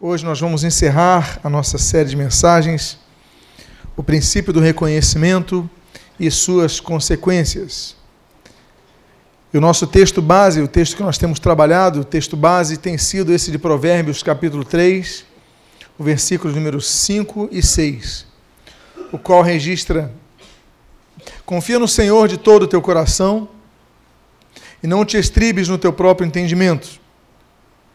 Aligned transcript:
Hoje 0.00 0.24
nós 0.24 0.38
vamos 0.38 0.62
encerrar 0.62 1.40
a 1.42 1.50
nossa 1.50 1.76
série 1.76 2.08
de 2.08 2.14
mensagens, 2.14 2.96
o 3.96 4.02
princípio 4.02 4.52
do 4.52 4.60
reconhecimento 4.60 5.68
e 6.20 6.30
suas 6.30 6.78
consequências. 6.78 7.96
E 9.52 9.58
o 9.58 9.60
nosso 9.60 9.88
texto 9.88 10.22
base, 10.22 10.60
o 10.60 10.68
texto 10.68 10.96
que 10.96 11.02
nós 11.02 11.18
temos 11.18 11.40
trabalhado, 11.40 12.02
o 12.02 12.04
texto 12.04 12.36
base 12.36 12.76
tem 12.76 12.96
sido 12.96 13.32
esse 13.32 13.50
de 13.50 13.58
Provérbios, 13.58 14.22
capítulo 14.22 14.64
3, 14.64 15.24
o 15.98 16.04
versículo 16.04 16.54
número 16.54 16.80
5 16.80 17.48
e 17.50 17.60
6, 17.60 18.24
o 19.10 19.18
qual 19.18 19.42
registra: 19.42 20.12
Confia 21.44 21.80
no 21.80 21.88
Senhor 21.88 22.28
de 22.28 22.36
todo 22.36 22.62
o 22.62 22.68
teu 22.68 22.80
coração 22.80 23.48
e 24.80 24.86
não 24.86 25.04
te 25.04 25.18
estribes 25.18 25.66
no 25.66 25.76
teu 25.76 25.92
próprio 25.92 26.24
entendimento 26.24 27.00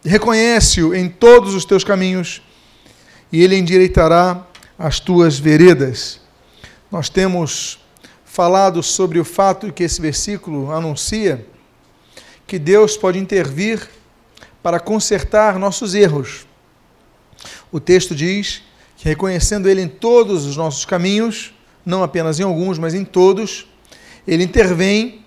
Reconhece-o 0.04 0.94
em 0.94 1.08
todos 1.08 1.54
os 1.54 1.64
teus 1.64 1.82
caminhos 1.82 2.42
e 3.32 3.42
ele 3.42 3.56
endireitará 3.56 4.46
as 4.78 5.00
tuas 5.00 5.38
veredas. 5.38 6.20
Nós 6.92 7.08
temos 7.08 7.78
falado 8.24 8.82
sobre 8.82 9.18
o 9.18 9.24
fato 9.24 9.72
que 9.72 9.82
esse 9.82 10.02
versículo 10.02 10.70
anuncia 10.70 11.46
que 12.46 12.58
Deus 12.58 12.96
pode 12.98 13.18
intervir 13.18 13.88
para 14.62 14.78
consertar 14.78 15.58
nossos 15.58 15.94
erros. 15.94 16.46
O 17.72 17.80
texto 17.80 18.14
diz 18.14 18.62
que 18.98 19.08
reconhecendo 19.08 19.68
Ele 19.68 19.80
em 19.80 19.88
todos 19.88 20.44
os 20.44 20.56
nossos 20.56 20.84
caminhos, 20.84 21.54
não 21.84 22.02
apenas 22.02 22.38
em 22.38 22.42
alguns, 22.42 22.78
mas 22.78 22.92
em 22.92 23.04
todos, 23.04 23.66
Ele 24.28 24.44
intervém 24.44 25.24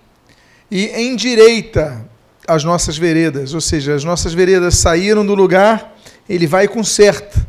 e 0.70 0.88
endireita 1.02 2.07
as 2.48 2.64
nossas 2.64 2.98
veredas, 2.98 3.54
ou 3.54 3.60
seja, 3.60 3.94
as 3.94 4.06
nossas 4.06 4.34
veredas 4.34 4.76
saíram 4.78 5.26
do 5.26 5.36
lugar, 5.36 5.94
ele 6.30 6.48
vai 6.48 6.64
e 6.64 6.68
conserta. 6.68 7.46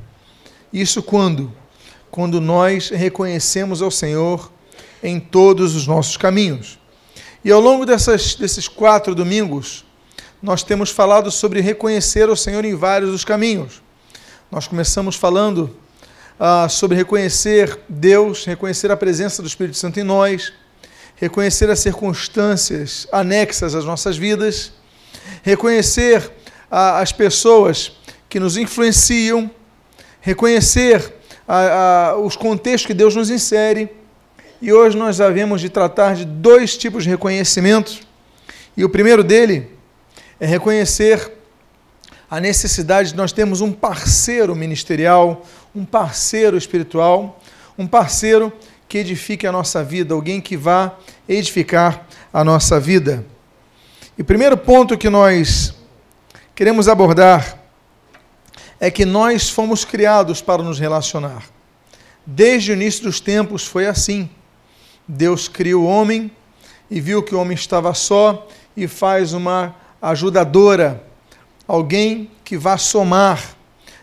Isso 0.72 1.02
quando? 1.02 1.52
Quando 2.10 2.40
nós 2.40 2.88
reconhecemos 2.90 3.80
ao 3.80 3.92
Senhor 3.92 4.50
em 5.00 5.20
todos 5.20 5.76
os 5.76 5.86
nossos 5.86 6.16
caminhos. 6.16 6.80
E 7.44 7.52
ao 7.52 7.60
longo 7.60 7.86
dessas, 7.86 8.34
desses 8.34 8.66
quatro 8.66 9.14
domingos, 9.14 9.84
nós 10.42 10.64
temos 10.64 10.90
falado 10.90 11.30
sobre 11.30 11.60
reconhecer 11.60 12.28
o 12.28 12.36
Senhor 12.36 12.64
em 12.64 12.74
vários 12.74 13.12
dos 13.12 13.24
caminhos. 13.24 13.80
Nós 14.50 14.66
começamos 14.66 15.14
falando 15.14 15.76
ah, 16.40 16.68
sobre 16.68 16.96
reconhecer 16.96 17.78
Deus, 17.88 18.44
reconhecer 18.44 18.90
a 18.90 18.96
presença 18.96 19.42
do 19.42 19.48
Espírito 19.48 19.76
Santo 19.76 20.00
em 20.00 20.04
nós, 20.04 20.52
reconhecer 21.14 21.70
as 21.70 21.78
circunstâncias 21.78 23.06
anexas 23.12 23.76
às 23.76 23.84
nossas 23.84 24.16
vidas 24.16 24.72
reconhecer 25.42 26.30
a, 26.70 27.00
as 27.00 27.12
pessoas 27.12 27.92
que 28.28 28.38
nos 28.38 28.56
influenciam, 28.56 29.50
reconhecer 30.20 31.14
a, 31.46 32.16
os 32.18 32.36
contextos 32.36 32.86
que 32.86 32.94
Deus 32.94 33.16
nos 33.16 33.30
insere. 33.30 33.90
E 34.60 34.72
hoje 34.72 34.96
nós 34.96 35.20
havemos 35.20 35.60
de 35.60 35.68
tratar 35.68 36.14
de 36.14 36.24
dois 36.24 36.76
tipos 36.76 37.04
de 37.04 37.10
reconhecimento. 37.10 38.00
E 38.76 38.84
o 38.84 38.88
primeiro 38.88 39.24
dele 39.24 39.70
é 40.38 40.46
reconhecer 40.46 41.32
a 42.30 42.38
necessidade 42.40 43.12
de 43.12 43.16
nós 43.16 43.32
termos 43.32 43.60
um 43.60 43.72
parceiro 43.72 44.54
ministerial, 44.54 45.46
um 45.74 45.84
parceiro 45.84 46.56
espiritual, 46.58 47.40
um 47.78 47.86
parceiro 47.86 48.52
que 48.86 48.98
edifique 48.98 49.46
a 49.46 49.52
nossa 49.52 49.82
vida, 49.82 50.14
alguém 50.14 50.40
que 50.40 50.56
vá 50.56 50.96
edificar 51.28 52.06
a 52.32 52.44
nossa 52.44 52.78
vida. 52.78 53.24
E 54.18 54.22
o 54.22 54.24
primeiro 54.24 54.56
ponto 54.56 54.98
que 54.98 55.08
nós 55.08 55.72
queremos 56.52 56.88
abordar 56.88 57.56
é 58.80 58.90
que 58.90 59.04
nós 59.04 59.48
fomos 59.48 59.84
criados 59.84 60.42
para 60.42 60.60
nos 60.60 60.80
relacionar. 60.80 61.44
Desde 62.26 62.72
o 62.72 62.74
início 62.74 63.04
dos 63.04 63.20
tempos 63.20 63.64
foi 63.64 63.86
assim. 63.86 64.28
Deus 65.06 65.46
cria 65.46 65.78
o 65.78 65.86
homem 65.86 66.32
e 66.90 67.00
viu 67.00 67.22
que 67.22 67.32
o 67.32 67.38
homem 67.38 67.54
estava 67.54 67.94
só 67.94 68.48
e 68.76 68.88
faz 68.88 69.34
uma 69.34 69.76
ajudadora, 70.02 71.00
alguém 71.68 72.28
que 72.44 72.58
vá 72.58 72.76
somar. 72.76 73.54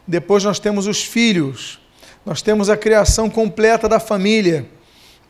Depois 0.07 0.45
nós 0.45 0.59
temos 0.59 0.87
os 0.87 1.03
filhos, 1.03 1.77
nós 2.25 2.41
temos 2.41 2.69
a 2.69 2.77
criação 2.77 3.29
completa 3.29 3.89
da 3.89 3.99
família 3.99 4.65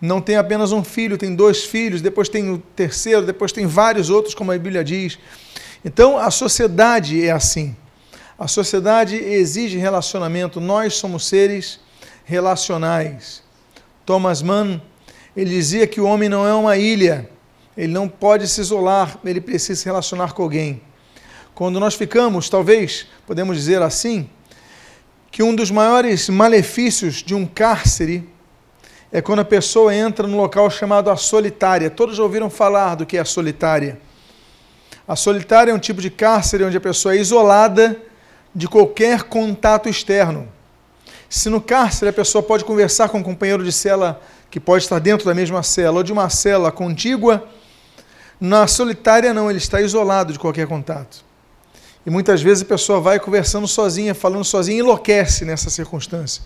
não 0.01 0.21
tem 0.21 0.35
apenas 0.35 0.71
um 0.71 0.83
filho, 0.83 1.17
tem 1.17 1.35
dois 1.35 1.63
filhos, 1.63 2.01
depois 2.01 2.29
tem 2.29 2.49
o 2.51 2.57
terceiro, 2.57 3.25
depois 3.25 3.51
tem 3.51 3.65
vários 3.65 4.09
outros, 4.09 4.33
como 4.33 4.51
a 4.51 4.57
Bíblia 4.57 4.83
diz. 4.83 5.17
Então 5.83 6.17
a 6.17 6.29
sociedade 6.29 7.25
é 7.25 7.31
assim. 7.31 7.75
A 8.37 8.47
sociedade 8.47 9.15
exige 9.15 9.77
relacionamento, 9.77 10.59
nós 10.59 10.95
somos 10.95 11.25
seres 11.25 11.79
relacionais. 12.25 13.41
Thomas 14.05 14.41
Mann, 14.41 14.81
ele 15.35 15.49
dizia 15.49 15.87
que 15.87 16.01
o 16.01 16.05
homem 16.05 16.27
não 16.27 16.45
é 16.45 16.53
uma 16.53 16.75
ilha, 16.77 17.29
ele 17.77 17.93
não 17.93 18.07
pode 18.07 18.47
se 18.47 18.59
isolar, 18.59 19.17
ele 19.23 19.39
precisa 19.39 19.79
se 19.79 19.85
relacionar 19.85 20.33
com 20.33 20.43
alguém. 20.43 20.81
Quando 21.53 21.79
nós 21.79 21.95
ficamos, 21.95 22.49
talvez, 22.49 23.07
podemos 23.25 23.55
dizer 23.55 23.81
assim, 23.81 24.29
que 25.31 25.41
um 25.41 25.55
dos 25.55 25.71
maiores 25.71 26.29
malefícios 26.29 27.15
de 27.23 27.33
um 27.33 27.45
cárcere 27.45 28.27
é 29.15 29.21
quando 29.21 29.39
a 29.39 29.45
pessoa 29.45 29.95
entra 29.95 30.27
num 30.27 30.35
local 30.35 30.69
chamado 30.69 31.09
a 31.09 31.15
solitária. 31.15 31.89
Todos 31.89 32.17
já 32.17 32.23
ouviram 32.23 32.49
falar 32.49 32.95
do 32.95 33.05
que 33.05 33.15
é 33.15 33.21
a 33.21 33.23
solitária. 33.23 33.97
A 35.07 35.15
solitária 35.15 35.71
é 35.71 35.73
um 35.73 35.79
tipo 35.79 36.01
de 36.01 36.09
cárcere 36.09 36.65
onde 36.65 36.75
a 36.75 36.81
pessoa 36.81 37.15
é 37.15 37.17
isolada 37.17 37.95
de 38.53 38.67
qualquer 38.67 39.23
contato 39.23 39.87
externo. 39.87 40.49
Se 41.29 41.49
no 41.49 41.61
cárcere 41.61 42.09
a 42.09 42.13
pessoa 42.13 42.43
pode 42.43 42.65
conversar 42.65 43.07
com 43.07 43.19
um 43.19 43.23
companheiro 43.23 43.63
de 43.63 43.71
cela 43.71 44.21
que 44.51 44.59
pode 44.59 44.83
estar 44.83 44.99
dentro 44.99 45.25
da 45.25 45.33
mesma 45.33 45.63
cela 45.63 45.99
ou 45.99 46.03
de 46.03 46.11
uma 46.11 46.29
cela 46.29 46.69
contígua, 46.69 47.47
na 48.37 48.67
solitária 48.67 49.33
não, 49.33 49.49
ele 49.49 49.59
está 49.59 49.79
isolado 49.79 50.33
de 50.33 50.39
qualquer 50.39 50.67
contato. 50.67 51.23
E 52.05 52.09
muitas 52.09 52.41
vezes 52.41 52.63
a 52.63 52.65
pessoa 52.65 52.99
vai 52.99 53.17
conversando 53.17 53.65
sozinha, 53.65 54.13
falando 54.13 54.43
sozinha 54.43 54.79
enlouquece 54.79 55.45
nessa 55.45 55.69
circunstância. 55.69 56.43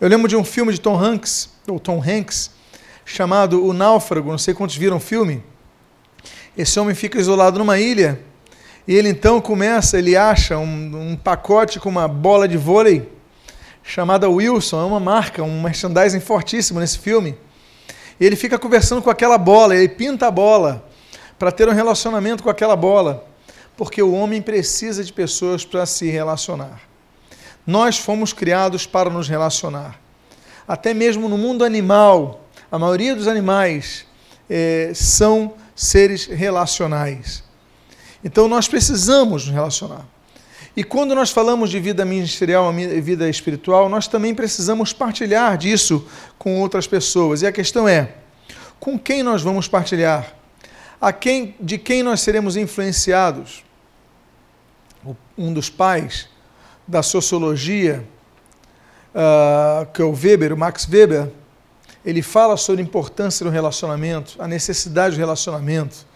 Eu 0.00 0.08
lembro 0.08 0.28
de 0.28 0.36
um 0.36 0.44
filme 0.44 0.72
de 0.72 0.80
Tom 0.80 0.96
Hanks, 0.96 1.55
ou 1.68 1.80
Tom 1.80 2.02
Hanks, 2.02 2.50
chamado 3.04 3.64
O 3.64 3.72
Náufrago, 3.72 4.30
não 4.30 4.38
sei 4.38 4.54
quantos 4.54 4.76
viram 4.76 4.98
o 4.98 5.00
filme. 5.00 5.42
Esse 6.56 6.78
homem 6.78 6.94
fica 6.94 7.18
isolado 7.18 7.58
numa 7.58 7.78
ilha 7.78 8.20
e 8.86 8.94
ele 8.94 9.08
então 9.08 9.40
começa, 9.40 9.98
ele 9.98 10.16
acha 10.16 10.56
um, 10.58 11.12
um 11.12 11.16
pacote 11.16 11.80
com 11.80 11.88
uma 11.88 12.06
bola 12.06 12.46
de 12.46 12.56
vôlei 12.56 13.10
chamada 13.82 14.28
Wilson, 14.28 14.80
é 14.80 14.84
uma 14.84 15.00
marca, 15.00 15.42
um 15.42 15.62
merchandising 15.62 16.20
fortíssimo 16.20 16.80
nesse 16.80 16.98
filme. 16.98 17.36
E 18.18 18.24
ele 18.24 18.36
fica 18.36 18.58
conversando 18.58 19.02
com 19.02 19.10
aquela 19.10 19.38
bola, 19.38 19.76
ele 19.76 19.88
pinta 19.88 20.26
a 20.26 20.30
bola 20.30 20.84
para 21.38 21.52
ter 21.52 21.68
um 21.68 21.72
relacionamento 21.72 22.42
com 22.42 22.50
aquela 22.50 22.74
bola, 22.74 23.26
porque 23.76 24.02
o 24.02 24.12
homem 24.12 24.40
precisa 24.40 25.04
de 25.04 25.12
pessoas 25.12 25.64
para 25.64 25.84
se 25.84 26.08
relacionar. 26.08 26.80
Nós 27.66 27.98
fomos 27.98 28.32
criados 28.32 28.86
para 28.86 29.10
nos 29.10 29.28
relacionar 29.28 30.05
até 30.66 30.92
mesmo 30.92 31.28
no 31.28 31.38
mundo 31.38 31.64
animal, 31.64 32.44
a 32.70 32.78
maioria 32.78 33.14
dos 33.14 33.28
animais 33.28 34.04
é, 34.50 34.92
são 34.94 35.54
seres 35.74 36.26
relacionais. 36.26 37.44
Então 38.24 38.48
nós 38.48 38.66
precisamos 38.66 39.46
nos 39.46 39.54
relacionar. 39.54 40.06
E 40.76 40.84
quando 40.84 41.14
nós 41.14 41.30
falamos 41.30 41.70
de 41.70 41.80
vida 41.80 42.04
ministerial 42.04 42.70
vida 42.72 43.28
espiritual, 43.30 43.88
nós 43.88 44.06
também 44.06 44.34
precisamos 44.34 44.92
partilhar 44.92 45.56
disso 45.56 46.06
com 46.38 46.60
outras 46.60 46.86
pessoas. 46.86 47.40
E 47.40 47.46
a 47.46 47.52
questão 47.52 47.88
é: 47.88 48.14
com 48.78 48.98
quem 48.98 49.22
nós 49.22 49.42
vamos 49.42 49.68
partilhar? 49.68 50.34
A 51.00 51.12
quem, 51.12 51.54
de 51.60 51.78
quem 51.78 52.02
nós 52.02 52.20
seremos 52.20 52.56
influenciados? 52.56 53.64
Um 55.36 55.52
dos 55.52 55.70
pais 55.70 56.28
da 56.86 57.02
sociologia 57.02 58.06
uh, 59.16 59.86
que 59.92 60.02
é 60.02 60.04
o 60.04 60.12
Weber, 60.12 60.52
o 60.52 60.56
Max 60.56 60.86
Weber, 60.86 61.30
ele 62.04 62.22
fala 62.22 62.56
sobre 62.56 62.82
a 62.82 62.84
importância 62.84 63.44
do 63.44 63.50
relacionamento, 63.50 64.36
a 64.38 64.46
necessidade 64.46 65.16
do 65.16 65.18
relacionamento. 65.18 66.06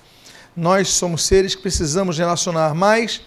Nós 0.55 0.89
somos 0.89 1.25
seres 1.25 1.55
que 1.55 1.63
precisamos 1.63 2.19
relacionar, 2.19 2.75
mas 2.75 3.23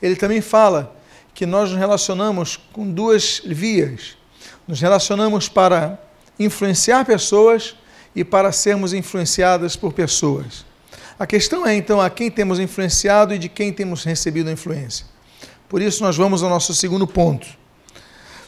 ele 0.00 0.16
também 0.16 0.40
fala 0.40 0.96
que 1.34 1.46
nós 1.46 1.70
nos 1.70 1.78
relacionamos 1.78 2.58
com 2.72 2.90
duas 2.90 3.40
vias. 3.44 4.16
Nos 4.66 4.80
relacionamos 4.80 5.48
para 5.48 6.00
influenciar 6.38 7.04
pessoas 7.04 7.76
e 8.14 8.24
para 8.24 8.50
sermos 8.50 8.92
influenciadas 8.92 9.76
por 9.76 9.92
pessoas. 9.92 10.64
A 11.18 11.26
questão 11.26 11.66
é 11.66 11.74
então 11.74 12.00
a 12.00 12.08
quem 12.10 12.30
temos 12.30 12.58
influenciado 12.58 13.34
e 13.34 13.38
de 13.38 13.48
quem 13.48 13.72
temos 13.72 14.04
recebido 14.04 14.48
a 14.48 14.52
influência. 14.52 15.06
Por 15.68 15.82
isso 15.82 16.02
nós 16.02 16.16
vamos 16.16 16.42
ao 16.42 16.50
nosso 16.50 16.74
segundo 16.74 17.06
ponto. 17.06 17.46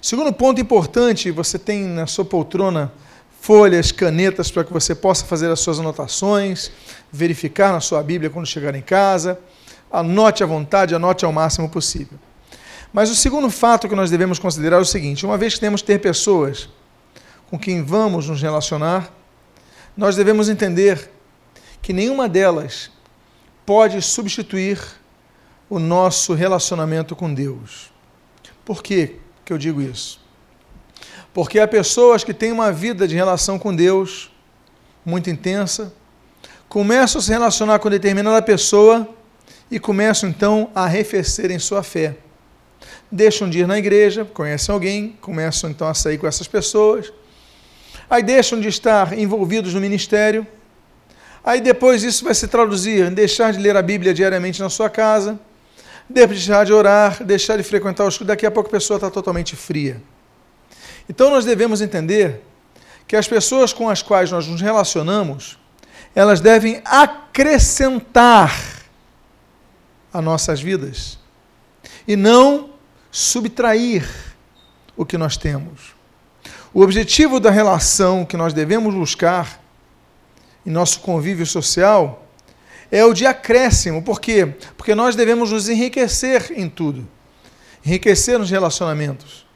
Segundo 0.03 0.33
ponto 0.33 0.61
importante, 0.61 1.31
você 1.31 1.59
tem 1.59 1.85
na 1.85 2.07
sua 2.07 2.25
poltrona 2.25 2.91
folhas, 3.41 3.93
canetas 3.93 4.51
para 4.51 4.65
que 4.65 4.73
você 4.73 4.95
possa 4.95 5.27
fazer 5.27 5.51
as 5.51 5.61
suas 5.61 5.79
anotações, 5.79 6.71
verificar 7.13 7.73
na 7.73 7.81
sua 7.81 8.03
Bíblia 8.03 8.31
quando 8.31 8.47
chegar 8.47 8.75
em 8.75 8.81
casa. 8.81 9.39
Anote 9.93 10.43
à 10.43 10.47
vontade, 10.47 10.95
anote 10.95 11.25
ao 11.25 11.33
máximo 11.33 11.69
possível. 11.69 12.19
Mas 12.93 13.11
o 13.11 13.15
segundo 13.15 13.51
fato 13.51 13.89
que 13.89 13.95
nós 13.95 14.11
devemos 14.11 14.39
considerar 14.39 14.79
é 14.79 14.81
o 14.81 14.85
seguinte: 14.85 15.27
uma 15.27 15.37
vez 15.37 15.55
que 15.55 15.61
temos 15.61 15.83
que 15.83 15.87
ter 15.87 15.99
pessoas 15.99 16.69
com 17.51 17.59
quem 17.59 17.83
vamos 17.83 18.29
nos 18.29 18.41
relacionar, 18.41 19.13
nós 19.97 20.17
devemos 20.17 20.49
entender 20.49 21.11
que 21.83 21.93
nenhuma 21.93 22.29
delas 22.29 22.91
pode 23.67 24.01
substituir 24.01 24.81
o 25.69 25.79
nosso 25.79 26.35
relacionamento 26.35 27.15
com 27.15 27.33
Deus. 27.33 27.91
Por 28.65 28.83
que, 28.83 29.17
que 29.51 29.55
eu 29.55 29.59
digo 29.59 29.83
isso? 29.83 30.21
Porque 31.35 31.59
há 31.59 31.67
pessoas 31.67 32.23
que 32.23 32.33
têm 32.33 32.53
uma 32.53 32.71
vida 32.71 33.09
de 33.09 33.17
relação 33.17 33.59
com 33.59 33.75
Deus 33.75 34.31
muito 35.05 35.29
intensa, 35.29 35.93
começam 36.69 37.19
a 37.19 37.23
se 37.23 37.33
relacionar 37.33 37.81
com 37.81 37.91
determinada 37.91 38.41
pessoa 38.43 39.09
e 39.69 39.81
começam 39.81 40.29
então 40.29 40.71
a 40.73 40.85
arrefecer 40.85 41.51
em 41.51 41.59
sua 41.59 41.83
fé. 41.83 42.17
Deixam 43.11 43.51
de 43.51 43.59
ir 43.59 43.67
na 43.67 43.77
igreja, 43.77 44.25
conhecem 44.25 44.73
alguém, 44.73 45.19
começam 45.21 45.69
então 45.69 45.89
a 45.89 45.95
sair 45.95 46.17
com 46.17 46.29
essas 46.29 46.47
pessoas, 46.47 47.13
aí 48.09 48.23
deixam 48.23 48.61
de 48.61 48.69
estar 48.69 49.19
envolvidos 49.19 49.75
no 49.75 49.81
ministério, 49.81 50.47
aí 51.43 51.61
depois 51.61 52.05
isso 52.05 52.25
vai 52.25 52.35
se 52.37 52.47
traduzir 52.47 53.05
em 53.05 53.13
deixar 53.13 53.53
de 53.53 53.59
ler 53.59 53.77
a 53.77 53.83
Bíblia 53.83 54.15
diariamente 54.15 54.61
na 54.61 54.71
sua 54.71 54.89
casa, 54.89 55.41
deixar 56.11 56.67
de 56.67 56.73
orar, 56.73 57.23
deixar 57.25 57.57
de 57.57 57.63
frequentar 57.63 58.05
os 58.07 58.19
daqui 58.19 58.45
a 58.45 58.51
pouco 58.51 58.69
a 58.69 58.73
pessoa 58.73 58.97
está 58.97 59.11
totalmente 59.11 59.57
fria. 59.57 60.03
Então 61.09 61.31
nós 61.31 61.45
devemos 61.45 61.81
entender 61.81 62.43
que 63.07 63.17
as 63.17 63.27
pessoas 63.27 63.73
com 63.73 63.89
as 63.89 64.03
quais 64.03 64.31
nós 64.31 64.47
nos 64.47 64.61
relacionamos, 64.61 65.59
elas 66.15 66.41
devem 66.41 66.81
acrescentar 66.85 68.53
a 70.13 70.21
nossas 70.21 70.61
vidas 70.61 71.19
e 72.07 72.17
não 72.17 72.71
subtrair 73.11 74.09
o 74.97 75.05
que 75.05 75.17
nós 75.17 75.37
temos. 75.37 75.95
O 76.73 76.83
objetivo 76.83 77.41
da 77.41 77.51
relação 77.51 78.25
que 78.25 78.37
nós 78.37 78.53
devemos 78.53 78.95
buscar 78.95 79.61
em 80.65 80.71
nosso 80.71 81.01
convívio 81.01 81.47
social 81.47 82.25
é 82.91 83.05
o 83.05 83.13
de 83.13 83.27
acréscimo. 83.27 84.03
Por 84.03 84.21
quê? 84.21 84.55
Porque 84.77 84.95
nós 84.95 85.15
devemos 85.15 85.53
nos 85.53 85.69
enriquecer 85.69 86.53
em 86.57 86.69
tudo. 86.69 87.07
Enriquecer 87.85 88.39
nos 88.39 88.51
relacionamentos. 88.51 89.47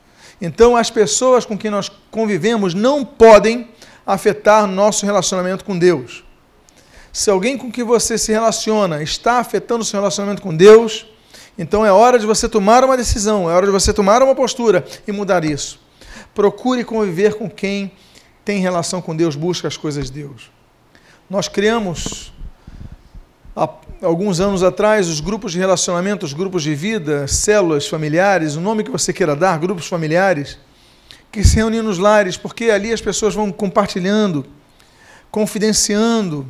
Então, 0.41 0.77
as 0.77 0.91
pessoas 0.91 1.45
com 1.45 1.57
quem 1.57 1.71
nós 1.71 1.91
convivemos 2.11 2.75
não 2.75 3.05
podem 3.05 3.69
afetar 4.07 4.67
nosso 4.67 5.07
relacionamento 5.07 5.65
com 5.65 5.79
Deus. 5.79 6.25
Se 7.13 7.31
alguém 7.31 7.57
com 7.57 7.71
quem 7.71 7.85
você 7.85 8.19
se 8.19 8.33
relaciona 8.33 9.03
está 9.03 9.39
afetando 9.39 9.83
o 9.83 9.85
seu 9.85 10.01
relacionamento 10.01 10.43
com 10.43 10.55
Deus, 10.55 11.07
então 11.57 11.87
é 11.87 11.93
hora 11.93 12.19
de 12.19 12.27
você 12.27 12.49
tomar 12.49 12.85
uma 12.85 12.97
decisão, 12.97 13.49
é 13.49 13.55
hora 13.55 13.67
de 13.67 13.73
você 13.73 13.93
tomar 13.93 14.23
uma 14.23 14.35
postura 14.35 14.85
e 15.07 15.13
mudar 15.13 15.45
isso. 15.45 15.81
Procure 16.35 16.85
conviver 16.85 17.35
com 17.35 17.49
quem 17.49 17.93
tem 18.45 18.61
relação 18.61 19.01
com 19.01 19.15
Deus, 19.15 19.37
busca 19.37 19.69
as 19.69 19.77
coisas 19.77 20.11
de 20.11 20.23
Deus. 20.23 20.51
Nós 21.31 21.49
criamos 21.49 22.33
há 23.57 23.69
alguns 24.03 24.41
anos 24.41 24.63
atrás 24.63 25.09
os 25.09 25.21
grupos 25.21 25.53
de 25.53 25.59
relacionamento, 25.59 26.27
os 26.27 26.33
grupos 26.33 26.63
de 26.63 26.75
vida, 26.75 27.29
células 27.29 27.87
familiares, 27.87 28.57
o 28.57 28.61
nome 28.61 28.83
que 28.83 28.91
você 28.91 29.13
queira 29.13 29.37
dar, 29.37 29.59
grupos 29.59 29.87
familiares, 29.87 30.59
que 31.31 31.45
se 31.45 31.57
reúnem 31.57 31.83
nos 31.83 31.99
lares, 31.99 32.37
porque 32.37 32.71
ali 32.71 32.93
as 32.93 33.01
pessoas 33.01 33.35
vão 33.35 33.51
compartilhando, 33.53 34.47
confidenciando, 35.31 36.47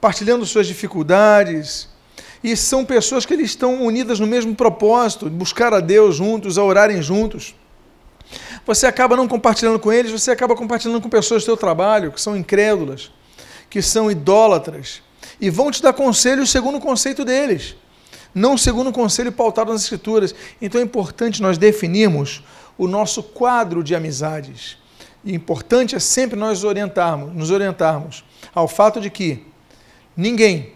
partilhando 0.00 0.44
suas 0.44 0.66
dificuldades. 0.66 1.88
E 2.44 2.54
são 2.56 2.84
pessoas 2.84 3.24
que 3.26 3.34
eles 3.34 3.50
estão 3.50 3.82
unidas 3.82 4.20
no 4.20 4.26
mesmo 4.26 4.54
propósito, 4.54 5.28
buscar 5.28 5.72
a 5.72 5.80
Deus 5.80 6.16
juntos, 6.16 6.58
a 6.58 6.62
orarem 6.62 7.02
juntos. 7.02 7.54
Você 8.66 8.86
acaba 8.86 9.16
não 9.16 9.26
compartilhando 9.26 9.78
com 9.78 9.92
eles, 9.92 10.12
você 10.12 10.30
acaba 10.30 10.54
compartilhando 10.54 11.00
com 11.00 11.08
pessoas 11.08 11.42
do 11.42 11.46
seu 11.46 11.56
trabalho, 11.56 12.12
que 12.12 12.20
são 12.20 12.36
incrédulas, 12.36 13.10
que 13.70 13.80
são 13.80 14.10
idólatras, 14.10 15.02
e 15.40 15.50
vão 15.50 15.70
te 15.70 15.82
dar 15.82 15.92
conselhos 15.92 16.50
segundo 16.50 16.78
o 16.78 16.80
conceito 16.80 17.24
deles, 17.24 17.76
não 18.34 18.56
segundo 18.56 18.90
o 18.90 18.92
conselho 18.92 19.32
pautado 19.32 19.72
nas 19.72 19.82
Escrituras. 19.82 20.34
Então 20.60 20.80
é 20.80 20.84
importante 20.84 21.42
nós 21.42 21.58
definirmos 21.58 22.42
o 22.76 22.86
nosso 22.86 23.22
quadro 23.22 23.82
de 23.82 23.94
amizades. 23.94 24.76
E 25.24 25.34
importante 25.34 25.96
é 25.96 25.98
sempre 25.98 26.38
nós 26.38 26.64
orientarmos, 26.64 27.34
nos 27.34 27.50
orientarmos 27.50 28.24
ao 28.54 28.68
fato 28.68 29.00
de 29.00 29.10
que 29.10 29.44
Ninguém 30.16 30.72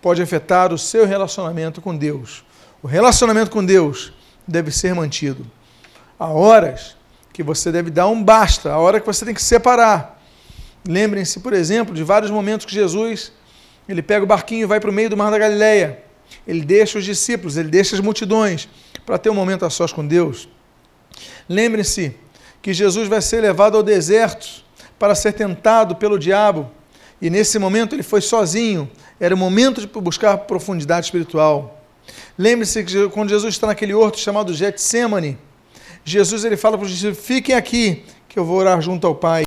pode 0.00 0.22
afetar 0.22 0.72
o 0.72 0.78
seu 0.78 1.04
relacionamento 1.04 1.82
com 1.82 1.94
Deus. 1.94 2.42
O 2.82 2.86
relacionamento 2.86 3.50
com 3.50 3.62
Deus 3.62 4.12
deve 4.46 4.70
ser 4.70 4.94
mantido. 4.94 5.44
Há 6.18 6.28
horas 6.28 6.96
que 7.32 7.42
você 7.42 7.70
deve 7.70 7.90
dar 7.90 8.08
um 8.08 8.24
basta, 8.24 8.72
há 8.72 8.78
hora 8.78 8.98
que 8.98 9.06
você 9.06 9.26
tem 9.26 9.34
que 9.34 9.42
separar. 9.42 10.18
Lembrem-se, 10.86 11.40
por 11.40 11.52
exemplo, 11.52 11.94
de 11.94 12.02
vários 12.02 12.30
momentos 12.30 12.64
que 12.64 12.72
Jesus 12.72 13.30
ele 13.88 14.02
pega 14.02 14.24
o 14.24 14.26
barquinho 14.26 14.62
e 14.62 14.66
vai 14.66 14.78
para 14.78 14.90
o 14.90 14.92
meio 14.92 15.08
do 15.08 15.16
mar 15.16 15.30
da 15.30 15.38
Galileia. 15.38 16.02
Ele 16.46 16.60
deixa 16.60 16.98
os 16.98 17.04
discípulos, 17.04 17.56
ele 17.56 17.68
deixa 17.68 17.96
as 17.96 18.00
multidões 18.00 18.68
para 19.06 19.16
ter 19.16 19.30
um 19.30 19.34
momento 19.34 19.64
a 19.64 19.70
sós 19.70 19.92
com 19.92 20.06
Deus. 20.06 20.48
Lembrem-se 21.48 22.14
que 22.60 22.74
Jesus 22.74 23.08
vai 23.08 23.22
ser 23.22 23.40
levado 23.40 23.76
ao 23.76 23.82
deserto 23.82 24.62
para 24.98 25.14
ser 25.14 25.32
tentado 25.32 25.96
pelo 25.96 26.18
diabo 26.18 26.70
e 27.20 27.30
nesse 27.30 27.58
momento 27.58 27.94
ele 27.94 28.02
foi 28.02 28.20
sozinho. 28.20 28.90
Era 29.18 29.34
o 29.34 29.38
momento 29.38 29.80
de 29.80 29.86
buscar 29.86 30.36
profundidade 30.38 31.06
espiritual. 31.06 31.82
Lembre-se 32.36 32.84
que 32.84 33.08
quando 33.08 33.30
Jesus 33.30 33.54
está 33.54 33.66
naquele 33.66 33.94
horto 33.94 34.18
chamado 34.18 34.54
Getsemane, 34.54 35.38
Jesus 36.04 36.44
ele 36.44 36.56
fala 36.56 36.76
para 36.78 36.84
os 36.84 36.90
discípulos: 36.90 37.18
fiquem 37.18 37.54
aqui, 37.54 38.04
que 38.28 38.38
eu 38.38 38.44
vou 38.44 38.58
orar 38.58 38.80
junto 38.80 39.06
ao 39.06 39.14
Pai. 39.14 39.44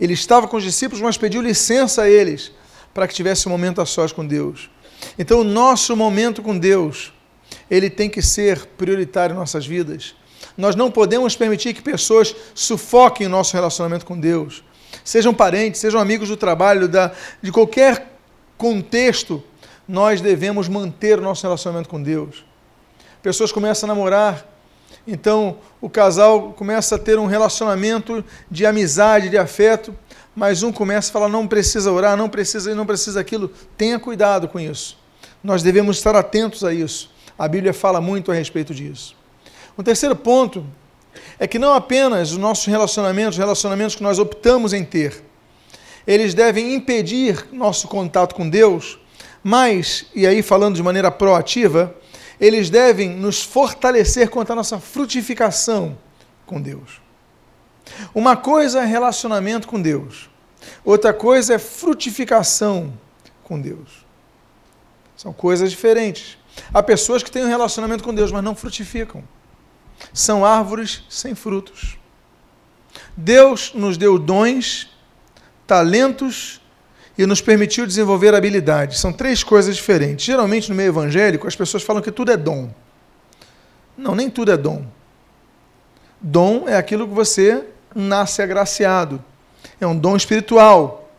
Ele 0.00 0.12
estava 0.12 0.48
com 0.48 0.56
os 0.56 0.64
discípulos, 0.64 1.00
mas 1.00 1.16
pediu 1.16 1.40
licença 1.40 2.02
a 2.02 2.10
eles 2.10 2.50
para 2.94 3.06
que 3.06 3.14
tivesse 3.14 3.46
um 3.48 3.50
momento 3.50 3.82
a 3.82 3.86
sós 3.86 4.12
com 4.12 4.26
Deus. 4.26 4.70
Então, 5.18 5.40
o 5.40 5.44
nosso 5.44 5.94
momento 5.94 6.40
com 6.40 6.56
Deus, 6.56 7.12
ele 7.70 7.90
tem 7.90 8.08
que 8.08 8.22
ser 8.22 8.64
prioritário 8.78 9.34
em 9.34 9.38
nossas 9.38 9.66
vidas. 9.66 10.14
Nós 10.56 10.76
não 10.76 10.90
podemos 10.90 11.36
permitir 11.36 11.74
que 11.74 11.82
pessoas 11.82 12.34
sufoquem 12.54 13.26
o 13.26 13.30
nosso 13.30 13.52
relacionamento 13.54 14.06
com 14.06 14.18
Deus 14.18 14.62
sejam 15.02 15.34
parentes, 15.34 15.80
sejam 15.80 16.00
amigos 16.00 16.28
do 16.28 16.36
trabalho, 16.36 16.86
da, 16.86 17.12
de 17.42 17.50
qualquer 17.50 18.12
contexto, 18.56 19.42
nós 19.88 20.20
devemos 20.20 20.68
manter 20.68 21.18
o 21.18 21.22
nosso 21.22 21.42
relacionamento 21.42 21.88
com 21.88 22.02
Deus. 22.02 22.44
Pessoas 23.22 23.50
começam 23.50 23.88
a 23.88 23.94
namorar, 23.94 24.46
então 25.06 25.58
o 25.80 25.90
casal 25.90 26.52
começa 26.52 26.94
a 26.94 26.98
ter 26.98 27.18
um 27.18 27.26
relacionamento 27.26 28.24
de 28.50 28.64
amizade, 28.64 29.28
de 29.28 29.36
afeto, 29.36 29.94
mas 30.34 30.62
um 30.62 30.72
começa 30.72 31.10
a 31.10 31.12
falar: 31.12 31.28
não 31.28 31.46
precisa 31.46 31.90
orar, 31.92 32.16
não 32.16 32.28
precisa 32.28 32.74
não 32.74 32.86
precisa 32.86 33.20
aquilo. 33.20 33.50
Tenha 33.76 33.98
cuidado 33.98 34.48
com 34.48 34.58
isso. 34.58 34.98
Nós 35.42 35.62
devemos 35.62 35.96
estar 35.96 36.16
atentos 36.16 36.64
a 36.64 36.72
isso. 36.72 37.10
A 37.38 37.46
Bíblia 37.46 37.74
fala 37.74 38.00
muito 38.00 38.30
a 38.30 38.34
respeito 38.34 38.74
disso. 38.74 39.16
Um 39.76 39.82
terceiro 39.82 40.16
ponto 40.16 40.64
é 41.38 41.46
que 41.46 41.58
não 41.58 41.74
apenas 41.74 42.32
os 42.32 42.38
nossos 42.38 42.64
relacionamentos, 42.66 43.34
os 43.34 43.38
relacionamentos 43.38 43.94
que 43.96 44.02
nós 44.02 44.18
optamos 44.18 44.72
em 44.72 44.84
ter, 44.84 45.22
eles 46.06 46.34
devem 46.34 46.74
impedir 46.74 47.46
nosso 47.52 47.88
contato 47.88 48.34
com 48.34 48.48
Deus, 48.48 48.98
mas, 49.42 50.06
e 50.14 50.26
aí 50.26 50.42
falando 50.42 50.76
de 50.76 50.82
maneira 50.82 51.10
proativa, 51.10 51.94
eles 52.40 52.70
devem 52.70 53.10
nos 53.10 53.42
fortalecer 53.42 54.28
quanto 54.28 54.52
à 54.52 54.54
nossa 54.54 54.78
frutificação 54.78 55.96
com 56.46 56.60
Deus. 56.60 57.03
Uma 58.14 58.36
coisa 58.36 58.82
é 58.82 58.84
relacionamento 58.84 59.68
com 59.68 59.80
Deus, 59.80 60.30
outra 60.84 61.12
coisa 61.12 61.54
é 61.54 61.58
frutificação 61.58 62.92
com 63.42 63.60
Deus. 63.60 64.04
São 65.16 65.32
coisas 65.32 65.70
diferentes. 65.70 66.38
Há 66.72 66.82
pessoas 66.82 67.22
que 67.22 67.30
têm 67.30 67.44
um 67.44 67.48
relacionamento 67.48 68.02
com 68.02 68.14
Deus, 68.14 68.32
mas 68.32 68.42
não 68.42 68.54
frutificam 68.54 69.22
são 70.12 70.44
árvores 70.44 71.04
sem 71.08 71.34
frutos. 71.34 71.96
Deus 73.16 73.72
nos 73.74 73.96
deu 73.96 74.18
dons, 74.18 74.90
talentos 75.66 76.60
e 77.16 77.26
nos 77.26 77.40
permitiu 77.40 77.86
desenvolver 77.86 78.34
habilidades. 78.34 78.98
São 78.98 79.12
três 79.12 79.42
coisas 79.42 79.76
diferentes. 79.76 80.24
Geralmente 80.24 80.68
no 80.68 80.74
meio 80.74 80.88
evangélico 80.88 81.46
as 81.46 81.56
pessoas 81.56 81.82
falam 81.82 82.02
que 82.02 82.10
tudo 82.10 82.32
é 82.32 82.36
dom. 82.36 82.72
Não, 83.96 84.14
nem 84.14 84.28
tudo 84.28 84.50
é 84.50 84.56
dom. 84.56 84.84
Dom 86.20 86.68
é 86.68 86.76
aquilo 86.76 87.06
que 87.06 87.14
você 87.14 87.64
nasce 87.94 88.42
agraciado. 88.42 89.22
É 89.80 89.86
um 89.86 89.96
dom 89.96 90.16
espiritual. 90.16 91.10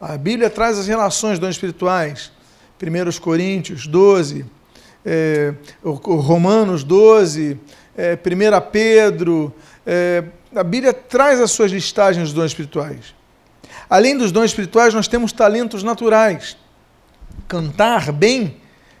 A 0.00 0.16
Bíblia 0.16 0.50
traz 0.50 0.78
as 0.78 0.86
relações 0.86 1.38
dons 1.38 1.50
espirituais. 1.50 2.32
1 2.82 3.20
Coríntios 3.20 3.86
12, 3.86 4.44
é, 5.04 5.54
Romanos 5.82 6.82
12, 6.82 7.58
é, 7.96 8.14
1 8.14 8.70
Pedro, 8.70 9.54
é, 9.86 10.24
a 10.54 10.64
Bíblia 10.64 10.92
traz 10.92 11.40
as 11.40 11.52
suas 11.52 11.70
listagens 11.70 12.28
dos 12.28 12.34
dons 12.34 12.46
espirituais. 12.46 13.14
Além 13.88 14.16
dos 14.16 14.32
dons 14.32 14.46
espirituais, 14.46 14.92
nós 14.94 15.06
temos 15.06 15.32
talentos 15.32 15.82
naturais. 15.82 16.56
Cantar 17.46 18.10
bem 18.10 18.56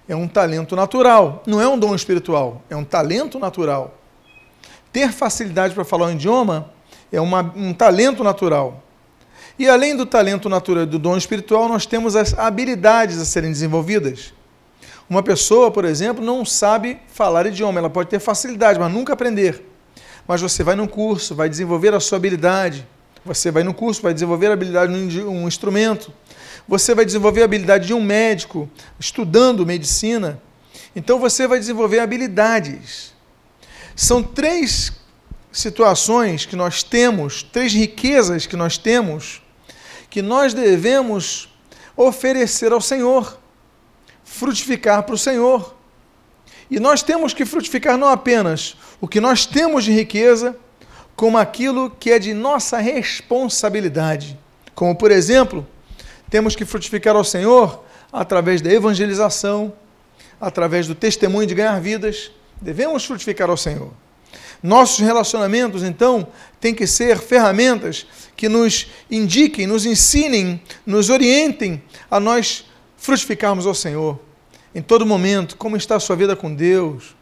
é 0.08 0.14
um 0.14 0.28
talento 0.28 0.76
natural, 0.76 1.42
não 1.46 1.60
é 1.60 1.66
um 1.66 1.78
dom 1.78 1.94
espiritual, 1.94 2.62
é 2.68 2.76
um 2.76 2.84
talento 2.84 3.38
natural. 3.38 3.98
ter 4.92 5.10
facilidade 5.10 5.74
para 5.74 5.84
falar 5.84 6.06
um 6.08 6.12
idioma 6.12 6.70
é 7.12 7.20
uma, 7.20 7.52
um 7.54 7.74
talento 7.74 8.24
natural. 8.24 8.82
E 9.58 9.68
além 9.68 9.94
do 9.94 10.06
talento 10.06 10.48
natural 10.48 10.86
do 10.86 10.98
dom 10.98 11.16
espiritual, 11.16 11.68
nós 11.68 11.84
temos 11.84 12.16
as 12.16 12.36
habilidades 12.36 13.18
a 13.18 13.24
serem 13.24 13.50
desenvolvidas. 13.50 14.32
Uma 15.08 15.22
pessoa, 15.22 15.70
por 15.70 15.84
exemplo, 15.84 16.24
não 16.24 16.44
sabe 16.44 16.98
falar 17.08 17.46
idioma, 17.46 17.78
ela 17.78 17.90
pode 17.90 18.08
ter 18.08 18.18
facilidade, 18.18 18.80
mas 18.80 18.90
nunca 18.90 19.12
aprender. 19.12 19.62
Mas 20.26 20.40
você 20.40 20.64
vai 20.64 20.74
num 20.74 20.86
curso, 20.86 21.34
vai 21.34 21.50
desenvolver 21.50 21.92
a 21.92 22.00
sua 22.00 22.16
habilidade. 22.16 22.86
Você 23.24 23.50
vai 23.50 23.62
no 23.62 23.74
curso, 23.74 24.00
vai 24.00 24.14
desenvolver 24.14 24.46
a 24.46 24.52
habilidade 24.54 25.08
de 25.08 25.22
um 25.22 25.46
instrumento. 25.46 26.12
Você 26.66 26.94
vai 26.94 27.04
desenvolver 27.04 27.42
a 27.42 27.44
habilidade 27.44 27.86
de 27.86 27.94
um 27.94 28.00
médico, 28.00 28.70
estudando 28.98 29.66
medicina. 29.66 30.40
Então 30.96 31.18
você 31.18 31.46
vai 31.46 31.58
desenvolver 31.58 31.98
habilidades. 31.98 33.12
São 33.94 34.22
três 34.22 34.92
situações 35.52 36.46
que 36.46 36.56
nós 36.56 36.82
temos, 36.82 37.42
três 37.42 37.72
riquezas 37.72 38.46
que 38.46 38.56
nós 38.56 38.78
temos, 38.78 39.42
que 40.08 40.22
nós 40.22 40.54
devemos 40.54 41.48
oferecer 41.96 42.72
ao 42.72 42.80
Senhor, 42.80 43.38
frutificar 44.24 45.02
para 45.02 45.14
o 45.14 45.18
Senhor. 45.18 45.74
E 46.70 46.80
nós 46.80 47.02
temos 47.02 47.34
que 47.34 47.44
frutificar 47.44 47.98
não 47.98 48.08
apenas 48.08 48.76
o 49.00 49.06
que 49.06 49.20
nós 49.20 49.44
temos 49.44 49.84
de 49.84 49.92
riqueza, 49.92 50.56
como 51.14 51.36
aquilo 51.36 51.90
que 51.90 52.10
é 52.10 52.18
de 52.18 52.32
nossa 52.32 52.78
responsabilidade. 52.78 54.38
Como, 54.74 54.96
por 54.96 55.10
exemplo, 55.10 55.66
temos 56.30 56.56
que 56.56 56.64
frutificar 56.64 57.14
ao 57.14 57.24
Senhor 57.24 57.84
através 58.10 58.62
da 58.62 58.72
evangelização, 58.72 59.72
através 60.40 60.86
do 60.86 60.94
testemunho 60.94 61.46
de 61.46 61.54
ganhar 61.54 61.78
vidas. 61.78 62.30
Devemos 62.60 63.04
frutificar 63.04 63.50
ao 63.50 63.56
Senhor. 63.56 63.92
Nossos 64.62 65.00
relacionamentos, 65.00 65.82
então, 65.82 66.26
têm 66.60 66.72
que 66.72 66.86
ser 66.86 67.18
ferramentas 67.18 68.06
que 68.36 68.48
nos 68.48 68.86
indiquem, 69.10 69.66
nos 69.66 69.84
ensinem, 69.84 70.62
nos 70.86 71.10
orientem 71.10 71.82
a 72.10 72.20
nós 72.20 72.64
frutificarmos 72.96 73.66
ao 73.66 73.74
Senhor. 73.74 74.20
Em 74.74 74.80
todo 74.80 75.04
momento, 75.04 75.56
como 75.56 75.76
está 75.76 75.96
a 75.96 76.00
sua 76.00 76.14
vida 76.14 76.36
com 76.36 76.54
Deus? 76.54 77.16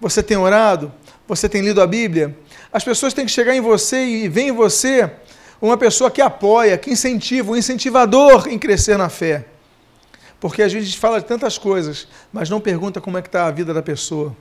Você 0.00 0.22
tem 0.22 0.36
orado? 0.36 0.92
Você 1.26 1.48
tem 1.48 1.62
lido 1.62 1.80
a 1.80 1.86
Bíblia? 1.86 2.36
As 2.72 2.84
pessoas 2.84 3.14
têm 3.14 3.24
que 3.24 3.32
chegar 3.32 3.54
em 3.54 3.60
você 3.60 4.04
e 4.04 4.28
ver 4.28 4.42
em 4.42 4.52
você 4.52 5.10
uma 5.60 5.76
pessoa 5.76 6.10
que 6.10 6.20
apoia, 6.20 6.76
que 6.76 6.90
incentiva, 6.90 7.52
um 7.52 7.56
incentivador 7.56 8.48
em 8.48 8.58
crescer 8.58 8.98
na 8.98 9.08
fé. 9.08 9.46
Porque 10.38 10.60
a 10.60 10.68
gente 10.68 10.98
fala 10.98 11.20
de 11.20 11.26
tantas 11.26 11.56
coisas, 11.56 12.08
mas 12.32 12.50
não 12.50 12.60
pergunta 12.60 13.00
como 13.00 13.16
é 13.16 13.22
que 13.22 13.28
está 13.28 13.46
a 13.46 13.50
vida 13.50 13.72
da 13.72 13.80
pessoa. 13.80 14.36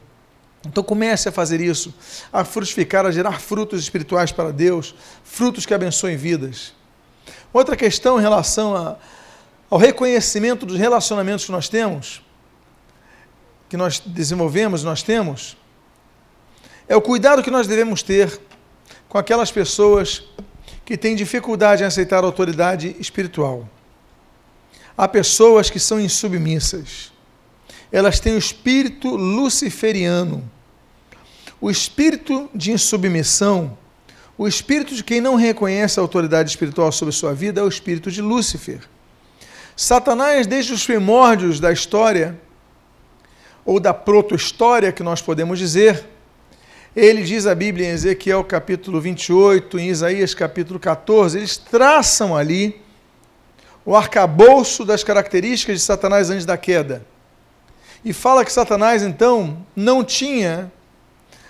Então 0.66 0.84
comece 0.84 1.28
a 1.28 1.32
fazer 1.32 1.60
isso, 1.60 1.94
a 2.32 2.44
frutificar, 2.44 3.06
a 3.06 3.12
gerar 3.12 3.40
frutos 3.40 3.82
espirituais 3.82 4.32
para 4.32 4.52
Deus, 4.52 4.94
frutos 5.24 5.66
que 5.66 5.74
abençoem 5.74 6.16
vidas. 6.16 6.74
Outra 7.52 7.76
questão 7.76 8.20
em 8.20 8.22
relação 8.22 8.76
a, 8.76 8.98
ao 9.70 9.80
reconhecimento 9.80 10.66
dos 10.66 10.78
relacionamentos 10.78 11.46
que 11.46 11.52
nós 11.52 11.68
temos, 11.68 12.22
que 13.68 13.76
nós 13.76 14.00
desenvolvemos, 14.00 14.84
nós 14.84 15.02
temos, 15.02 15.58
é 16.88 16.96
o 16.96 17.02
cuidado 17.02 17.42
que 17.42 17.50
nós 17.50 17.68
devemos 17.68 18.04
ter 18.04 18.40
com 19.10 19.18
aquelas 19.18 19.52
pessoas 19.52 20.24
que 20.86 20.98
têm 20.98 21.16
dificuldade 21.16 21.84
em 21.84 21.86
aceitar 21.86 22.24
a 22.24 22.28
autoridade 22.28 22.96
espiritual. 23.00 23.68
Há 24.98 25.08
pessoas 25.08 25.70
que 25.70 25.80
são 25.80 26.00
insubmissas 26.00 27.12
elas 27.92 28.20
têm 28.20 28.36
o 28.36 28.38
espírito 28.38 29.16
luciferiano, 29.16 30.50
o 31.60 31.70
espírito 31.70 32.50
de 32.56 32.72
insubmissão, 32.72 33.78
o 34.38 34.48
espírito 34.48 34.96
de 34.96 35.04
quem 35.04 35.20
não 35.20 35.36
reconhece 35.36 36.00
a 36.00 36.02
autoridade 36.02 36.50
espiritual 36.50 36.92
sobre 36.92 37.14
sua 37.14 37.34
vida 37.34 37.60
é 37.60 37.64
o 37.64 37.68
espírito 37.68 38.10
de 38.10 38.22
Lúcifer. 38.22 38.80
Satanás, 39.76 40.48
desde 40.48 40.74
os 40.74 40.86
primórdios 40.86 41.60
da 41.60 41.72
história, 41.72 42.40
ou 43.64 43.80
da 43.80 43.94
proto-história 43.94 44.92
que 44.92 45.04
nós 45.04 45.22
podemos 45.22 45.60
dizer, 45.60 46.06
ele 46.96 47.22
diz 47.22 47.46
a 47.46 47.54
Bíblia 47.54 47.88
em 47.88 47.92
Ezequiel 47.92 48.44
capítulo 48.44 49.00
28, 49.00 49.78
em 49.78 49.90
Isaías 49.90 50.34
capítulo 50.34 50.80
14, 50.80 51.38
eles 51.38 51.58
traçam 51.58 52.36
ali 52.36 52.82
o 53.86 53.96
arcabouço 53.96 54.84
das 54.84 55.04
características 55.04 55.78
de 55.78 55.84
Satanás 55.84 56.30
antes 56.30 56.46
da 56.46 56.58
queda 56.58 57.06
e 58.04 58.14
fala 58.14 58.44
que 58.44 58.52
Satanás, 58.52 59.04
então, 59.04 59.58
não 59.76 60.04
tinha 60.04 60.72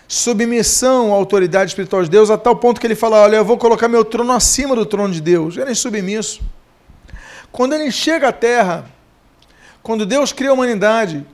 submissão 0.08 1.13
à 1.13 1.15
autoridade 1.15 1.72
espiritual 1.72 2.03
de 2.03 2.10
Deus, 2.10 2.29
a 2.29 2.38
tal 2.38 2.55
ponto 2.58 2.81
que 2.81 2.88
ele 2.88 2.96
fala: 2.96 3.22
Olha, 3.22 3.38
eu 3.38 3.46
vou 3.46 3.58
colocar 3.58 3.88
meu 3.88 4.03
trono 4.03 4.34
acima 4.34 4.75
do 4.75 4.86
trono 4.86 5.13
de 5.13 5.22
Deus. 5.22 5.55
Ele 5.55 5.72
é 5.72 5.74
submisso. 5.74 6.41
Quando 7.51 7.74
ele 7.74 7.89
chega 7.91 8.27
à 8.27 8.31
terra, 8.34 8.86
quando 9.81 10.05
Deus 10.05 10.34
cria 10.34 10.50
a 10.50 10.53
humanidade, 10.53 11.25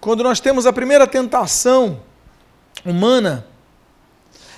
quando 0.00 0.22
nós 0.22 0.38
temos 0.38 0.66
a 0.66 0.72
primeira 0.72 1.06
tentação 1.06 2.00
humana, 2.84 3.44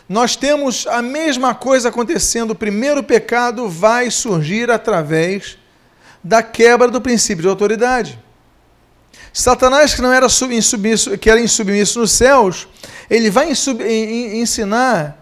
nós 0.07 0.37
temos 0.37 0.87
a 0.87 1.01
mesma 1.01 1.55
coisa 1.55 1.89
acontecendo. 1.89 2.51
O 2.51 2.55
primeiro 2.55 3.03
pecado 3.03 3.69
vai 3.69 4.11
surgir 4.11 4.71
através 4.71 5.59
da 6.23 6.43
quebra 6.43 6.91
do 6.91 7.01
princípio 7.01 7.43
de 7.43 7.49
autoridade. 7.49 8.19
Satanás, 9.33 9.95
que 9.95 10.03
não 10.03 10.13
era 10.13 10.27
insubmisso, 10.27 11.17
que 11.19 11.31
era 11.31 11.41
insubmisso 11.41 11.99
nos 12.01 12.13
céus, 12.13 12.69
ele 13.09 13.31
vai 13.31 13.51
ensinar 13.51 15.19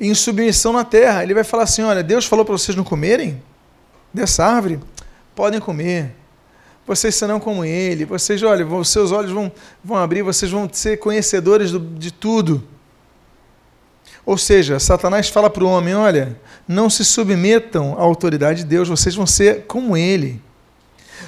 em 0.00 0.14
submissão 0.14 0.72
na 0.72 0.84
terra. 0.84 1.22
Ele 1.22 1.34
vai 1.34 1.44
falar 1.44 1.64
assim: 1.64 1.82
olha, 1.82 2.02
Deus 2.02 2.24
falou 2.24 2.44
para 2.44 2.56
vocês 2.56 2.76
não 2.76 2.84
comerem 2.84 3.42
dessa 4.12 4.44
árvore, 4.44 4.80
podem 5.34 5.60
comer. 5.60 6.14
Vocês 6.86 7.14
serão 7.14 7.40
como 7.40 7.64
ele. 7.64 8.04
Vocês, 8.04 8.42
olha, 8.42 8.66
os 8.66 8.88
seus 8.88 9.10
olhos 9.10 9.32
vão, 9.32 9.50
vão 9.82 9.96
abrir, 9.96 10.22
vocês 10.22 10.50
vão 10.50 10.68
ser 10.70 10.98
conhecedores 10.98 11.70
do, 11.70 11.80
de 11.80 12.12
tudo. 12.12 12.62
Ou 14.26 14.38
seja, 14.38 14.78
Satanás 14.78 15.28
fala 15.28 15.48
para 15.48 15.64
o 15.64 15.68
homem: 15.68 15.94
olha, 15.94 16.38
não 16.68 16.90
se 16.90 17.04
submetam 17.04 17.94
à 17.98 18.02
autoridade 18.02 18.60
de 18.60 18.66
Deus, 18.66 18.88
vocês 18.88 19.14
vão 19.14 19.26
ser 19.26 19.64
como 19.66 19.96
ele. 19.96 20.42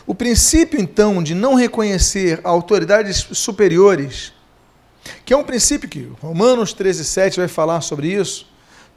O 0.07 0.15
princípio, 0.15 0.81
então, 0.81 1.23
de 1.23 1.35
não 1.35 1.55
reconhecer 1.55 2.41
autoridades 2.45 3.27
superiores, 3.33 4.33
que 5.25 5.35
é 5.35 5.37
um 5.37 5.43
princípio 5.43 5.89
que 5.89 6.13
Romanos 6.21 6.73
13, 6.73 7.05
7 7.05 7.39
vai 7.39 7.49
falar 7.49 7.81
sobre 7.81 8.13
isso, 8.13 8.47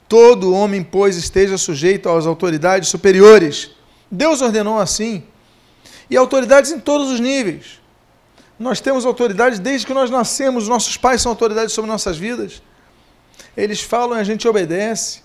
todo 0.08 0.54
homem, 0.54 0.84
pois, 0.84 1.18
esteja 1.18 1.58
sujeito 1.58 2.10
às 2.10 2.26
autoridades 2.26 2.90
superiores. 2.90 3.72
Deus 4.12 4.42
ordenou 4.42 4.80
assim. 4.80 5.24
E 6.10 6.18
autoridades 6.18 6.72
em 6.72 6.80
todos 6.80 7.10
os 7.12 7.20
níveis. 7.20 7.80
Nós 8.58 8.82
temos 8.82 9.06
autoridades 9.06 9.60
desde 9.60 9.88
que 9.88 9.94
nós 9.94 10.10
nascemos, 10.10 10.68
nossos 10.68 10.98
pais 10.98 11.22
são 11.22 11.32
autoridades 11.32 11.74
sobre 11.74 11.90
nossas 11.90 12.18
vidas. 12.18 12.62
Eles 13.56 13.82
falam 13.82 14.18
e 14.18 14.22
a 14.22 14.24
gente 14.24 14.48
obedece. 14.48 15.22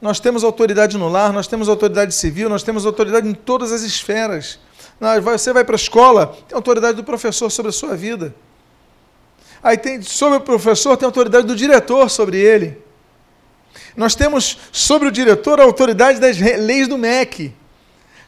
Nós 0.00 0.18
temos 0.18 0.42
autoridade 0.42 0.98
no 0.98 1.08
lar, 1.08 1.32
nós 1.32 1.46
temos 1.46 1.68
autoridade 1.68 2.12
civil, 2.12 2.48
nós 2.48 2.62
temos 2.62 2.84
autoridade 2.84 3.28
em 3.28 3.34
todas 3.34 3.72
as 3.72 3.82
esferas. 3.82 4.58
Você 5.22 5.52
vai 5.52 5.64
para 5.64 5.74
a 5.74 5.76
escola, 5.76 6.38
tem 6.48 6.54
autoridade 6.54 6.96
do 6.96 7.02
professor 7.02 7.50
sobre 7.50 7.70
a 7.70 7.72
sua 7.72 7.96
vida. 7.96 8.32
Aí 9.60 9.76
tem 9.76 10.00
sobre 10.00 10.38
o 10.38 10.40
professor, 10.40 10.96
tem 10.96 11.06
autoridade 11.06 11.46
do 11.46 11.56
diretor 11.56 12.08
sobre 12.08 12.38
ele. 12.38 12.78
Nós 13.96 14.14
temos 14.14 14.58
sobre 14.70 15.08
o 15.08 15.10
diretor 15.10 15.60
a 15.60 15.64
autoridade 15.64 16.20
das 16.20 16.38
leis 16.38 16.86
do 16.86 16.96
MEC. 16.96 17.52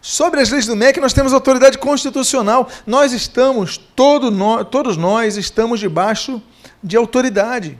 Sobre 0.02 0.40
as 0.40 0.50
leis 0.50 0.66
do 0.66 0.74
MEC, 0.74 1.00
nós 1.00 1.12
temos 1.12 1.32
autoridade 1.32 1.78
constitucional. 1.78 2.68
Nós 2.86 3.12
estamos, 3.12 3.78
todo 3.78 4.30
nós, 4.30 4.66
todos 4.68 4.96
nós 4.96 5.36
estamos 5.36 5.78
debaixo 5.78 6.42
de 6.82 6.96
autoridade. 6.96 7.78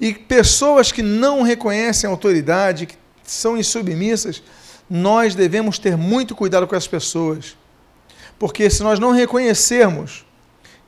E 0.00 0.12
pessoas 0.12 0.90
que 0.90 1.02
não 1.02 1.42
reconhecem 1.42 2.08
a 2.08 2.10
autoridade, 2.10 2.86
que 2.86 2.96
são 3.22 3.56
insubmissas, 3.56 4.42
nós 4.88 5.34
devemos 5.34 5.78
ter 5.78 5.96
muito 5.96 6.34
cuidado 6.34 6.66
com 6.66 6.74
as 6.74 6.86
pessoas. 6.86 7.56
Porque 8.38 8.68
se 8.68 8.82
nós 8.82 8.98
não 8.98 9.12
reconhecermos 9.12 10.24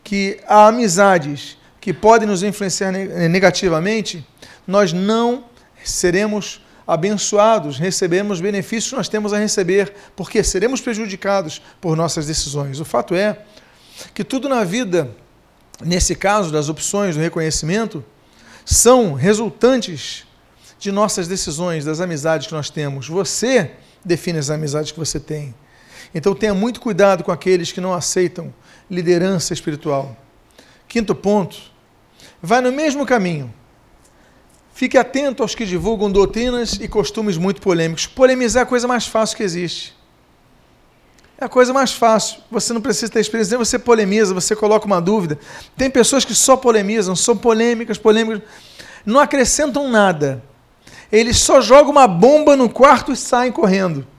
que 0.03 0.39
há 0.47 0.69
amizades 0.69 1.57
que 1.81 1.93
podem 1.93 2.27
nos 2.29 2.43
influenciar 2.43 2.93
negativamente, 2.93 4.27
nós 4.67 4.93
não 4.93 5.45
seremos 5.85 6.61
abençoados, 6.87 7.79
recebemos 7.79 8.41
benefícios 8.41 8.91
que 8.91 8.97
nós 8.97 9.09
temos 9.09 9.33
a 9.33 9.39
receber, 9.39 9.93
porque 10.15 10.43
seremos 10.43 10.81
prejudicados 10.81 11.61
por 11.81 11.97
nossas 11.97 12.27
decisões. 12.27 12.79
O 12.79 12.85
fato 12.85 13.15
é 13.15 13.41
que 14.15 14.23
tudo 14.23 14.49
na 14.49 14.63
vida, 14.63 15.11
nesse 15.85 16.15
caso 16.15 16.53
das 16.53 16.69
opções 16.69 17.17
do 17.17 17.21
reconhecimento, 17.21 18.05
são 18.65 19.15
resultantes 19.15 20.25
de 20.79 20.93
nossas 20.93 21.27
decisões, 21.27 21.85
das 21.85 22.01
amizades 22.01 22.47
que 22.47 22.53
nós 22.53 22.71
temos. 22.71 23.09
Você 23.09 23.73
define 24.05 24.39
as 24.39 24.51
amizades 24.51 24.93
que 24.93 24.99
você 24.99 25.19
tem. 25.19 25.55
Então 26.17 26.35
tenha 26.35 26.55
muito 26.55 26.81
cuidado 26.81 27.23
com 27.23 27.31
aqueles 27.31 27.73
que 27.73 27.79
não 27.79 27.93
aceitam 27.93 28.53
liderança 28.91 29.53
espiritual. 29.53 30.17
Quinto 30.89 31.15
ponto, 31.15 31.59
vai 32.41 32.63
no 32.63 32.73
mesmo 32.73 33.05
caminho. 33.05 33.53
Fique 34.73 34.97
atento 34.97 35.43
aos 35.43 35.55
que 35.55 35.67
divulgam 35.67 36.11
doutrinas 36.11 36.73
e 36.81 36.89
costumes 36.89 37.37
muito 37.37 37.61
polêmicos. 37.61 38.07
Polemizar 38.07 38.61
é 38.61 38.65
a 38.65 38.67
coisa 38.67 38.89
mais 38.89 39.07
fácil 39.07 39.37
que 39.37 39.43
existe. 39.43 39.95
É 41.37 41.45
a 41.45 41.51
coisa 41.51 41.75
mais 41.75 41.93
fácil. 41.93 42.39
Você 42.51 42.73
não 42.73 42.81
precisa 42.81 43.13
ter 43.13 43.21
experiência, 43.21 43.59
você 43.59 43.79
polemiza, 43.79 44.33
você 44.33 44.57
coloca 44.57 44.87
uma 44.87 45.03
dúvida. 45.03 45.39
Tem 45.77 45.91
pessoas 45.91 46.25
que 46.25 46.35
só 46.35 46.57
polemizam, 46.57 47.15
são 47.15 47.37
polêmicas, 47.37 47.99
polêmicas, 47.99 48.41
não 49.05 49.21
acrescentam 49.21 49.91
nada. 49.91 50.43
Eles 51.13 51.37
só 51.37 51.61
jogam 51.61 51.93
uma 51.93 52.09
bomba 52.09 52.57
no 52.57 52.71
quarto 52.71 53.13
e 53.13 53.17
saem 53.17 53.53
correndo. 53.53 54.16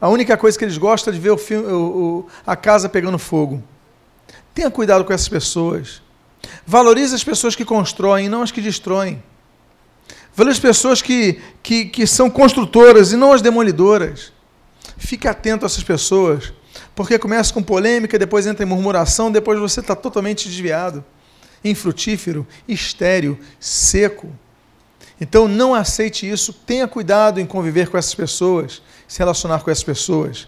A 0.00 0.08
única 0.08 0.36
coisa 0.36 0.58
que 0.58 0.64
eles 0.64 0.78
gostam 0.78 1.12
é 1.12 1.14
de 1.14 1.20
ver 1.20 1.30
o 1.30 1.38
filme, 1.38 1.66
o, 1.72 1.76
o, 1.76 2.26
a 2.46 2.54
casa 2.54 2.88
pegando 2.88 3.18
fogo. 3.18 3.62
Tenha 4.54 4.70
cuidado 4.70 5.04
com 5.04 5.12
essas 5.12 5.28
pessoas. 5.28 6.02
Valorize 6.66 7.14
as 7.14 7.24
pessoas 7.24 7.56
que 7.56 7.64
constroem, 7.64 8.28
não 8.28 8.42
as 8.42 8.50
que 8.50 8.60
destroem. 8.60 9.22
Valorize 10.34 10.58
as 10.58 10.62
pessoas 10.62 11.02
que, 11.02 11.40
que, 11.62 11.86
que 11.86 12.06
são 12.06 12.30
construtoras 12.30 13.12
e 13.12 13.16
não 13.16 13.32
as 13.32 13.42
demolidoras. 13.42 14.32
Fique 14.96 15.26
atento 15.26 15.64
a 15.64 15.66
essas 15.66 15.82
pessoas 15.82 16.52
porque 16.98 17.16
começa 17.16 17.54
com 17.54 17.62
polêmica, 17.62 18.18
depois 18.18 18.44
entra 18.44 18.64
em 18.64 18.68
murmuração, 18.68 19.30
depois 19.30 19.56
você 19.60 19.78
está 19.78 19.94
totalmente 19.94 20.48
desviado, 20.48 21.04
infrutífero, 21.64 22.44
estéril, 22.66 23.38
seco. 23.60 24.28
Então 25.20 25.46
não 25.46 25.76
aceite 25.76 26.28
isso, 26.28 26.52
tenha 26.52 26.88
cuidado 26.88 27.40
em 27.40 27.46
conviver 27.46 27.88
com 27.88 27.96
essas 27.96 28.16
pessoas, 28.16 28.82
se 29.08 29.18
relacionar 29.18 29.64
com 29.64 29.70
essas 29.70 29.82
pessoas. 29.82 30.46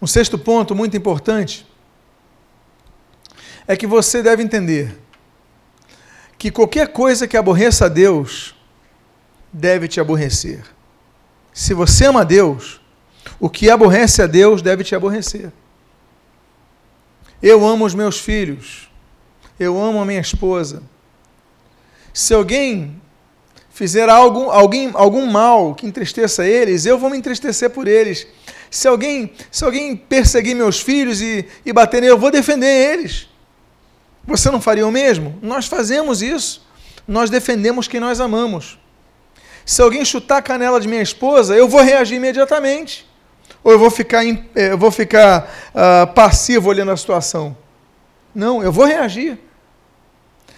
Um 0.00 0.06
sexto 0.06 0.38
ponto 0.38 0.74
muito 0.74 0.96
importante 0.96 1.66
é 3.66 3.76
que 3.76 3.86
você 3.86 4.22
deve 4.22 4.42
entender 4.42 4.96
que 6.38 6.50
qualquer 6.50 6.88
coisa 6.88 7.26
que 7.26 7.36
aborreça 7.36 7.86
a 7.86 7.88
Deus 7.88 8.54
deve 9.52 9.88
te 9.88 10.00
aborrecer. 10.00 10.64
Se 11.52 11.74
você 11.74 12.06
ama 12.06 12.20
a 12.20 12.24
Deus, 12.24 12.80
o 13.40 13.48
que 13.48 13.70
aborrece 13.70 14.22
a 14.22 14.26
Deus 14.26 14.62
deve 14.62 14.84
te 14.84 14.94
aborrecer. 14.94 15.52
Eu 17.42 17.66
amo 17.66 17.84
os 17.84 17.94
meus 17.94 18.18
filhos. 18.18 18.90
Eu 19.58 19.80
amo 19.80 20.00
a 20.00 20.04
minha 20.04 20.20
esposa. 20.20 20.82
Se 22.12 22.34
alguém 22.34 23.00
fizer 23.74 24.08
algo, 24.08 24.50
alguém, 24.50 24.92
algum 24.94 25.26
mal 25.26 25.74
que 25.74 25.84
entristeça 25.84 26.46
eles, 26.46 26.86
eu 26.86 26.96
vou 26.96 27.10
me 27.10 27.18
entristecer 27.18 27.68
por 27.70 27.88
eles. 27.88 28.24
Se 28.70 28.86
alguém, 28.86 29.32
se 29.50 29.64
alguém 29.64 29.96
perseguir 29.96 30.54
meus 30.54 30.80
filhos 30.80 31.20
e, 31.20 31.44
e 31.66 31.72
bater 31.72 32.00
neles, 32.00 32.10
eu 32.14 32.18
vou 32.18 32.30
defender 32.30 32.66
eles. 32.66 33.28
Você 34.24 34.48
não 34.48 34.60
faria 34.60 34.86
o 34.86 34.92
mesmo? 34.92 35.36
Nós 35.42 35.66
fazemos 35.66 36.22
isso. 36.22 36.64
Nós 37.06 37.28
defendemos 37.28 37.88
quem 37.88 37.98
nós 37.98 38.20
amamos. 38.20 38.78
Se 39.66 39.82
alguém 39.82 40.04
chutar 40.04 40.38
a 40.38 40.42
canela 40.42 40.80
de 40.80 40.86
minha 40.86 41.02
esposa, 41.02 41.56
eu 41.56 41.68
vou 41.68 41.82
reagir 41.82 42.14
imediatamente. 42.14 43.04
Ou 43.64 43.72
eu 43.72 43.78
vou 43.78 43.90
ficar, 43.90 44.24
eh, 44.24 44.38
eu 44.54 44.78
vou 44.78 44.92
ficar 44.92 45.52
uh, 45.74 46.06
passivo 46.14 46.68
olhando 46.68 46.92
a 46.92 46.96
situação? 46.96 47.56
Não, 48.32 48.62
eu 48.62 48.70
vou 48.70 48.84
reagir. 48.84 49.38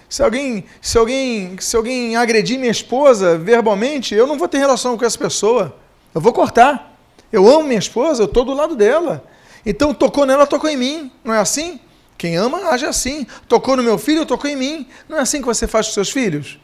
Se 0.09 0.23
alguém, 0.23 0.65
se 0.81 0.97
alguém, 0.97 1.57
se 1.59 1.77
alguém 1.77 2.17
agredir 2.17 2.59
minha 2.59 2.71
esposa 2.71 3.37
verbalmente, 3.37 4.15
eu 4.15 4.27
não 4.27 4.39
vou 4.39 4.49
ter 4.49 4.59
relação 4.59 4.97
com 4.97 5.05
essa 5.05 5.19
pessoa. 5.19 5.77
Eu 6.15 6.21
vou 6.21 6.33
cortar. 6.33 6.97
Eu 7.33 7.49
amo 7.49 7.65
minha 7.65 7.79
esposa, 7.79 8.23
eu 8.23 8.27
estou 8.27 8.45
do 8.45 8.55
lado 8.55 8.77
dela. 8.77 9.25
Então 9.65 9.93
tocou 9.93 10.25
nela, 10.25 10.47
tocou 10.47 10.71
em 10.71 10.77
mim. 10.77 11.11
Não 11.25 11.35
é 11.35 11.39
assim? 11.39 11.81
Quem 12.17 12.37
ama, 12.37 12.71
age 12.71 12.87
assim. 12.87 13.27
Tocou 13.49 13.77
no 13.77 13.83
meu 13.83 13.99
filho, 13.99 14.25
tocou 14.25 14.49
em 14.49 14.57
mim. 14.57 14.87
Não 15.09 15.19
é 15.19 15.21
assim 15.21 15.41
que 15.41 15.47
você 15.47 15.67
faz 15.67 15.89
com 15.89 15.93
seus 15.93 16.11
filhos? 16.11 16.59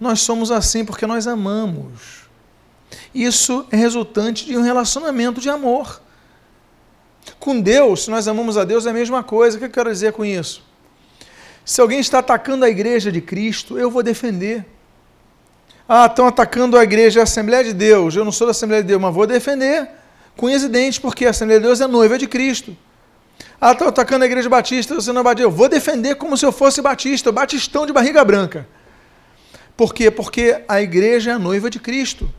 Nós 0.00 0.20
somos 0.20 0.50
assim 0.50 0.84
porque 0.84 1.06
nós 1.06 1.26
amamos. 1.26 2.22
Isso 3.14 3.66
é 3.70 3.76
resultante 3.76 4.46
de 4.46 4.56
um 4.56 4.62
relacionamento 4.62 5.40
de 5.40 5.48
amor. 5.48 6.00
Com 7.38 7.60
Deus, 7.60 8.04
se 8.04 8.10
nós 8.10 8.26
amamos 8.26 8.56
a 8.56 8.64
Deus, 8.64 8.86
é 8.86 8.90
a 8.90 8.94
mesma 8.94 9.22
coisa. 9.22 9.56
O 9.56 9.60
que 9.60 9.66
eu 9.66 9.70
quero 9.70 9.90
dizer 9.90 10.12
com 10.12 10.24
isso? 10.24 10.62
Se 11.64 11.80
alguém 11.80 12.00
está 12.00 12.18
atacando 12.18 12.64
a 12.64 12.68
igreja 12.68 13.12
de 13.12 13.20
Cristo, 13.20 13.78
eu 13.78 13.90
vou 13.90 14.02
defender. 14.02 14.64
Ah, 15.88 16.06
estão 16.06 16.26
atacando 16.26 16.76
a 16.76 16.82
igreja, 16.82 17.20
a 17.20 17.22
Assembleia 17.24 17.64
de 17.64 17.72
Deus. 17.72 18.14
Eu 18.16 18.24
não 18.24 18.32
sou 18.32 18.46
da 18.46 18.52
Assembleia 18.52 18.82
de 18.82 18.88
Deus, 18.88 19.00
mas 19.00 19.14
vou 19.14 19.26
defender 19.26 19.88
com 20.36 20.48
e 20.48 21.00
porque 21.00 21.26
a 21.26 21.30
Assembleia 21.30 21.60
de 21.60 21.66
Deus 21.66 21.80
é 21.80 21.86
noiva 21.86 22.18
de 22.18 22.26
Cristo. 22.26 22.76
Ah, 23.60 23.72
estão 23.72 23.88
atacando 23.88 24.24
a 24.24 24.26
igreja 24.26 24.48
batista, 24.48 24.94
você 24.94 25.12
não 25.12 25.20
é 25.20 25.24
batista. 25.24 25.46
Eu 25.46 25.50
vou 25.50 25.68
defender 25.68 26.16
como 26.16 26.36
se 26.36 26.44
eu 26.44 26.50
fosse 26.50 26.82
batista, 26.82 27.30
batistão 27.30 27.86
de 27.86 27.92
barriga 27.92 28.24
branca. 28.24 28.66
Por 29.76 29.94
quê? 29.94 30.10
Porque 30.10 30.62
a 30.66 30.82
igreja 30.82 31.30
é 31.30 31.34
a 31.34 31.38
noiva 31.38 31.70
de 31.70 31.78
Cristo. 31.78 32.32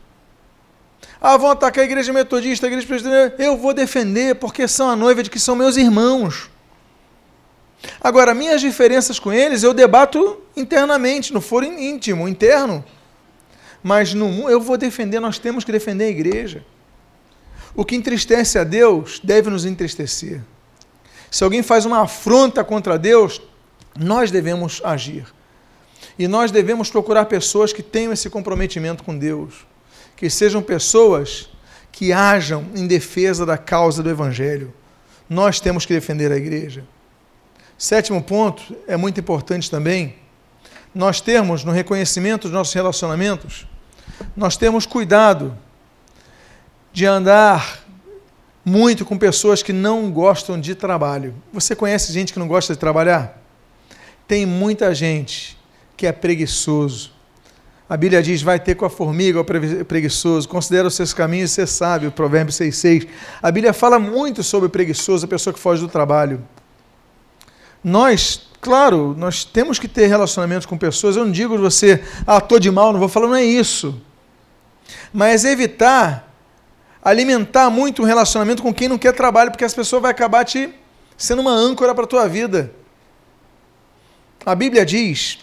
Ah, 1.20 1.36
vão 1.36 1.50
atacar 1.50 1.82
a 1.82 1.86
igreja 1.86 2.12
metodista, 2.12 2.66
a 2.66 2.68
igreja 2.68 2.86
presbiteriana. 2.86 3.34
Eu 3.38 3.56
vou 3.56 3.72
defender, 3.72 4.34
porque 4.34 4.68
são 4.68 4.90
a 4.90 4.96
noiva 4.96 5.22
de 5.22 5.30
que 5.30 5.40
são 5.40 5.56
meus 5.56 5.76
irmãos. 5.76 6.50
Agora, 8.00 8.34
minhas 8.34 8.60
diferenças 8.60 9.18
com 9.18 9.32
eles 9.32 9.62
eu 9.62 9.74
debato 9.74 10.40
internamente, 10.56 11.32
no 11.32 11.40
foro 11.40 11.64
íntimo, 11.64 12.28
interno. 12.28 12.84
Mas 13.82 14.14
no 14.14 14.48
eu 14.48 14.60
vou 14.60 14.76
defender, 14.76 15.20
nós 15.20 15.38
temos 15.38 15.64
que 15.64 15.72
defender 15.72 16.04
a 16.04 16.10
igreja. 16.10 16.64
O 17.74 17.84
que 17.84 17.96
entristece 17.96 18.58
a 18.58 18.64
Deus 18.64 19.20
deve 19.22 19.50
nos 19.50 19.64
entristecer. 19.64 20.40
Se 21.30 21.42
alguém 21.44 21.62
faz 21.62 21.84
uma 21.84 22.02
afronta 22.02 22.62
contra 22.62 22.98
Deus, 22.98 23.42
nós 23.98 24.30
devemos 24.30 24.80
agir. 24.84 25.26
E 26.18 26.28
nós 26.28 26.50
devemos 26.50 26.90
procurar 26.90 27.24
pessoas 27.26 27.72
que 27.72 27.82
tenham 27.82 28.12
esse 28.12 28.30
comprometimento 28.30 29.02
com 29.02 29.18
Deus 29.18 29.66
que 30.16 30.30
sejam 30.30 30.62
pessoas 30.62 31.50
que 31.90 32.12
hajam 32.12 32.66
em 32.74 32.86
defesa 32.86 33.44
da 33.44 33.56
causa 33.56 34.02
do 34.02 34.10
Evangelho. 34.10 34.72
Nós 35.28 35.60
temos 35.60 35.86
que 35.86 35.94
defender 35.94 36.30
a 36.32 36.36
igreja. 36.36 36.84
Sétimo 37.84 38.22
ponto, 38.22 38.74
é 38.88 38.96
muito 38.96 39.20
importante 39.20 39.70
também, 39.70 40.14
nós 40.94 41.20
temos 41.20 41.64
no 41.64 41.70
reconhecimento 41.70 42.44
dos 42.44 42.50
nossos 42.50 42.72
relacionamentos, 42.72 43.66
nós 44.34 44.56
temos 44.56 44.86
cuidado 44.86 45.54
de 46.94 47.04
andar 47.04 47.84
muito 48.64 49.04
com 49.04 49.18
pessoas 49.18 49.62
que 49.62 49.70
não 49.70 50.10
gostam 50.10 50.58
de 50.58 50.74
trabalho. 50.74 51.34
Você 51.52 51.76
conhece 51.76 52.10
gente 52.10 52.32
que 52.32 52.38
não 52.38 52.48
gosta 52.48 52.72
de 52.72 52.78
trabalhar? 52.78 53.38
Tem 54.26 54.46
muita 54.46 54.94
gente 54.94 55.54
que 55.94 56.06
é 56.06 56.12
preguiçoso, 56.12 57.12
a 57.86 57.98
Bíblia 57.98 58.22
diz: 58.22 58.40
vai 58.40 58.58
ter 58.58 58.76
com 58.76 58.86
a 58.86 58.90
formiga, 58.90 59.38
o 59.42 59.44
preguiçoso, 59.84 60.48
considera 60.48 60.88
os 60.88 60.94
seus 60.94 61.12
caminhos 61.12 61.50
e 61.50 61.54
ser 61.54 61.66
sábio, 61.66 62.10
Provérbio 62.10 62.50
6,6. 62.50 63.06
A 63.42 63.50
Bíblia 63.50 63.74
fala 63.74 63.98
muito 63.98 64.42
sobre 64.42 64.68
o 64.68 64.70
preguiçoso, 64.70 65.26
a 65.26 65.28
pessoa 65.28 65.52
que 65.52 65.60
foge 65.60 65.82
do 65.82 65.88
trabalho. 65.88 66.42
Nós, 67.84 68.48
claro, 68.60 69.14
nós 69.16 69.44
temos 69.44 69.78
que 69.78 69.86
ter 69.86 70.06
relacionamentos 70.06 70.66
com 70.66 70.78
pessoas. 70.78 71.14
Eu 71.14 71.26
não 71.26 71.32
digo 71.32 71.58
você, 71.58 72.02
ah, 72.26 72.38
estou 72.38 72.58
de 72.58 72.70
mal, 72.70 72.92
não 72.92 72.98
vou 72.98 73.08
falar, 73.08 73.28
não 73.28 73.36
é 73.36 73.44
isso. 73.44 74.00
Mas 75.12 75.44
evitar 75.44 76.34
alimentar 77.04 77.68
muito 77.68 78.02
um 78.02 78.06
relacionamento 78.06 78.62
com 78.62 78.72
quem 78.72 78.88
não 78.88 78.96
quer 78.96 79.12
trabalho, 79.12 79.50
porque 79.50 79.64
essa 79.64 79.76
pessoa 79.76 80.00
vai 80.00 80.10
acabar 80.10 80.42
te 80.44 80.70
sendo 81.18 81.42
uma 81.42 81.52
âncora 81.52 81.94
para 81.94 82.04
a 82.04 82.06
tua 82.06 82.26
vida. 82.26 82.72
A 84.44 84.54
Bíblia 84.54 84.86
diz 84.86 85.40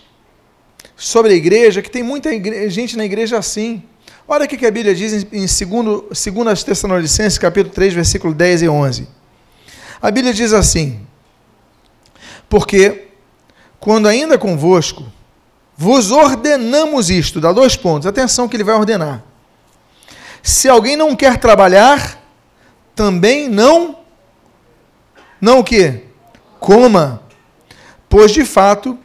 sobre 0.95 1.34
a 1.34 1.36
igreja, 1.36 1.82
que 1.82 1.89
tem 1.89 2.01
muita 2.01 2.32
gente 2.69 2.97
na 2.97 3.06
igreja 3.06 3.38
assim. 3.38 3.84
Olha 4.27 4.45
o 4.45 4.47
que 4.47 4.65
a 4.65 4.71
Bíblia 4.71 4.95
diz 4.95 5.25
em 5.32 5.45
2 5.45 6.63
Tessalonicenses, 6.63 7.38
capítulo 7.38 7.73
3, 7.73 7.93
versículo 7.93 8.34
10 8.34 8.63
e 8.63 8.69
11. 8.69 9.08
A 10.01 10.10
Bíblia 10.10 10.34
diz 10.34 10.54
assim: 10.54 11.06
Porque, 12.51 13.07
quando 13.79 14.09
ainda 14.09 14.37
convosco, 14.37 15.05
vos 15.77 16.11
ordenamos 16.11 17.09
isto, 17.09 17.39
dá 17.39 17.53
dois 17.53 17.77
pontos, 17.77 18.05
atenção 18.05 18.45
que 18.45 18.57
ele 18.57 18.65
vai 18.65 18.75
ordenar. 18.75 19.23
Se 20.43 20.67
alguém 20.67 20.97
não 20.97 21.15
quer 21.15 21.37
trabalhar, 21.37 22.21
também 22.93 23.47
não, 23.47 23.99
não 25.39 25.59
o 25.59 25.63
quê? 25.63 26.01
Coma, 26.59 27.23
pois 28.09 28.33
de 28.33 28.43
fato 28.43 28.99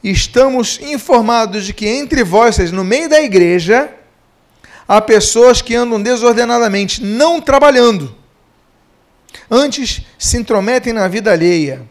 estamos 0.00 0.78
informados 0.80 1.66
de 1.66 1.74
que 1.74 1.88
entre 1.88 2.22
vós, 2.22 2.70
no 2.70 2.84
meio 2.84 3.08
da 3.08 3.20
igreja, 3.20 3.92
há 4.86 5.00
pessoas 5.00 5.60
que 5.60 5.74
andam 5.74 6.00
desordenadamente, 6.00 7.02
não 7.02 7.40
trabalhando. 7.40 8.14
Antes 9.50 10.02
se 10.16 10.36
intrometem 10.38 10.92
na 10.92 11.08
vida 11.08 11.32
alheia. 11.32 11.82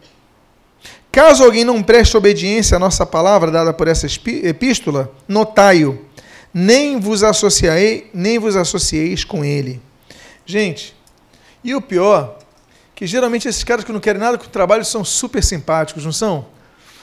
Caso 1.14 1.44
alguém 1.44 1.64
não 1.64 1.80
preste 1.80 2.16
obediência 2.16 2.74
à 2.74 2.80
nossa 2.80 3.06
palavra 3.06 3.48
dada 3.48 3.72
por 3.72 3.86
essa 3.86 4.04
epístola, 4.04 5.12
notai-o, 5.28 6.04
nem 6.52 6.98
vos 6.98 7.22
associei, 7.22 8.10
nem 8.12 8.36
vos 8.36 8.56
associeis 8.56 9.22
com 9.22 9.44
ele. 9.44 9.80
Gente, 10.44 10.92
e 11.62 11.72
o 11.72 11.80
pior, 11.80 12.36
que 12.96 13.06
geralmente 13.06 13.46
esses 13.46 13.62
caras 13.62 13.84
que 13.84 13.92
não 13.92 14.00
querem 14.00 14.20
nada 14.20 14.36
com 14.36 14.44
o 14.44 14.48
trabalho 14.48 14.84
são 14.84 15.04
super 15.04 15.40
simpáticos, 15.40 16.04
não 16.04 16.10
são? 16.10 16.46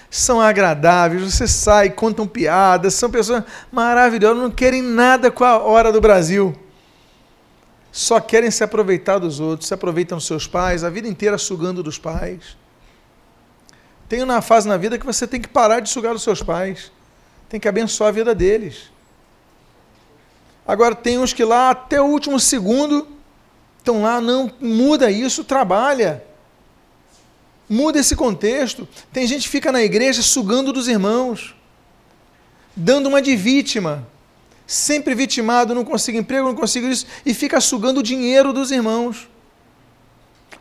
são 0.09 0.41
agradáveis, 0.41 1.23
você 1.23 1.47
sai, 1.47 1.89
contam 1.89 2.27
piadas, 2.27 2.95
são 2.95 3.09
pessoas 3.09 3.45
maravilhosas, 3.71 4.43
não 4.43 4.51
querem 4.51 4.81
nada 4.81 5.31
com 5.31 5.45
a 5.45 5.57
hora 5.57 5.89
do 5.89 6.01
Brasil. 6.01 6.53
Só 7.93 8.19
querem 8.19 8.51
se 8.51 8.61
aproveitar 8.61 9.19
dos 9.19 9.39
outros, 9.39 9.69
se 9.69 9.73
aproveitam 9.73 10.17
dos 10.17 10.27
seus 10.27 10.45
pais, 10.45 10.83
a 10.83 10.89
vida 10.89 11.07
inteira 11.07 11.37
sugando 11.37 11.81
dos 11.81 11.97
pais. 11.97 12.59
Tem 14.11 14.21
uma 14.21 14.41
fase 14.41 14.67
na 14.67 14.75
vida 14.75 14.99
que 14.99 15.05
você 15.05 15.25
tem 15.25 15.39
que 15.39 15.47
parar 15.47 15.79
de 15.79 15.89
sugar 15.89 16.11
dos 16.11 16.21
seus 16.21 16.43
pais, 16.43 16.91
tem 17.47 17.61
que 17.61 17.67
abençoar 17.69 18.09
a 18.09 18.11
vida 18.11 18.35
deles. 18.35 18.91
Agora, 20.67 20.93
tem 20.93 21.17
uns 21.17 21.31
que 21.31 21.45
lá, 21.45 21.69
até 21.69 22.01
o 22.01 22.07
último 22.07 22.37
segundo, 22.37 23.07
estão 23.77 24.01
lá, 24.01 24.19
não, 24.19 24.51
muda 24.59 25.09
isso, 25.09 25.45
trabalha. 25.45 26.21
Muda 27.69 27.99
esse 27.99 28.13
contexto. 28.13 28.85
Tem 29.13 29.25
gente 29.25 29.43
que 29.43 29.47
fica 29.47 29.71
na 29.71 29.81
igreja 29.81 30.21
sugando 30.21 30.73
dos 30.73 30.89
irmãos, 30.89 31.55
dando 32.75 33.07
uma 33.07 33.21
de 33.21 33.33
vítima, 33.37 34.05
sempre 34.67 35.15
vitimado, 35.15 35.73
não 35.73 35.85
consigo 35.85 36.17
emprego, 36.17 36.49
não 36.49 36.55
consigo 36.55 36.85
isso, 36.85 37.05
e 37.25 37.33
fica 37.33 37.61
sugando 37.61 38.01
o 38.01 38.03
dinheiro 38.03 38.51
dos 38.51 38.71
irmãos. 38.71 39.29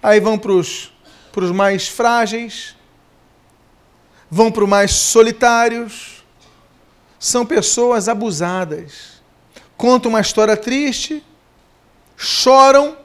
Aí 0.01 0.21
vão 0.21 0.39
para 0.39 0.53
os 0.53 0.93
mais 1.53 1.89
frágeis, 1.89 2.77
vão 4.31 4.51
para 4.51 4.65
os 4.65 4.71
mais 4.71 4.93
solitários. 4.93 6.25
São 7.19 7.45
pessoas 7.45 8.09
abusadas. 8.09 9.21
Contam 9.77 10.11
uma 10.11 10.21
história 10.21 10.57
triste, 10.57 11.25
choram, 12.17 12.97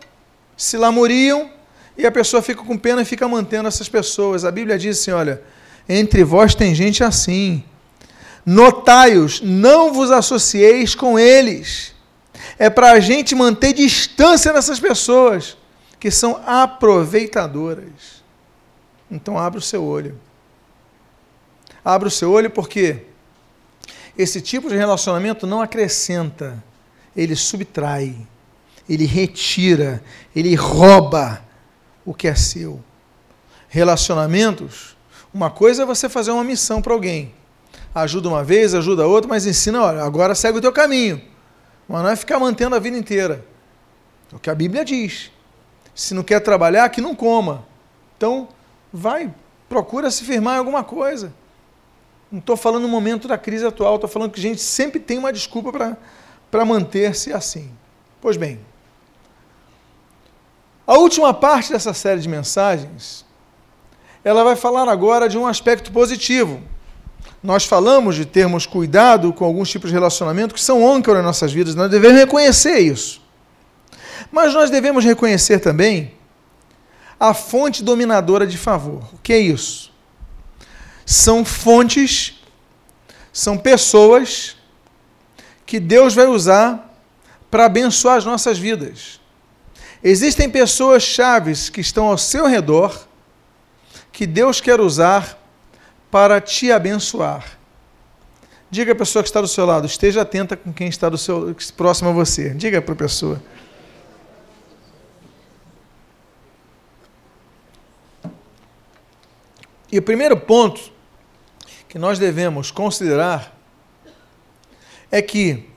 se 0.56 0.78
lamuriam, 0.78 1.50
e 1.98 2.06
a 2.06 2.12
pessoa 2.12 2.42
fica 2.42 2.62
com 2.64 2.78
pena 2.78 3.02
e 3.02 3.06
fica 3.06 3.28
mantendo 3.28 3.68
essas 3.68 3.90
pessoas. 3.90 4.46
A 4.46 4.52
Bíblia 4.52 4.78
diz 4.78 5.00
assim: 5.00 5.12
olha, 5.12 5.42
entre 5.88 6.24
vós 6.24 6.54
tem 6.54 6.76
gente 6.76 7.04
assim. 7.04 7.64
Notai-os, 8.46 9.42
não 9.42 9.92
vos 9.92 10.12
associeis 10.12 10.94
com 10.94 11.18
eles. 11.18 11.94
É 12.60 12.70
para 12.70 12.92
a 12.92 13.00
gente 13.00 13.34
manter 13.34 13.74
distância 13.74 14.54
dessas 14.54 14.80
pessoas 14.80 15.58
que 16.00 16.12
são 16.12 16.42
aproveitadoras. 16.46 18.24
Então, 19.10 19.38
abra 19.38 19.60
o 19.60 19.64
seu 19.64 19.84
olho. 19.84 20.20
Abra 21.86 22.08
o 22.08 22.12
seu 22.12 22.32
olho 22.32 22.50
porque 22.50 23.04
esse 24.18 24.42
tipo 24.42 24.70
de 24.70 24.76
relacionamento 24.76 25.46
não 25.46 25.62
acrescenta, 25.62 26.64
ele 27.16 27.36
subtrai, 27.36 28.16
ele 28.90 29.06
retira, 29.06 30.04
ele 30.36 30.56
rouba 30.56 31.44
o 32.04 32.12
que 32.12 32.28
é 32.28 32.34
seu. 32.34 32.84
Relacionamentos, 33.70 34.98
uma 35.32 35.52
coisa 35.52 35.84
é 35.84 35.86
você 35.86 36.10
fazer 36.10 36.32
uma 36.32 36.44
missão 36.44 36.82
para 36.82 36.92
alguém. 36.94 37.34
Ajuda 37.94 38.30
uma 38.30 38.44
vez, 38.44 38.74
ajuda 38.74 39.06
outra, 39.06 39.30
mas 39.30 39.46
ensina, 39.46 39.84
olha, 39.84 40.02
agora 40.02 40.34
segue 40.34 40.58
o 40.58 40.62
teu 40.62 40.72
caminho. 40.72 41.22
Mas 41.88 42.02
não 42.02 42.10
é 42.10 42.16
ficar 42.16 42.40
mantendo 42.40 42.76
a 42.76 42.80
vida 42.80 42.98
inteira. 42.98 43.46
É 44.32 44.36
o 44.36 44.40
que 44.40 44.50
a 44.50 44.56
Bíblia 44.56 44.84
diz. 44.84 45.32
Se 45.94 46.14
não 46.14 46.24
quer 46.24 46.40
trabalhar, 46.40 46.90
que 46.90 47.00
não 47.00 47.14
coma. 47.14 47.66
Então, 48.18 48.50
vai, 48.92 49.32
procura 49.70 50.10
se 50.10 50.24
firmar 50.24 50.56
em 50.56 50.60
alguma 50.60 50.84
coisa. 50.84 51.32
Não 52.32 52.40
estou 52.40 52.58
falando 52.58 52.84
no 52.84 52.90
momento 52.90 53.28
da 53.28 53.38
crise 53.38 53.66
atual, 53.66 53.96
estou 53.96 54.10
falando 54.10 54.32
que 54.32 54.40
a 54.40 54.44
gente 54.44 54.62
sempre 54.62 55.00
tem 55.00 55.18
uma 55.18 55.32
desculpa 55.32 55.98
para 56.52 56.66
manter-se 56.66 57.32
assim. 57.32 57.72
Pois 58.20 58.38
bem, 58.38 58.60
a 60.88 60.98
última 60.98 61.34
parte 61.34 61.72
dessa 61.72 61.94
série 61.94 62.22
de 62.22 62.30
mensagens, 62.30 63.26
ela 64.24 64.44
vai 64.44 64.56
falar 64.56 64.88
agora 64.88 65.28
de 65.28 65.38
um 65.38 65.48
aspecto 65.48 65.92
positivo. 65.92 66.62
Nós 67.42 67.66
falamos 67.66 68.16
de 68.16 68.26
termos 68.26 68.66
cuidado 68.66 69.32
com 69.32 69.46
alguns 69.46 69.70
tipos 69.70 69.90
de 69.90 69.96
relacionamento 69.96 70.54
que 70.54 70.62
são 70.62 70.92
âncora 70.92 71.20
em 71.20 71.24
nossas 71.24 71.52
vidas, 71.54 71.76
nós 71.76 71.90
devemos 71.90 72.18
reconhecer 72.18 72.80
isso. 72.80 73.22
Mas 74.32 74.54
nós 74.54 74.70
devemos 74.70 75.06
reconhecer 75.06 75.60
também 75.60 76.14
a 77.20 77.34
fonte 77.34 77.84
dominadora 77.84 78.46
de 78.46 78.58
favor. 78.58 79.04
O 79.14 79.18
que 79.22 79.32
é 79.32 79.40
isso? 79.40 79.94
São 81.06 81.46
fontes, 81.46 82.42
são 83.32 83.58
pessoas 83.58 84.58
que 85.66 85.80
Deus 85.80 86.16
vai 86.16 86.26
usar 86.26 86.94
para 87.52 87.66
abençoar 87.66 88.18
as 88.18 88.26
nossas 88.26 88.58
vidas. 88.58 89.20
Existem 90.04 90.50
pessoas 90.50 91.04
chaves 91.04 91.70
que 91.70 91.82
estão 91.82 92.08
ao 92.08 92.18
seu 92.18 92.46
redor 92.48 93.08
que 94.12 94.26
Deus 94.26 94.62
quer 94.62 94.80
usar 94.80 95.38
para 96.10 96.40
te 96.40 96.72
abençoar. 96.72 97.58
Diga 98.72 98.94
à 98.94 98.96
pessoa 98.96 99.22
que 99.22 99.30
está 99.30 99.42
do 99.42 99.48
seu 99.48 99.66
lado, 99.66 99.86
esteja 99.86 100.22
atenta 100.22 100.56
com 100.56 100.72
quem 100.72 100.88
está 100.88 101.10
do 101.10 101.18
seu, 101.18 101.56
próximo 101.76 102.10
a 102.10 102.14
você. 102.14 102.50
Diga 102.52 102.82
para 102.82 102.94
a 102.94 102.98
pessoa. 102.98 103.42
E 109.92 110.00
o 110.00 110.02
primeiro 110.02 110.38
ponto 110.38 110.92
que 111.96 112.00
nós 112.00 112.20
devemos 112.20 112.72
considerar 112.72 113.58
é 115.10 115.22
que 115.22 115.70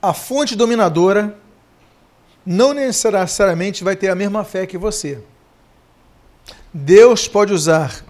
a 0.00 0.14
fonte 0.14 0.56
dominadora 0.56 1.38
não 2.46 2.72
necessariamente 2.72 3.84
vai 3.84 3.96
ter 3.96 4.08
a 4.08 4.14
mesma 4.14 4.44
fé 4.44 4.66
que 4.66 4.78
você. 4.78 5.22
Deus 6.72 7.28
pode 7.28 7.52
usar 7.52 8.02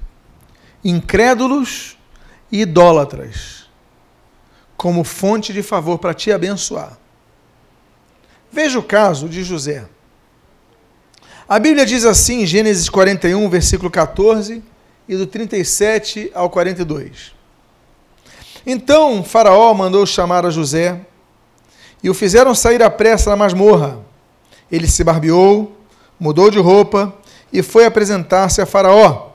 incrédulos 0.85 1.98
e 2.53 2.61
idólatras 2.61 3.68
como 4.77 5.03
fonte 5.03 5.53
de 5.53 5.64
favor 5.64 5.98
para 5.98 6.14
te 6.14 6.31
abençoar. 6.31 6.96
Veja 8.53 8.79
o 8.79 8.85
caso 8.85 9.29
de 9.29 9.42
José. 9.42 9.85
A 11.48 11.59
Bíblia 11.59 11.85
diz 11.85 12.05
assim 12.05 12.42
em 12.42 12.46
Gênesis 12.46 12.88
41, 12.88 13.51
versículo 13.51 13.90
14, 13.90 14.62
e 15.08 15.16
do 15.16 15.26
37 15.26 16.30
ao 16.34 16.48
42. 16.50 17.32
Então 18.66 19.22
Faraó 19.24 19.72
mandou 19.74 20.06
chamar 20.06 20.46
a 20.46 20.50
José 20.50 21.00
e 22.02 22.10
o 22.10 22.14
fizeram 22.14 22.54
sair 22.54 22.82
à 22.82 22.90
pressa 22.90 23.30
da 23.30 23.36
masmorra 23.36 24.02
ele 24.72 24.88
se 24.88 25.04
barbeou, 25.04 25.76
mudou 26.18 26.50
de 26.50 26.58
roupa 26.58 27.14
e 27.52 27.62
foi 27.62 27.84
apresentar-se 27.84 28.62
a 28.62 28.66
Faraó. 28.66 29.32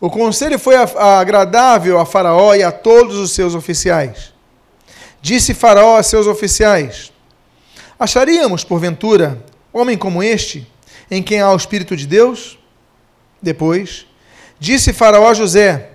O 0.00 0.08
conselho 0.08 0.58
foi 0.58 0.74
agradável 0.74 2.00
a 2.00 2.06
Faraó 2.06 2.54
e 2.54 2.62
a 2.62 2.72
todos 2.72 3.16
os 3.16 3.32
seus 3.32 3.54
oficiais. 3.54 4.32
Disse 5.20 5.52
Faraó 5.52 5.98
a 5.98 6.02
seus 6.02 6.26
oficiais: 6.26 7.12
Acharíamos, 8.00 8.64
porventura, 8.64 9.44
homem 9.70 9.98
como 9.98 10.22
este, 10.22 10.66
em 11.10 11.22
quem 11.22 11.40
há 11.42 11.52
o 11.52 11.56
Espírito 11.56 11.94
de 11.94 12.06
Deus? 12.06 12.58
Depois, 13.40 14.06
disse 14.62 14.92
Faraó 14.92 15.28
a 15.28 15.34
José: 15.34 15.90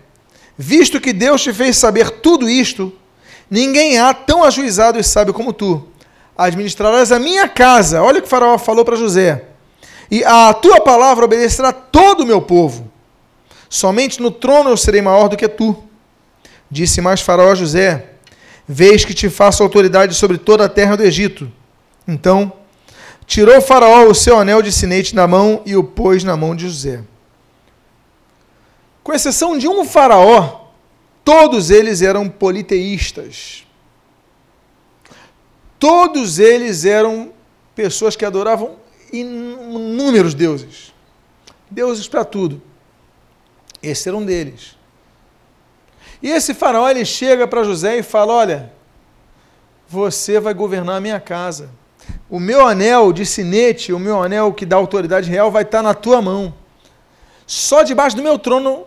Visto 0.58 1.00
que 1.00 1.14
Deus 1.14 1.42
te 1.42 1.54
fez 1.54 1.78
saber 1.78 2.10
tudo 2.10 2.50
isto, 2.50 2.92
ninguém 3.50 3.98
há 3.98 4.14
tão 4.14 4.44
ajuizado 4.44 5.00
e 5.00 5.04
sábio 5.04 5.34
como 5.34 5.54
tu 5.54 5.88
administrarás 6.38 7.12
a 7.12 7.18
minha 7.18 7.48
casa. 7.48 8.04
Olha 8.04 8.20
o 8.20 8.22
que 8.22 8.28
faraó 8.28 8.58
falou 8.58 8.84
para 8.84 8.98
José. 8.98 9.46
E 10.12 10.24
a 10.24 10.54
tua 10.54 10.82
palavra 10.82 11.26
obedecerá 11.26 11.72
todo 11.72 12.22
o 12.22 12.26
meu 12.26 12.42
povo. 12.42 12.92
Somente 13.70 14.22
no 14.22 14.30
trono 14.30 14.70
eu 14.70 14.78
serei 14.78 15.02
maior 15.02 15.30
do 15.30 15.38
que 15.38 15.48
tu. 15.48 15.76
Disse 16.70 17.00
mais 17.00 17.22
faraó 17.22 17.52
a 17.54 17.56
José: 17.56 18.12
Vês 18.68 19.06
que 19.06 19.14
te 19.14 19.30
faço 19.30 19.64
autoridade 19.64 20.14
sobre 20.14 20.38
toda 20.38 20.66
a 20.66 20.70
terra 20.70 20.98
do 20.98 21.04
Egito. 21.04 21.50
Então, 22.06 22.52
tirou 23.26 23.62
faraó 23.62 24.08
o 24.08 24.14
seu 24.14 24.38
anel 24.38 24.62
de 24.62 24.74
sinete 24.74 25.16
da 25.16 25.26
mão 25.26 25.62
e 25.66 25.76
o 25.76 25.84
pôs 25.84 26.26
na 26.26 26.36
mão 26.36 26.54
de 26.54 26.68
José. 26.68 27.02
Com 29.08 29.14
exceção 29.14 29.58
de 29.58 29.70
um 29.70 29.86
faraó, 29.86 30.66
todos 31.24 31.72
eles 31.72 32.02
eram 32.02 32.28
politeístas. 32.28 33.66
Todos 35.80 36.40
eles 36.40 36.84
eram 36.84 37.32
pessoas 37.74 38.18
que 38.18 38.26
adoravam 38.26 38.76
inúmeros 39.14 40.34
deuses. 40.34 40.94
Deuses 41.72 42.06
para 42.10 42.26
tudo. 42.26 42.62
Esse 43.82 44.10
era 44.10 44.18
um 44.18 44.26
deles. 44.26 44.76
E 46.22 46.30
esse 46.30 46.54
faraó 46.54 46.90
ele 46.90 47.06
chega 47.06 47.48
para 47.48 47.64
José 47.64 48.00
e 48.00 48.04
fala: 48.04 48.34
Olha, 48.34 48.74
você 49.88 50.38
vai 50.38 50.54
governar 50.54 50.98
a 50.98 51.02
minha 51.02 51.22
casa. 51.22 51.70
O 52.30 52.42
meu 52.42 52.68
anel 52.68 53.14
de 53.14 53.26
sinete, 53.26 53.94
o 53.94 54.00
meu 54.00 54.22
anel 54.22 54.52
que 54.52 54.66
dá 54.66 54.76
autoridade 54.76 55.30
real, 55.30 55.50
vai 55.50 55.64
estar 55.64 55.82
na 55.82 55.94
tua 55.94 56.22
mão. 56.22 56.54
Só 57.46 57.84
debaixo 57.84 58.14
do 58.14 58.22
meu 58.22 58.38
trono 58.38 58.86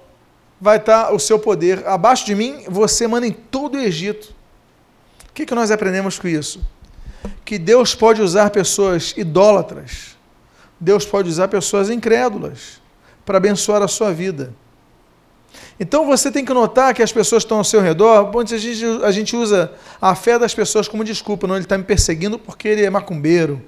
vai 0.60 0.76
estar 0.76 1.12
o 1.12 1.18
seu 1.18 1.38
poder. 1.38 1.86
Abaixo 1.86 2.26
de 2.26 2.34
mim, 2.34 2.64
você 2.68 3.06
manda 3.06 3.26
em 3.26 3.32
todo 3.32 3.76
o 3.76 3.80
Egito. 3.80 4.34
O 5.28 5.32
que, 5.32 5.46
que 5.46 5.54
nós 5.54 5.70
aprendemos 5.70 6.18
com 6.18 6.28
isso? 6.28 6.60
que 7.44 7.58
Deus 7.58 7.94
pode 7.94 8.22
usar 8.22 8.50
pessoas 8.50 9.12
idólatras, 9.16 10.16
Deus 10.78 11.04
pode 11.04 11.28
usar 11.28 11.48
pessoas 11.48 11.90
incrédulas 11.90 12.80
para 13.26 13.38
abençoar 13.38 13.82
a 13.82 13.88
sua 13.88 14.12
vida. 14.12 14.54
Então 15.78 16.06
você 16.06 16.30
tem 16.30 16.44
que 16.44 16.52
notar 16.52 16.94
que 16.94 17.02
as 17.02 17.12
pessoas 17.12 17.42
estão 17.42 17.58
ao 17.58 17.64
seu 17.64 17.80
redor, 17.80 18.30
onde 18.34 18.54
a 18.54 18.58
gente, 18.58 18.84
a 19.02 19.10
gente 19.10 19.34
usa 19.34 19.72
a 20.00 20.14
fé 20.14 20.38
das 20.38 20.54
pessoas 20.54 20.86
como 20.86 21.02
desculpa, 21.02 21.46
não, 21.46 21.56
ele 21.56 21.64
está 21.64 21.76
me 21.76 21.84
perseguindo 21.84 22.38
porque 22.38 22.68
ele 22.68 22.84
é 22.84 22.90
macumbeiro, 22.90 23.60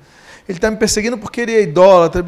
ele 0.49 0.59
está 0.59 0.71
me 0.71 0.77
perseguindo 0.77 1.19
porque 1.19 1.41
ele 1.41 1.53
é 1.53 1.63
idólatra. 1.63 2.23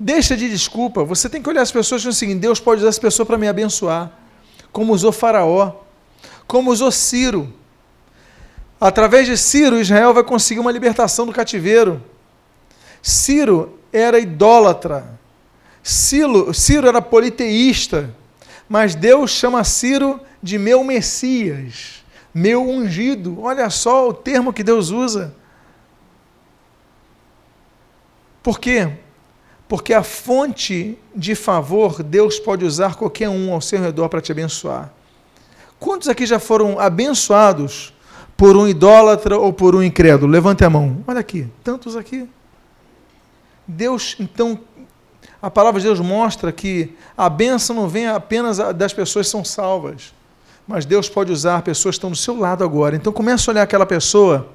Deixa 0.00 0.36
de 0.36 0.48
desculpa, 0.48 1.02
você 1.02 1.28
tem 1.28 1.42
que 1.42 1.48
olhar 1.48 1.62
as 1.62 1.72
pessoas 1.72 2.04
e 2.04 2.14
seguinte, 2.14 2.38
Deus 2.38 2.60
pode 2.60 2.80
usar 2.80 2.90
as 2.90 2.98
pessoas 2.98 3.26
para 3.26 3.36
me 3.36 3.48
abençoar, 3.48 4.12
como 4.70 4.92
usou 4.92 5.10
Faraó, 5.10 5.72
como 6.46 6.70
usou 6.70 6.92
Ciro. 6.92 7.52
Através 8.80 9.26
de 9.26 9.36
Ciro, 9.36 9.80
Israel 9.80 10.14
vai 10.14 10.22
conseguir 10.22 10.60
uma 10.60 10.70
libertação 10.70 11.26
do 11.26 11.32
cativeiro. 11.32 12.00
Ciro 13.02 13.76
era 13.92 14.20
idólatra, 14.20 15.18
Ciro, 15.82 16.54
Ciro 16.54 16.86
era 16.86 17.02
politeísta, 17.02 18.14
mas 18.68 18.94
Deus 18.94 19.32
chama 19.32 19.64
Ciro 19.64 20.20
de 20.40 20.58
meu 20.58 20.84
Messias, 20.84 22.04
meu 22.32 22.62
ungido. 22.62 23.40
Olha 23.40 23.68
só 23.68 24.08
o 24.08 24.14
termo 24.14 24.52
que 24.52 24.62
Deus 24.62 24.90
usa. 24.90 25.34
Por 28.44 28.60
quê? 28.60 28.92
Porque 29.68 29.92
a 29.92 30.02
fonte 30.02 30.98
de 31.14 31.34
favor 31.34 32.02
Deus 32.02 32.38
pode 32.38 32.64
usar 32.64 32.94
qualquer 32.94 33.28
um 33.28 33.52
ao 33.52 33.60
seu 33.60 33.80
redor 33.80 34.08
para 34.08 34.20
te 34.20 34.32
abençoar. 34.32 34.90
Quantos 35.78 36.08
aqui 36.08 36.26
já 36.26 36.38
foram 36.38 36.78
abençoados 36.80 37.92
por 38.36 38.56
um 38.56 38.66
idólatra 38.66 39.38
ou 39.38 39.52
por 39.52 39.76
um 39.76 39.82
incrédulo? 39.82 40.32
Levante 40.32 40.64
a 40.64 40.70
mão. 40.70 41.04
Olha 41.06 41.20
aqui, 41.20 41.46
tantos 41.62 41.96
aqui. 41.96 42.28
Deus, 43.66 44.16
então, 44.18 44.58
a 45.40 45.50
palavra 45.50 45.78
de 45.80 45.86
Deus 45.86 46.00
mostra 46.00 46.50
que 46.50 46.96
a 47.16 47.28
bênção 47.28 47.76
não 47.76 47.86
vem 47.86 48.08
apenas 48.08 48.56
das 48.74 48.94
pessoas 48.94 49.26
que 49.26 49.30
são 49.30 49.44
salvas, 49.44 50.14
mas 50.66 50.86
Deus 50.86 51.08
pode 51.08 51.30
usar 51.30 51.62
pessoas 51.62 51.94
que 51.94 51.98
estão 51.98 52.10
do 52.10 52.16
seu 52.16 52.36
lado 52.38 52.64
agora. 52.64 52.96
Então 52.96 53.12
comece 53.12 53.48
a 53.48 53.52
olhar 53.52 53.62
aquela 53.62 53.86
pessoa 53.86 54.48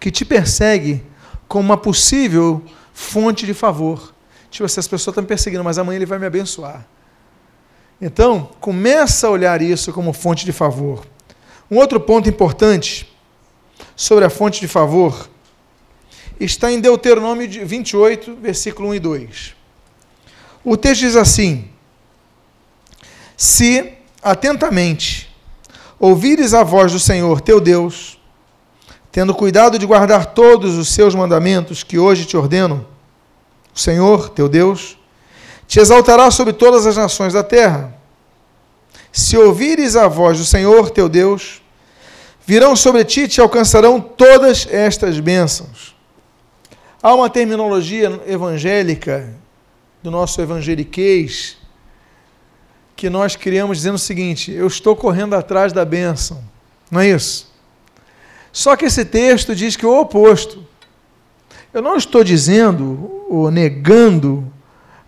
que 0.00 0.10
te 0.10 0.24
persegue 0.24 1.04
como 1.46 1.64
uma 1.64 1.76
possível 1.76 2.62
fonte 2.92 3.46
de 3.46 3.54
favor. 3.54 4.15
Tipo 4.56 4.64
assim, 4.64 4.80
essa 4.80 4.88
pessoa 4.88 5.12
está 5.12 5.20
me 5.20 5.28
perseguindo, 5.28 5.62
mas 5.62 5.76
amanhã 5.76 5.96
ele 5.96 6.06
vai 6.06 6.18
me 6.18 6.24
abençoar. 6.24 6.86
Então, 8.00 8.48
começa 8.58 9.26
a 9.26 9.30
olhar 9.30 9.60
isso 9.60 9.92
como 9.92 10.14
fonte 10.14 10.46
de 10.46 10.52
favor. 10.52 11.06
Um 11.70 11.76
outro 11.76 12.00
ponto 12.00 12.26
importante 12.26 13.06
sobre 13.94 14.24
a 14.24 14.30
fonte 14.30 14.58
de 14.58 14.66
favor 14.66 15.28
está 16.40 16.72
em 16.72 16.80
Deuteronômio 16.80 17.46
28, 17.66 18.36
versículo 18.36 18.88
1 18.88 18.94
e 18.94 18.98
2. 18.98 19.54
O 20.64 20.74
texto 20.74 21.00
diz 21.02 21.16
assim: 21.16 21.68
Se 23.36 23.92
atentamente 24.22 25.30
ouvires 26.00 26.54
a 26.54 26.64
voz 26.64 26.92
do 26.92 26.98
Senhor 26.98 27.42
teu 27.42 27.60
Deus, 27.60 28.18
tendo 29.12 29.34
cuidado 29.34 29.78
de 29.78 29.84
guardar 29.84 30.32
todos 30.32 30.78
os 30.78 30.88
seus 30.88 31.14
mandamentos 31.14 31.82
que 31.82 31.98
hoje 31.98 32.24
te 32.24 32.38
ordeno, 32.38 32.95
o 33.76 33.78
Senhor 33.78 34.30
teu 34.30 34.48
Deus 34.48 34.96
te 35.68 35.78
exaltará 35.78 36.30
sobre 36.30 36.54
todas 36.54 36.86
as 36.86 36.96
nações 36.96 37.34
da 37.34 37.44
terra. 37.44 37.94
Se 39.12 39.36
ouvires 39.36 39.96
a 39.96 40.08
voz 40.08 40.38
do 40.38 40.46
Senhor 40.46 40.88
teu 40.88 41.10
Deus, 41.10 41.60
virão 42.46 42.74
sobre 42.74 43.04
ti 43.04 43.22
e 43.22 43.28
te 43.28 43.40
alcançarão 43.40 44.00
todas 44.00 44.66
estas 44.70 45.20
bênçãos. 45.20 45.94
Há 47.02 47.14
uma 47.14 47.28
terminologia 47.28 48.20
evangélica 48.26 49.34
do 50.02 50.10
nosso 50.10 50.40
evangeliquez, 50.40 51.58
que 52.94 53.10
nós 53.10 53.36
criamos 53.36 53.78
dizendo 53.78 53.96
o 53.96 53.98
seguinte: 53.98 54.52
eu 54.52 54.66
estou 54.66 54.96
correndo 54.96 55.34
atrás 55.34 55.70
da 55.72 55.84
bênção. 55.84 56.42
Não 56.90 57.00
é 57.00 57.10
isso? 57.10 57.52
Só 58.52 58.74
que 58.74 58.86
esse 58.86 59.04
texto 59.04 59.54
diz 59.54 59.76
que 59.76 59.84
o 59.84 60.00
oposto. 60.00 60.65
Eu 61.76 61.82
não 61.82 61.98
estou 61.98 62.24
dizendo 62.24 63.26
ou 63.28 63.50
negando 63.50 64.50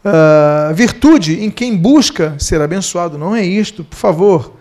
uh, 0.04 0.74
virtude 0.74 1.42
em 1.42 1.50
quem 1.50 1.74
busca 1.74 2.36
ser 2.38 2.60
abençoado. 2.60 3.16
Não 3.16 3.34
é 3.34 3.42
isto, 3.42 3.82
por 3.82 3.96
favor. 3.96 4.52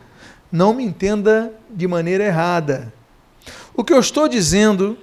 Não 0.50 0.74
me 0.74 0.86
entenda 0.86 1.52
de 1.70 1.86
maneira 1.86 2.24
errada. 2.24 2.94
O 3.76 3.84
que 3.84 3.92
eu 3.92 4.00
estou 4.00 4.26
dizendo 4.30 4.98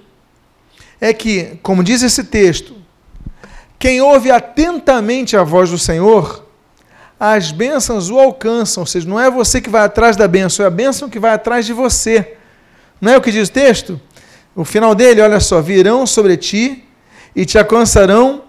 é 0.99 1.13
que, 1.13 1.59
como 1.61 1.83
diz 1.83 2.01
esse 2.01 2.23
texto, 2.23 2.73
quem 3.77 4.01
ouve 4.01 4.31
atentamente 4.31 5.37
a 5.37 5.43
voz 5.43 5.69
do 5.69 5.77
Senhor, 5.77 6.43
as 7.19 7.51
bênçãos 7.51 8.09
o 8.09 8.17
alcançam. 8.17 8.81
Ou 8.81 8.87
seja, 8.87 9.07
não 9.07 9.19
é 9.19 9.29
você 9.29 9.61
que 9.61 9.69
vai 9.69 9.83
atrás 9.83 10.15
da 10.15 10.27
bênção, 10.27 10.65
é 10.65 10.67
a 10.67 10.71
bênção 10.71 11.07
que 11.07 11.19
vai 11.19 11.35
atrás 11.35 11.67
de 11.67 11.73
você. 11.73 12.35
Não 12.99 13.11
é 13.11 13.17
o 13.17 13.21
que 13.21 13.31
diz 13.31 13.47
o 13.47 13.51
texto? 13.51 14.01
O 14.55 14.65
final 14.65 14.95
dele, 14.95 15.21
olha 15.21 15.39
só, 15.39 15.61
virão 15.61 16.07
sobre 16.07 16.35
ti 16.35 16.81
e 17.35 17.45
te 17.45 17.57
alcançarão 17.57 18.43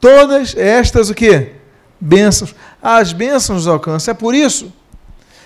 todas 0.00 0.56
estas 0.56 1.10
o 1.10 1.14
quê? 1.14 1.52
Bênçãos. 2.00 2.54
As 2.80 3.12
bênçãos 3.12 3.64
nos 3.64 3.66
alcançam. 3.66 4.12
É 4.12 4.14
por 4.14 4.34
isso 4.34 4.72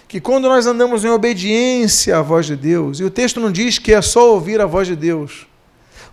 que 0.07 0.21
quando 0.21 0.49
nós 0.49 0.67
andamos 0.67 1.05
em 1.05 1.09
obediência 1.09 2.17
à 2.17 2.23
voz 2.23 2.47
de 2.47 2.55
Deus, 2.55 3.01
e 3.01 3.05
o 3.05 3.11
texto 3.11 3.41
não 3.41 3.51
diz 3.51 3.79
que 3.79 3.93
é 3.93 4.01
só 4.01 4.33
ouvir 4.33 4.61
a 4.61 4.67
voz 4.67 4.87
de 4.87 4.95
Deus. 4.95 5.47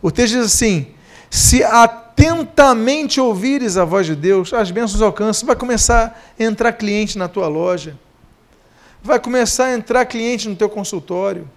O 0.01 0.09
texto 0.09 0.33
diz 0.33 0.45
assim: 0.45 0.87
se 1.29 1.63
atentamente 1.63 3.21
ouvires 3.21 3.77
a 3.77 3.85
voz 3.85 4.07
de 4.07 4.15
Deus, 4.15 4.53
as 4.53 4.71
bênçãos 4.71 5.01
alcançam, 5.01 5.45
vai 5.45 5.55
começar 5.55 6.19
a 6.39 6.43
entrar 6.43 6.73
cliente 6.73 7.17
na 7.17 7.27
tua 7.27 7.47
loja, 7.47 7.95
vai 9.03 9.19
começar 9.19 9.65
a 9.65 9.73
entrar 9.73 10.05
cliente 10.05 10.49
no 10.49 10.55
teu 10.55 10.69
consultório, 10.69 11.47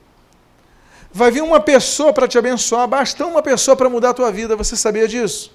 vai 1.14 1.31
vir 1.31 1.42
uma 1.42 1.61
pessoa 1.61 2.12
para 2.12 2.29
te 2.29 2.37
abençoar, 2.37 2.87
basta 2.87 3.24
uma 3.24 3.42
pessoa 3.42 3.77
para 3.77 3.88
mudar 3.88 4.11
a 4.11 4.14
tua 4.14 4.31
vida, 4.31 4.55
você 4.57 4.77
sabia 4.77 5.09
disso? 5.09 5.50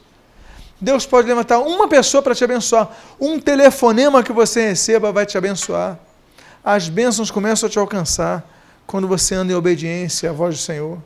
Deus 0.82 1.06
pode 1.06 1.28
levantar 1.28 1.60
uma 1.60 1.88
pessoa 1.88 2.24
para 2.24 2.34
te 2.34 2.43
abençoar, 2.43 2.89
um 3.19 3.39
telefonema 3.39 4.24
que 4.24 4.32
você 4.32 4.69
receba 4.69 5.12
vai 5.12 5.26
te 5.26 5.38
abençoar. 5.38 6.00
As 6.63 6.89
bênçãos 6.89 7.30
começam 7.30 7.67
a 7.67 7.69
te 7.69 7.78
alcançar 7.78 8.50
quando 8.88 9.08
você 9.08 9.36
anda 9.36 9.54
em 9.54 9.56
obediência 9.56 10.30
à 10.30 10.34
voz 10.34 10.56
do 10.56 10.62
Senhor 10.62 10.98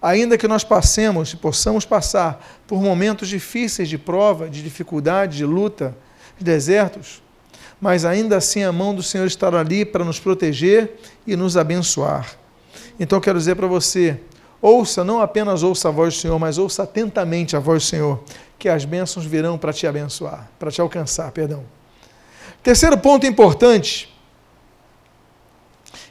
ainda 0.00 0.38
que 0.38 0.48
nós 0.48 0.64
passemos 0.64 1.32
e 1.32 1.36
possamos 1.36 1.84
passar 1.84 2.44
por 2.66 2.80
momentos 2.80 3.28
difíceis 3.28 3.88
de 3.88 3.98
prova, 3.98 4.48
de 4.48 4.62
dificuldade, 4.62 5.38
de 5.38 5.44
luta, 5.44 5.94
de 6.38 6.44
desertos, 6.44 7.22
mas 7.80 8.04
ainda 8.04 8.36
assim 8.36 8.62
a 8.62 8.72
mão 8.72 8.94
do 8.94 9.02
Senhor 9.02 9.26
estará 9.26 9.60
ali 9.60 9.84
para 9.84 10.04
nos 10.04 10.18
proteger 10.18 10.98
e 11.26 11.36
nos 11.36 11.56
abençoar. 11.56 12.34
Então 13.00 13.18
quero 13.18 13.38
dizer 13.38 13.56
para 13.56 13.66
você, 13.66 14.20
ouça, 14.60 15.02
não 15.02 15.22
apenas 15.22 15.62
ouça 15.62 15.88
a 15.88 15.90
voz 15.90 16.14
do 16.14 16.20
Senhor, 16.20 16.38
mas 16.38 16.58
ouça 16.58 16.82
atentamente 16.82 17.56
a 17.56 17.58
voz 17.58 17.82
do 17.82 17.86
Senhor, 17.86 18.22
que 18.58 18.68
as 18.68 18.84
bênçãos 18.84 19.24
virão 19.24 19.56
para 19.56 19.72
te 19.72 19.86
abençoar, 19.86 20.50
para 20.58 20.70
te 20.70 20.82
alcançar, 20.82 21.32
perdão. 21.32 21.64
Terceiro 22.62 22.98
ponto 22.98 23.26
importante 23.26 24.14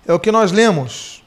é 0.08 0.12
o 0.12 0.20
que 0.20 0.32
nós 0.32 0.52
lemos 0.52 1.24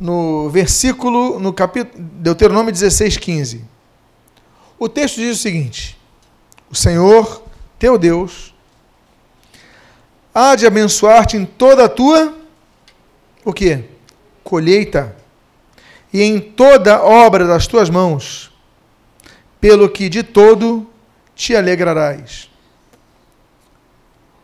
no 0.00 0.48
versículo, 0.48 1.38
no 1.38 1.52
capítulo, 1.52 2.02
Deuteronômio 2.02 2.72
16, 2.72 3.18
15. 3.18 3.64
O 4.78 4.88
texto 4.88 5.16
diz 5.16 5.38
o 5.38 5.42
seguinte: 5.42 5.98
O 6.70 6.74
Senhor, 6.74 7.42
teu 7.78 7.98
Deus, 7.98 8.54
há 10.34 10.54
de 10.54 10.66
abençoar-te 10.66 11.36
em 11.36 11.44
toda 11.44 11.84
a 11.84 11.88
tua, 11.88 12.45
o 13.46 13.52
quê? 13.52 13.84
Colheita, 14.42 15.16
e 16.12 16.20
em 16.20 16.40
toda 16.40 17.00
obra 17.00 17.46
das 17.46 17.68
tuas 17.68 17.88
mãos, 17.88 18.52
pelo 19.60 19.88
que 19.88 20.08
de 20.08 20.24
todo 20.24 20.90
te 21.32 21.54
alegrarás. 21.54 22.50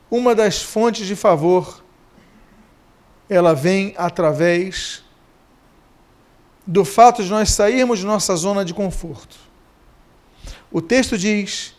Uma 0.08 0.36
das 0.36 0.62
fontes 0.62 1.04
de 1.04 1.16
favor, 1.16 1.82
ela 3.28 3.54
vem 3.54 3.92
através 3.96 5.02
do 6.64 6.84
fato 6.84 7.24
de 7.24 7.30
nós 7.30 7.50
sairmos 7.50 7.98
de 7.98 8.06
nossa 8.06 8.36
zona 8.36 8.64
de 8.64 8.72
conforto. 8.72 9.36
O 10.70 10.80
texto 10.80 11.18
diz: 11.18 11.74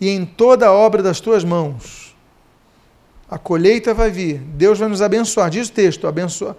e 0.00 0.08
em 0.08 0.24
toda 0.24 0.72
obra 0.72 1.02
das 1.02 1.18
tuas 1.18 1.42
mãos, 1.42 2.07
a 3.30 3.38
colheita 3.38 3.92
vai 3.92 4.10
vir, 4.10 4.38
Deus 4.38 4.78
vai 4.78 4.88
nos 4.88 5.02
abençoar. 5.02 5.50
Diz 5.50 5.68
o 5.68 5.72
texto: 5.72 6.06
abençoa, 6.06 6.56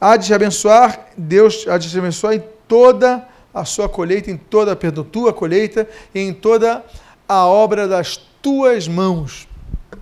há 0.00 0.16
de 0.16 0.26
te 0.26 0.34
abençoar, 0.34 1.08
Deus 1.16 1.66
há 1.66 1.76
de 1.76 1.90
te 1.90 1.98
abençoar 1.98 2.34
em 2.34 2.42
toda 2.68 3.26
a 3.52 3.64
sua 3.64 3.88
colheita, 3.88 4.30
em 4.30 4.36
toda 4.36 4.74
perdão, 4.76 5.04
tua 5.04 5.32
colheita, 5.32 5.88
e 6.14 6.20
em 6.20 6.32
toda 6.32 6.84
a 7.28 7.46
obra 7.46 7.88
das 7.88 8.16
tuas 8.40 8.88
mãos. 8.88 9.48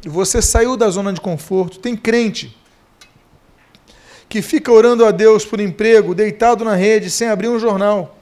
Você 0.04 0.40
saiu 0.40 0.76
da 0.76 0.88
zona 0.88 1.12
de 1.12 1.20
conforto, 1.20 1.78
tem 1.78 1.96
crente 1.96 2.56
que 4.28 4.40
fica 4.40 4.70
orando 4.70 5.04
a 5.04 5.10
Deus 5.10 5.44
por 5.44 5.58
emprego, 5.60 6.14
deitado 6.14 6.64
na 6.64 6.76
rede, 6.76 7.10
sem 7.10 7.28
abrir 7.28 7.48
um 7.48 7.58
jornal. 7.58 8.16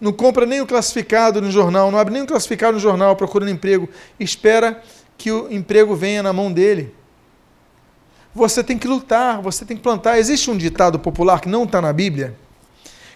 Não 0.00 0.12
compra 0.12 0.46
nem 0.46 0.60
o 0.60 0.66
classificado 0.66 1.42
no 1.42 1.50
jornal, 1.50 1.90
não 1.90 1.98
abre 1.98 2.14
nem 2.14 2.22
o 2.22 2.26
classificado 2.26 2.74
no 2.74 2.78
jornal 2.78 3.16
procurando 3.16 3.50
emprego. 3.50 3.88
Espera 4.20 4.80
que 5.20 5.30
o 5.30 5.52
emprego 5.52 5.94
venha 5.94 6.22
na 6.22 6.32
mão 6.32 6.50
dele. 6.50 6.94
Você 8.34 8.64
tem 8.64 8.78
que 8.78 8.88
lutar, 8.88 9.42
você 9.42 9.66
tem 9.66 9.76
que 9.76 9.82
plantar. 9.82 10.18
Existe 10.18 10.50
um 10.50 10.56
ditado 10.56 10.98
popular 10.98 11.42
que 11.42 11.48
não 11.48 11.64
está 11.64 11.78
na 11.78 11.92
Bíblia, 11.92 12.34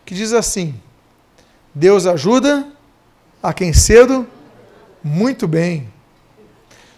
que 0.05 0.15
diz 0.15 0.35
assim: 0.35 0.79
Deus 1.75 2.05
ajuda 2.05 2.69
a 3.43 3.55
quem 3.55 3.73
cedo, 3.73 4.27
muito 5.03 5.49
bem. 5.49 5.91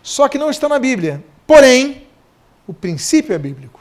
Só 0.02 0.28
que 0.28 0.38
não 0.38 0.50
está 0.50 0.68
na 0.68 0.78
Bíblia. 0.80 1.24
Porém, 1.46 2.08
o 2.66 2.74
princípio 2.74 3.32
é 3.32 3.38
bíblico. 3.38 3.78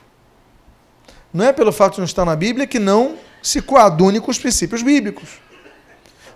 Não 1.33 1.45
é 1.45 1.51
pelo 1.51 1.71
fato 1.71 1.93
de 1.93 2.01
não 2.01 2.05
estar 2.05 2.23
na 2.23 2.35
Bíblia 2.35 2.67
que 2.67 2.77
não 2.77 3.17
se 3.41 3.63
coadune 3.63 4.19
com 4.19 4.29
os 4.29 4.37
princípios 4.37 4.83
bíblicos. 4.83 5.39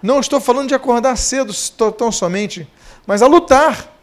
Não 0.02 0.20
estou 0.20 0.42
falando 0.42 0.70
de 0.70 0.74
acordar 0.74 1.16
cedo 1.16 1.54
tão 1.92 2.12
somente, 2.12 2.68
mas 3.06 3.22
a 3.22 3.28
lutar. 3.28 3.99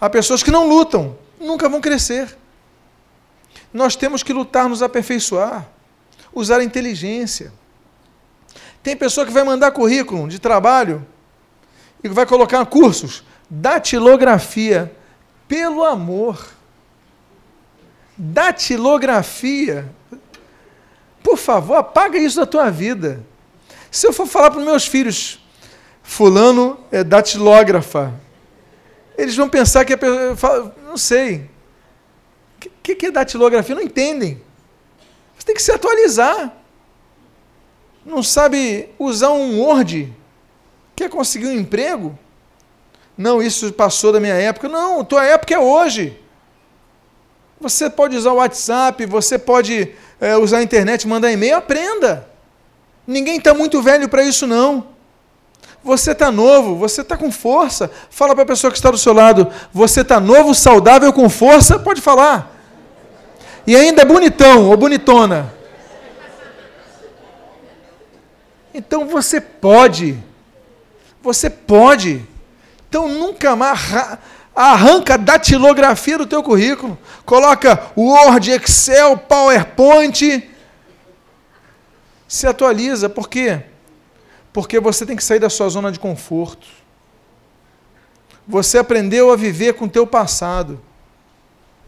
Há 0.00 0.10
pessoas 0.10 0.42
que 0.42 0.50
não 0.50 0.68
lutam, 0.68 1.16
nunca 1.40 1.68
vão 1.68 1.80
crescer. 1.80 2.36
Nós 3.72 3.96
temos 3.96 4.22
que 4.22 4.32
lutar, 4.32 4.68
nos 4.68 4.82
aperfeiçoar, 4.82 5.66
usar 6.32 6.60
a 6.60 6.64
inteligência. 6.64 7.52
Tem 8.82 8.96
pessoa 8.96 9.26
que 9.26 9.32
vai 9.32 9.42
mandar 9.42 9.70
currículo 9.72 10.28
de 10.28 10.38
trabalho 10.38 11.04
e 12.02 12.08
vai 12.08 12.26
colocar 12.26 12.64
cursos. 12.66 13.24
Datilografia. 13.48 14.94
Pelo 15.48 15.84
amor. 15.84 16.46
Datilografia. 18.16 19.88
Por 21.22 21.36
favor, 21.36 21.74
apaga 21.74 22.18
isso 22.18 22.36
da 22.36 22.46
tua 22.46 22.70
vida. 22.70 23.24
Se 23.90 24.06
eu 24.06 24.12
for 24.12 24.26
falar 24.26 24.50
para 24.50 24.60
os 24.60 24.64
meus 24.64 24.86
filhos, 24.86 25.40
fulano 26.02 26.78
é 26.92 27.02
datilógrafa, 27.02 28.14
eles 29.16 29.36
vão 29.36 29.48
pensar 29.48 29.84
que 29.84 29.94
é. 29.94 29.98
Não 30.86 30.96
sei. 30.96 31.48
O 32.64 32.70
que, 32.82 32.94
que 32.94 33.06
é 33.06 33.10
datilografia? 33.10 33.74
Não 33.74 33.82
entendem. 33.82 34.42
Você 35.36 35.46
tem 35.46 35.54
que 35.54 35.62
se 35.62 35.72
atualizar. 35.72 36.52
Não 38.04 38.22
sabe 38.22 38.88
usar 38.98 39.32
um 39.32 39.60
Word 39.60 40.14
Quer 40.96 41.10
conseguir 41.10 41.48
um 41.48 41.52
emprego? 41.52 42.18
Não, 43.18 43.42
isso 43.42 43.70
passou 43.72 44.12
da 44.12 44.18
minha 44.18 44.34
época. 44.34 44.66
Não, 44.66 45.04
tua 45.04 45.24
época 45.26 45.54
é 45.54 45.58
hoje. 45.58 46.18
Você 47.60 47.90
pode 47.90 48.16
usar 48.16 48.32
o 48.32 48.36
WhatsApp, 48.36 49.04
você 49.04 49.38
pode 49.38 49.92
é, 50.18 50.36
usar 50.36 50.58
a 50.58 50.62
internet, 50.62 51.06
mandar 51.06 51.30
e-mail, 51.30 51.56
aprenda. 51.56 52.28
Ninguém 53.06 53.36
está 53.36 53.52
muito 53.52 53.82
velho 53.82 54.08
para 54.08 54.22
isso, 54.22 54.46
não. 54.46 54.95
Você 55.86 56.10
está 56.10 56.32
novo, 56.32 56.74
você 56.74 57.02
está 57.02 57.16
com 57.16 57.30
força. 57.30 57.88
Fala 58.10 58.34
para 58.34 58.42
a 58.42 58.46
pessoa 58.46 58.72
que 58.72 58.76
está 58.76 58.90
do 58.90 58.98
seu 58.98 59.12
lado. 59.12 59.46
Você 59.72 60.00
está 60.00 60.18
novo, 60.18 60.52
saudável, 60.52 61.12
com 61.12 61.30
força? 61.30 61.78
Pode 61.78 62.00
falar. 62.00 62.52
E 63.64 63.76
ainda 63.76 64.02
é 64.02 64.04
bonitão 64.04 64.68
ou 64.68 64.76
bonitona. 64.76 65.54
Então 68.74 69.06
você 69.06 69.40
pode. 69.40 70.18
Você 71.22 71.48
pode. 71.48 72.26
Então 72.88 73.08
nunca 73.08 73.54
mais 73.54 73.78
arranca 74.56 75.14
a 75.14 75.16
datilografia 75.16 76.18
do 76.18 76.26
teu 76.26 76.42
currículo. 76.42 76.98
Coloca 77.24 77.92
Word, 77.96 78.50
Excel, 78.50 79.16
PowerPoint. 79.18 80.50
Se 82.26 82.44
atualiza. 82.48 83.08
Por 83.08 83.28
quê? 83.28 83.62
Porque 84.56 84.80
você 84.80 85.04
tem 85.04 85.14
que 85.14 85.22
sair 85.22 85.38
da 85.38 85.50
sua 85.50 85.68
zona 85.68 85.92
de 85.92 86.00
conforto. 86.00 86.66
Você 88.48 88.78
aprendeu 88.78 89.30
a 89.30 89.36
viver 89.36 89.74
com 89.74 89.84
o 89.84 89.88
teu 89.88 90.06
passado. 90.06 90.80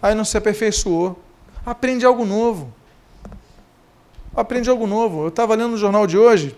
Aí 0.02 0.14
não 0.14 0.22
se 0.22 0.36
aperfeiçoou. 0.36 1.18
Aprende 1.64 2.04
algo 2.04 2.26
novo. 2.26 2.70
Aprende 4.36 4.68
algo 4.68 4.86
novo. 4.86 5.22
Eu 5.22 5.28
estava 5.28 5.54
lendo 5.54 5.70
no 5.70 5.76
jornal 5.78 6.06
de 6.06 6.18
hoje 6.18 6.54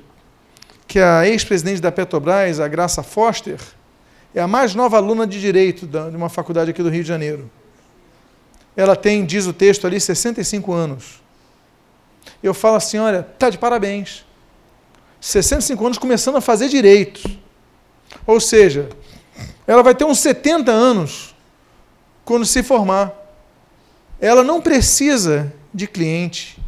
que 0.88 0.98
a 0.98 1.28
ex-presidente 1.28 1.80
da 1.80 1.92
Petrobras, 1.92 2.58
a 2.58 2.66
Graça 2.66 3.04
Foster, 3.04 3.60
é 4.34 4.40
a 4.40 4.48
mais 4.48 4.74
nova 4.74 4.96
aluna 4.96 5.28
de 5.28 5.40
direito 5.40 5.86
de 5.86 6.16
uma 6.16 6.28
faculdade 6.28 6.72
aqui 6.72 6.82
do 6.82 6.88
Rio 6.88 7.02
de 7.02 7.08
Janeiro. 7.08 7.48
Ela 8.76 8.96
tem, 8.96 9.24
diz 9.24 9.46
o 9.46 9.52
texto 9.52 9.86
ali, 9.86 10.00
65 10.00 10.72
anos. 10.72 11.22
Eu 12.42 12.52
falo 12.52 12.74
assim: 12.74 12.98
olha, 12.98 13.22
tá 13.22 13.48
de 13.48 13.58
parabéns. 13.58 14.28
65 15.20 15.84
anos 15.84 15.98
começando 15.98 16.36
a 16.36 16.40
fazer 16.40 16.68
direito. 16.68 17.20
Ou 18.26 18.40
seja, 18.40 18.88
ela 19.66 19.82
vai 19.82 19.94
ter 19.94 20.04
uns 20.04 20.18
70 20.20 20.70
anos 20.72 21.34
quando 22.24 22.46
se 22.46 22.62
formar. 22.62 23.12
Ela 24.20 24.42
não 24.42 24.60
precisa 24.60 25.52
de 25.72 25.86
cliente. 25.86 26.58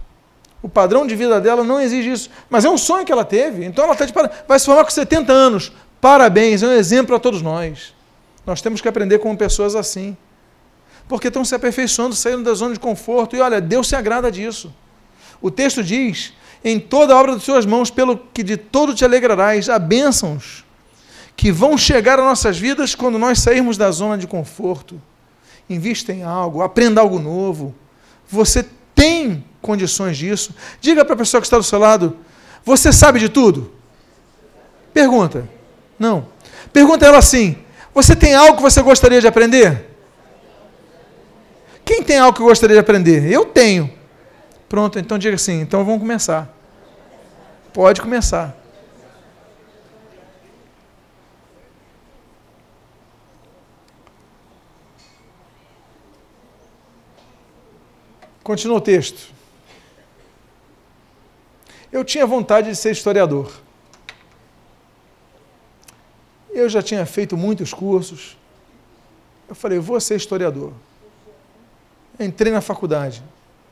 O 0.63 0.69
padrão 0.69 1.07
de 1.07 1.17
vida 1.17 1.41
dela 1.41 1.65
não 1.65 1.81
exige 1.81 2.13
isso. 2.13 2.31
Mas 2.49 2.65
é 2.65 2.71
um 2.71 2.79
sonho 2.79 3.05
que 3.05 3.13
ela 3.13 3.25
teve. 3.25 3.65
Então 3.65 3.85
ela 3.85 3.97
tá 3.97 4.05
de 4.05 4.13
vai 4.47 4.59
se 4.59 4.67
formar 4.67 4.85
com 4.85 4.91
70 4.91 5.33
anos. 5.33 5.73
Parabéns, 6.01 6.63
é 6.63 6.69
um 6.69 6.73
exemplo 6.73 7.17
a 7.17 7.19
todos 7.19 7.43
nós. 7.43 7.95
Nós 8.47 8.61
temos 8.61 8.81
que 8.81 8.89
aprender 8.89 9.19
com 9.19 9.35
pessoas 9.37 9.75
assim. 9.75 10.17
Porque 11.09 11.29
estão 11.29 11.45
se 11.45 11.55
aperfeiçoando, 11.55 12.15
saindo 12.15 12.45
da 12.45 12.55
zona 12.55 12.75
de 12.75 12.81
conforto. 12.81 13.37
E 13.37 13.41
olha, 13.41 13.61
Deus 13.61 13.89
se 13.89 13.97
agrada 13.97 14.31
disso. 14.31 14.73
O 15.41 15.51
texto 15.51 15.83
diz: 15.83 16.33
em 16.65 16.79
toda 16.79 17.15
a 17.15 17.19
obra 17.19 17.33
das 17.33 17.43
suas 17.43 17.67
mãos, 17.67 17.91
pelo 17.91 18.17
que 18.17 18.43
de 18.43 18.57
todo 18.57 18.95
te 18.95 19.05
alegrarás, 19.05 19.69
há 19.69 19.79
bênçãos 19.79 20.65
que 21.37 21.51
vão 21.51 21.77
chegar 21.77 22.19
às 22.19 22.25
nossas 22.25 22.59
vidas 22.59 22.95
quando 22.95 23.19
nós 23.19 23.41
sairmos 23.41 23.77
da 23.77 23.91
zona 23.91 24.17
de 24.17 24.27
conforto. 24.27 25.01
Invista 25.69 26.13
em 26.13 26.23
algo, 26.23 26.63
aprenda 26.63 27.01
algo 27.01 27.19
novo. 27.19 27.75
Você 28.29 28.65
tem 28.95 29.45
condições 29.61 30.17
disso. 30.17 30.55
Diga 30.81 31.05
para 31.05 31.15
a 31.15 31.19
pessoa 31.19 31.41
que 31.41 31.47
está 31.47 31.57
do 31.57 31.65
seu 31.65 31.79
lado: 31.79 32.17
Você 32.65 32.93
sabe 32.93 33.19
de 33.19 33.29
tudo? 33.29 33.73
Pergunta. 34.93 35.49
Não. 35.99 36.27
Pergunta 36.73 37.07
ela 37.07 37.19
assim: 37.19 37.57
Você 37.95 38.15
tem 38.15 38.35
algo 38.35 38.57
que 38.57 38.63
você 38.63 38.83
gostaria 38.83 39.21
de 39.21 39.27
aprender? 39.27 39.91
Quem 41.85 42.03
tem 42.03 42.19
algo 42.19 42.37
que 42.37 42.43
gostaria 42.43 42.77
de 42.77 42.81
aprender? 42.81 43.31
Eu 43.31 43.47
tenho. 43.47 44.02
Pronto, 44.73 44.99
então 44.99 45.19
diga 45.19 45.35
assim: 45.35 45.61
então 45.61 45.85
vamos 45.85 46.01
começar. 46.01 46.51
Pode 47.75 48.01
começar. 48.01 48.57
Continua 58.43 58.79
o 58.79 58.81
texto. 58.81 59.31
Eu 61.93 62.03
tinha 62.03 62.25
vontade 62.27 62.71
de 62.71 62.77
ser 62.77 62.93
historiador. 62.93 63.53
Eu 66.49 66.67
já 66.71 66.81
tinha 66.81 67.05
feito 67.05 67.37
muitos 67.37 67.75
cursos. 67.75 68.39
Eu 69.47 69.55
falei, 69.55 69.79
vou 69.79 70.01
ser 70.01 70.17
historiador. 70.17 70.73
Entrei 72.19 72.51
na 72.51 72.63
faculdade, 72.63 73.23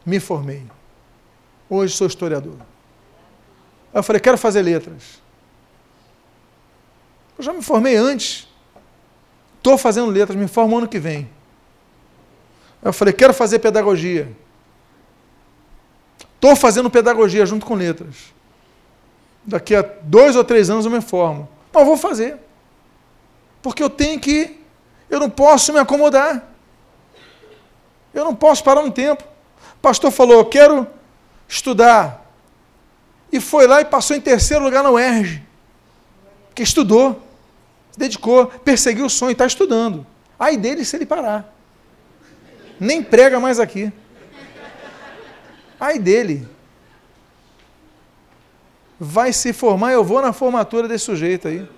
me 0.04 0.20
formei. 0.20 0.62
Hoje 1.70 1.96
sou 1.96 2.08
historiador. 2.08 2.56
Eu 3.94 4.02
falei, 4.02 4.18
quero 4.18 4.36
fazer 4.36 4.60
letras. 4.60 5.22
Eu 7.38 7.44
já 7.44 7.52
me 7.52 7.62
formei 7.62 7.94
antes. 7.94 8.48
Estou 9.56 9.78
fazendo 9.78 10.10
letras, 10.10 10.36
me 10.36 10.48
formo 10.48 10.76
ano 10.76 10.88
que 10.88 10.98
vem. 10.98 11.30
Eu 12.82 12.92
falei, 12.92 13.14
quero 13.14 13.32
fazer 13.32 13.60
pedagogia. 13.60 14.36
Estou 16.34 16.56
fazendo 16.56 16.90
pedagogia 16.90 17.46
junto 17.46 17.64
com 17.64 17.74
letras. 17.74 18.34
Daqui 19.44 19.76
a 19.76 19.82
dois 20.02 20.34
ou 20.34 20.42
três 20.42 20.70
anos 20.70 20.84
eu 20.84 20.90
me 20.90 21.00
formo. 21.00 21.48
Mas 21.72 21.86
vou 21.86 21.96
fazer. 21.96 22.36
Porque 23.62 23.82
eu 23.82 23.90
tenho 23.90 24.18
que. 24.18 24.58
Eu 25.08 25.20
não 25.20 25.30
posso 25.30 25.72
me 25.72 25.78
acomodar. 25.78 26.48
Eu 28.12 28.24
não 28.24 28.34
posso 28.34 28.64
parar 28.64 28.80
um 28.80 28.90
tempo. 28.90 29.22
O 29.74 29.80
pastor 29.80 30.10
falou: 30.10 30.34
eu 30.34 30.44
quero 30.44 30.86
estudar. 31.50 32.24
E 33.32 33.40
foi 33.40 33.66
lá 33.66 33.80
e 33.80 33.84
passou 33.84 34.16
em 34.16 34.20
terceiro 34.20 34.64
lugar 34.64 34.82
na 34.82 34.90
UERJ. 34.90 35.42
Que 36.54 36.62
estudou, 36.62 37.20
dedicou, 37.96 38.46
perseguiu 38.46 39.06
o 39.06 39.10
sonho, 39.10 39.32
está 39.32 39.46
estudando. 39.46 40.06
Aí 40.38 40.56
dele 40.56 40.84
se 40.84 40.96
ele 40.96 41.04
parar. 41.04 41.52
Nem 42.78 43.02
prega 43.02 43.38
mais 43.40 43.58
aqui. 43.58 43.92
Ai 45.78 45.98
dele. 45.98 46.48
Vai 48.98 49.32
se 49.32 49.52
formar, 49.52 49.92
eu 49.92 50.04
vou 50.04 50.22
na 50.22 50.32
formatura 50.32 50.86
desse 50.86 51.06
sujeito 51.06 51.48
aí. 51.48 51.68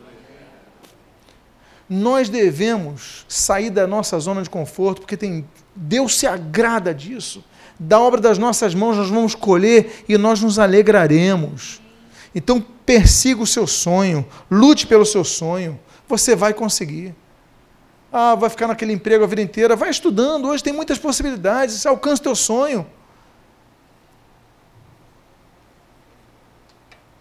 Nós 1.89 2.29
devemos 2.29 3.25
sair 3.29 3.71
da 3.71 3.87
nossa 3.87 4.19
zona 4.19 4.43
de 4.43 4.51
conforto, 4.51 5.03
porque 5.03 5.17
tem, 5.17 5.47
Deus 5.75 6.19
se 6.19 6.27
agrada 6.27 6.95
disso. 6.95 7.45
Da 7.85 7.99
obra 7.99 8.21
das 8.21 8.39
nossas 8.39 8.75
mãos 8.77 8.97
nós 8.97 9.09
vamos 9.09 9.35
colher 9.35 10.05
e 10.09 10.17
nós 10.17 10.41
nos 10.41 10.59
alegraremos. 10.59 11.81
Então 12.33 12.65
persiga 12.87 13.43
o 13.43 13.47
seu 13.47 13.67
sonho, 13.67 14.25
lute 14.49 14.87
pelo 14.87 15.05
seu 15.05 15.25
sonho, 15.25 15.79
você 16.09 16.37
vai 16.37 16.55
conseguir. 16.55 17.13
Ah, 18.13 18.37
vai 18.37 18.49
ficar 18.49 18.69
naquele 18.69 18.93
emprego 18.93 19.25
a 19.25 19.27
vida 19.27 19.43
inteira. 19.43 19.75
Vai 19.75 19.91
estudando, 19.91 20.47
hoje 20.47 20.63
tem 20.63 20.73
muitas 20.73 20.99
possibilidades, 20.99 21.85
alcança 21.85 22.21
o 22.21 22.25
teu 22.25 22.37
sonho. 22.37 22.87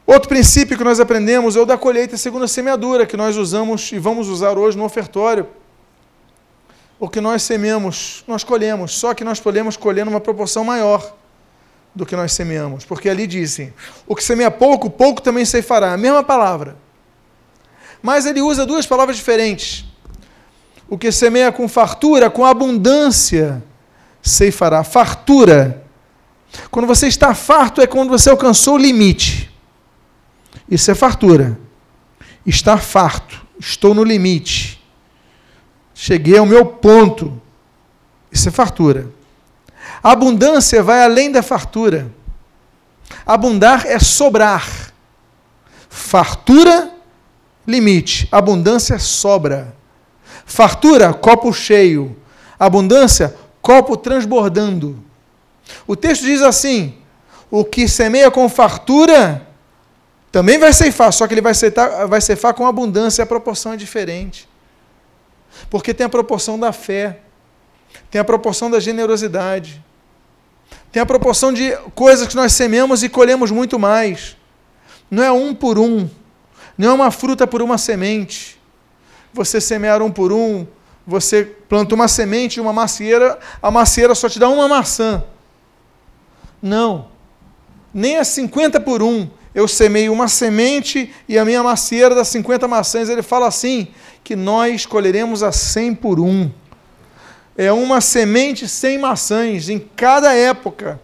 Outro 0.06 0.30
princípio 0.30 0.78
que 0.78 0.84
nós 0.84 1.00
aprendemos 1.00 1.56
é 1.56 1.60
o 1.60 1.66
da 1.66 1.78
colheita 1.78 2.18
segundo 2.18 2.46
a 2.46 2.48
semeadura, 2.48 3.06
que 3.08 3.18
nós 3.18 3.36
usamos 3.36 3.92
e 3.92 3.98
vamos 3.98 4.28
usar 4.28 4.60
hoje 4.60 4.78
no 4.78 4.84
ofertório. 4.84 5.48
O 7.02 7.10
que 7.10 7.20
nós 7.20 7.42
semeamos, 7.42 8.24
nós 8.28 8.44
colhemos, 8.44 8.96
só 8.96 9.16
que 9.16 9.24
nós 9.24 9.40
podemos 9.40 9.76
colher 9.76 10.06
numa 10.06 10.22
proporção 10.22 10.64
maior 10.64 11.16
do 11.96 12.06
que 12.06 12.16
nós 12.16 12.32
semeamos, 12.32 12.86
porque 12.86 13.10
ali 13.10 13.26
dizem: 13.26 13.74
o 14.06 14.16
que 14.16 14.24
semeia 14.24 14.52
pouco, 14.52 14.88
pouco 14.88 15.20
também 15.20 15.44
ceifará. 15.44 15.94
A 15.94 15.98
mesma 15.98 16.24
palavra. 16.24 16.78
Mas 18.04 18.28
ele 18.28 18.40
usa 18.40 18.68
duas 18.68 18.86
palavras 18.86 19.18
diferentes. 19.18 19.84
O 20.88 20.96
que 20.96 21.12
semeia 21.12 21.52
com 21.52 21.68
fartura, 21.68 22.30
com 22.30 22.46
abundância, 22.46 23.64
ceifará. 24.22 24.84
Fartura. 24.84 25.84
Quando 26.70 26.86
você 26.86 27.08
está 27.08 27.34
farto 27.34 27.82
é 27.82 27.88
quando 27.88 28.10
você 28.10 28.30
alcançou 28.30 28.76
o 28.76 28.78
limite. 28.78 29.52
Isso 30.70 30.92
é 30.92 30.94
fartura. 30.94 31.60
Estar 32.46 32.78
farto. 32.78 33.44
Estou 33.60 33.96
no 33.96 34.04
limite. 34.04 34.81
Cheguei 36.04 36.36
ao 36.36 36.48
meu 36.48 36.66
ponto. 36.66 37.40
Isso 38.32 38.50
é 38.50 38.52
fartura. 38.52 39.12
A 40.02 40.14
abundância 40.14 40.82
vai 40.82 41.04
além 41.04 41.32
da 41.32 41.44
fartura. 41.44 42.12
Abundar 43.24 43.86
é 43.86 44.00
sobrar. 44.00 44.92
Fartura, 45.88 46.90
limite. 47.68 48.28
Abundância, 48.32 48.98
sobra. 48.98 49.76
Fartura, 50.44 51.14
copo 51.14 51.54
cheio. 51.54 52.18
Abundância, 52.58 53.36
copo 53.62 53.96
transbordando. 53.96 54.98
O 55.86 55.96
texto 55.96 56.24
diz 56.24 56.42
assim: 56.42 56.96
o 57.52 57.64
que 57.64 57.88
semeia 57.88 58.32
com 58.32 58.50
fartura 58.50 59.48
também 60.32 60.58
vai 60.58 60.74
ceifar, 60.74 61.14
só 61.14 61.28
que 61.28 61.36
ele 61.36 61.42
vai 61.42 61.54
ceifar, 61.54 62.08
vai 62.08 62.22
ceifar 62.22 62.56
com 62.56 62.66
abundância, 62.66 63.24
a 63.24 63.28
proporção 63.28 63.74
é 63.74 63.78
diferente. 63.78 64.50
Porque 65.70 65.94
tem 65.94 66.06
a 66.06 66.10
proporção 66.10 66.60
da 66.60 66.72
fé, 66.72 67.20
tem 68.10 68.20
a 68.20 68.24
proporção 68.24 68.70
da 68.70 68.80
generosidade, 68.80 69.84
tem 70.92 71.02
a 71.02 71.06
proporção 71.06 71.52
de 71.54 71.76
coisas 71.96 72.28
que 72.28 72.36
nós 72.36 72.54
semeamos 72.54 73.04
e 73.04 73.10
colhemos 73.10 73.52
muito 73.52 73.80
mais. 73.80 74.36
Não 75.10 75.24
é 75.24 75.32
um 75.32 75.54
por 75.54 75.78
um, 75.78 76.10
não 76.78 76.90
é 76.90 76.94
uma 76.94 77.12
fruta 77.12 77.46
por 77.46 77.62
uma 77.62 77.78
semente. 77.78 78.60
Você 79.34 79.62
semear 79.62 80.02
um 80.02 80.12
por 80.12 80.34
um, 80.34 80.68
você 81.06 81.44
planta 81.44 81.96
uma 81.96 82.08
semente 82.08 82.58
e 82.58 82.62
uma 82.62 82.74
macieira, 82.74 83.40
a 83.62 83.72
macieira 83.72 84.14
só 84.16 84.28
te 84.28 84.40
dá 84.40 84.50
uma 84.50 84.68
maçã. 84.68 85.24
Não, 86.62 87.08
nem 87.94 88.18
é 88.18 88.24
50 88.24 88.80
por 88.82 89.02
um 89.02 89.30
eu 89.54 89.68
semei 89.68 90.10
uma 90.10 90.28
semente 90.28 91.14
e 91.28 91.38
a 91.38 91.44
minha 91.44 91.62
macieira 91.62 92.16
dá 92.16 92.24
50 92.24 92.68
maçãs. 92.68 93.10
Ele 93.10 93.22
fala 93.22 93.48
assim: 93.48 93.90
que 94.24 94.36
nós 94.36 94.86
colheremos 94.86 95.44
a 95.44 95.52
100 95.52 95.96
por 95.96 96.20
um. 96.20 96.52
É 97.58 97.72
uma 97.72 98.02
semente 98.02 98.68
sem 98.68 98.98
maçãs 98.98 99.70
em 99.70 99.80
cada 99.80 100.34
época. 100.34 101.00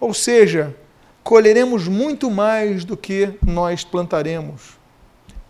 Ou 0.00 0.12
seja, 0.12 0.74
colheremos 1.22 1.88
muito 1.88 2.30
mais 2.30 2.84
do 2.84 2.96
que 2.96 3.34
nós 3.44 3.84
plantaremos. 3.84 4.76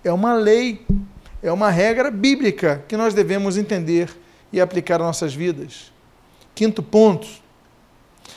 É 0.05 0.13
uma 0.13 0.35
lei, 0.35 0.85
é 1.43 1.51
uma 1.51 1.71
regra 1.71 2.11
bíblica 2.11 2.85
que 2.87 2.97
nós 2.97 3.15
devemos 3.15 3.57
entender 3.57 4.15
e 4.53 4.61
aplicar 4.61 4.97
às 4.97 5.07
nossas 5.07 5.35
vidas. 5.35 5.93
Quinto 6.55 6.83
ponto, 6.83 7.27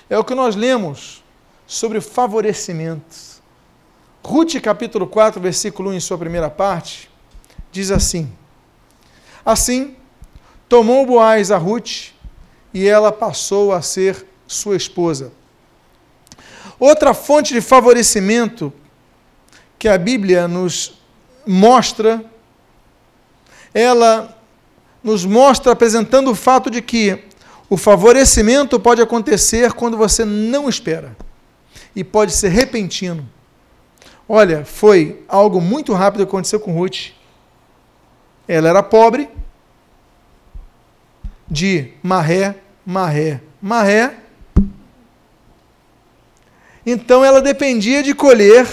é 0.10 0.18
o 0.18 0.24
que 0.24 0.36
nós 0.36 0.56
lemos 0.56 1.24
sobre 1.66 2.02
favorecimento. 2.02 3.30
Ruth, 4.24 4.60
capítulo 4.62 5.08
4, 5.08 5.40
versículo 5.40 5.92
1, 5.92 5.94
em 5.94 6.00
sua 6.00 6.18
primeira 6.18 6.50
parte, 6.50 7.09
diz 7.72 7.92
assim: 7.92 8.32
Assim, 9.46 9.96
tomou 10.68 11.06
Boaz 11.06 11.52
a 11.52 11.58
Ruth 11.58 12.12
e 12.74 12.88
ela 12.88 13.12
passou 13.12 13.74
a 13.74 13.82
ser 13.82 14.26
sua 14.48 14.76
esposa. 14.76 15.32
Outra 16.80 17.14
fonte 17.14 17.54
de 17.54 17.62
favorecimento 17.62 18.72
que 19.78 19.88
a 19.88 19.98
Bíblia 19.98 20.48
nos 20.48 20.94
mostra, 21.46 22.24
ela 23.74 24.38
nos 25.04 25.26
mostra 25.26 25.72
apresentando 25.72 26.32
o 26.32 26.36
fato 26.36 26.70
de 26.70 26.82
que 26.82 27.24
o 27.70 27.78
favorecimento 27.78 28.80
pode 28.80 29.02
acontecer 29.02 29.74
quando 29.74 29.98
você 29.98 30.26
não 30.26 30.68
espera 30.68 31.16
e 31.96 32.04
pode 32.04 32.34
ser 32.34 32.50
repentino. 32.50 33.28
Olha, 34.28 34.64
foi 34.66 35.24
algo 35.28 35.60
muito 35.60 35.94
rápido 35.94 36.26
que 36.26 36.30
aconteceu 36.30 36.60
com 36.60 36.74
Ruth. 36.74 37.12
Ela 38.50 38.70
era 38.70 38.82
pobre, 38.82 39.30
de 41.48 41.94
marré, 42.02 42.56
marré, 42.84 43.40
marré. 43.62 44.16
Então 46.84 47.24
ela 47.24 47.44
dependia 47.44 48.02
de 48.02 48.16
colher 48.16 48.68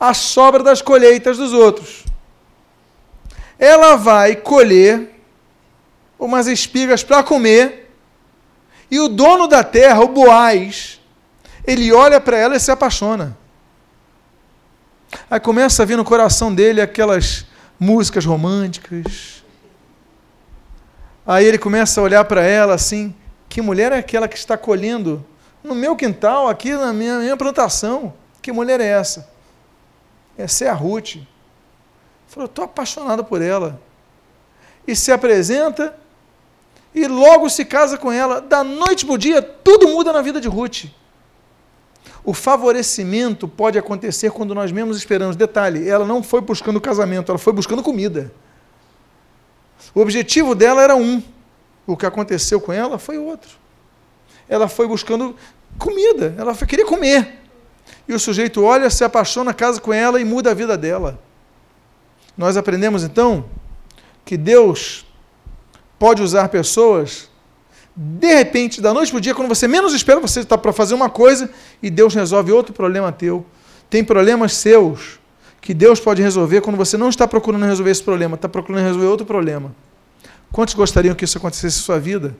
a 0.00 0.14
sobra 0.14 0.62
das 0.62 0.80
colheitas 0.80 1.36
dos 1.36 1.52
outros. 1.52 2.06
Ela 3.58 3.94
vai 3.96 4.34
colher 4.36 5.20
umas 6.18 6.46
espigas 6.46 7.04
para 7.04 7.22
comer, 7.22 7.94
e 8.90 8.98
o 8.98 9.08
dono 9.08 9.46
da 9.48 9.62
terra, 9.62 10.00
o 10.00 10.08
Boaz, 10.08 10.98
ele 11.66 11.92
olha 11.92 12.18
para 12.18 12.38
ela 12.38 12.56
e 12.56 12.60
se 12.60 12.70
apaixona. 12.70 13.36
Aí 15.30 15.38
começa 15.38 15.82
a 15.82 15.86
vir 15.86 15.98
no 15.98 16.04
coração 16.04 16.54
dele 16.54 16.80
aquelas 16.80 17.49
músicas 17.80 18.26
românticas. 18.26 19.42
Aí 21.26 21.46
ele 21.46 21.56
começa 21.56 21.98
a 21.98 22.04
olhar 22.04 22.24
para 22.26 22.42
ela 22.42 22.74
assim: 22.74 23.14
que 23.48 23.62
mulher 23.62 23.90
é 23.90 23.96
aquela 23.96 24.28
que 24.28 24.36
está 24.36 24.58
colhendo 24.58 25.24
no 25.64 25.74
meu 25.74 25.96
quintal, 25.96 26.48
aqui 26.48 26.72
na 26.72 26.92
minha, 26.92 27.18
minha 27.18 27.36
plantação? 27.36 28.12
Que 28.42 28.52
mulher 28.52 28.80
é 28.80 28.86
essa? 28.86 29.30
Essa 30.36 30.66
é 30.66 30.68
a 30.68 30.74
Ruth. 30.74 31.16
Ele 31.16 31.26
falou: 32.28 32.46
estou 32.46 32.66
apaixonado 32.66 33.24
por 33.24 33.40
ela. 33.40 33.80
E 34.86 34.94
se 34.94 35.10
apresenta 35.10 35.96
e 36.94 37.06
logo 37.06 37.48
se 37.48 37.64
casa 37.64 37.96
com 37.96 38.12
ela. 38.12 38.40
Da 38.40 38.62
noite 38.62 39.06
para 39.06 39.14
o 39.14 39.18
dia, 39.18 39.40
tudo 39.40 39.88
muda 39.88 40.12
na 40.12 40.20
vida 40.20 40.40
de 40.40 40.48
Ruth. 40.48 40.86
O 42.30 42.32
favorecimento 42.32 43.48
pode 43.48 43.76
acontecer 43.76 44.30
quando 44.30 44.54
nós 44.54 44.70
mesmos 44.70 44.96
esperamos. 44.96 45.34
Detalhe, 45.34 45.88
ela 45.88 46.06
não 46.06 46.22
foi 46.22 46.40
buscando 46.40 46.80
casamento, 46.80 47.32
ela 47.32 47.40
foi 47.40 47.52
buscando 47.52 47.82
comida. 47.82 48.32
O 49.92 50.00
objetivo 50.00 50.54
dela 50.54 50.80
era 50.80 50.94
um. 50.94 51.20
O 51.84 51.96
que 51.96 52.06
aconteceu 52.06 52.60
com 52.60 52.72
ela 52.72 53.00
foi 53.00 53.18
outro. 53.18 53.50
Ela 54.48 54.68
foi 54.68 54.86
buscando 54.86 55.34
comida, 55.76 56.32
ela 56.38 56.54
queria 56.54 56.86
comer. 56.86 57.36
E 58.06 58.14
o 58.14 58.20
sujeito 58.20 58.62
olha, 58.62 58.88
se 58.90 59.02
apaixona, 59.02 59.52
casa 59.52 59.80
com 59.80 59.92
ela 59.92 60.20
e 60.20 60.24
muda 60.24 60.52
a 60.52 60.54
vida 60.54 60.78
dela. 60.78 61.18
Nós 62.38 62.56
aprendemos 62.56 63.02
então 63.02 63.44
que 64.24 64.36
Deus 64.36 65.04
pode 65.98 66.22
usar 66.22 66.48
pessoas 66.48 67.28
de 67.96 68.34
repente, 68.34 68.80
da 68.80 68.94
noite 68.94 69.10
para 69.10 69.18
o 69.18 69.20
dia, 69.20 69.34
quando 69.34 69.48
você 69.48 69.66
menos 69.66 69.92
espera, 69.92 70.20
você 70.20 70.40
está 70.40 70.56
para 70.56 70.72
fazer 70.72 70.94
uma 70.94 71.10
coisa 71.10 71.50
e 71.82 71.90
Deus 71.90 72.14
resolve 72.14 72.52
outro 72.52 72.72
problema 72.72 73.10
teu. 73.10 73.44
Tem 73.88 74.04
problemas 74.04 74.54
seus 74.54 75.18
que 75.60 75.74
Deus 75.74 76.00
pode 76.00 76.22
resolver 76.22 76.60
quando 76.60 76.76
você 76.76 76.96
não 76.96 77.08
está 77.08 77.26
procurando 77.28 77.64
resolver 77.66 77.90
esse 77.90 78.02
problema, 78.02 78.36
está 78.36 78.48
procurando 78.48 78.84
resolver 78.84 79.06
outro 79.06 79.26
problema. 79.26 79.74
Quantos 80.52 80.74
gostariam 80.74 81.14
que 81.14 81.24
isso 81.24 81.38
acontecesse 81.38 81.78
em 81.78 81.82
sua 81.82 81.98
vida? 81.98 82.34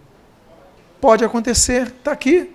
Pode 1.01 1.25
acontecer, 1.25 1.89
está 1.89 2.13
aqui. 2.13 2.51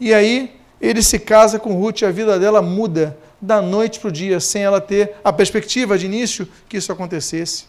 E 0.00 0.12
aí, 0.12 0.58
ele 0.80 1.02
se 1.02 1.18
casa 1.18 1.58
com 1.58 1.74
Ruth 1.74 2.00
e 2.00 2.04
a 2.04 2.10
vida 2.10 2.38
dela 2.38 2.60
muda 2.60 3.16
da 3.40 3.62
noite 3.62 4.00
para 4.00 4.08
o 4.08 4.12
dia, 4.12 4.40
sem 4.40 4.62
ela 4.62 4.80
ter 4.80 5.14
a 5.22 5.32
perspectiva 5.32 5.96
de 5.96 6.06
início 6.06 6.48
que 6.68 6.76
isso 6.76 6.90
acontecesse. 6.90 7.66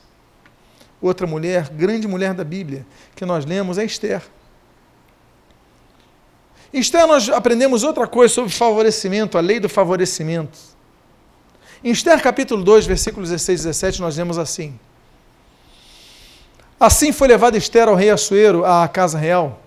Outra 1.01 1.27
mulher, 1.27 1.69
grande 1.69 2.07
mulher 2.07 2.33
da 2.33 2.43
Bíblia, 2.43 2.85
que 3.15 3.25
nós 3.25 3.45
lemos 3.45 3.77
é 3.77 3.85
Esther. 3.85 4.21
Em 6.73 6.79
Esther 6.79 7.07
nós 7.07 7.29
aprendemos 7.29 7.83
outra 7.83 8.05
coisa 8.05 8.33
sobre 8.33 8.51
favorecimento, 8.51 9.37
a 9.37 9.41
lei 9.41 9.59
do 9.59 9.69
favorecimento. 9.69 10.57
Em 11.83 11.91
Esther 11.91 12.21
capítulo 12.21 12.63
2, 12.63 12.85
versículos 12.85 13.29
16 13.29 13.61
e 13.61 13.63
17, 13.63 14.01
nós 14.01 14.15
vemos 14.15 14.37
assim. 14.37 14.77
Assim 16.79 17.11
foi 17.11 17.27
levada 17.27 17.57
Esther 17.57 17.87
ao 17.87 17.95
rei 17.95 18.09
Assuero, 18.09 18.65
à 18.65 18.87
casa 18.87 19.17
real. 19.17 19.61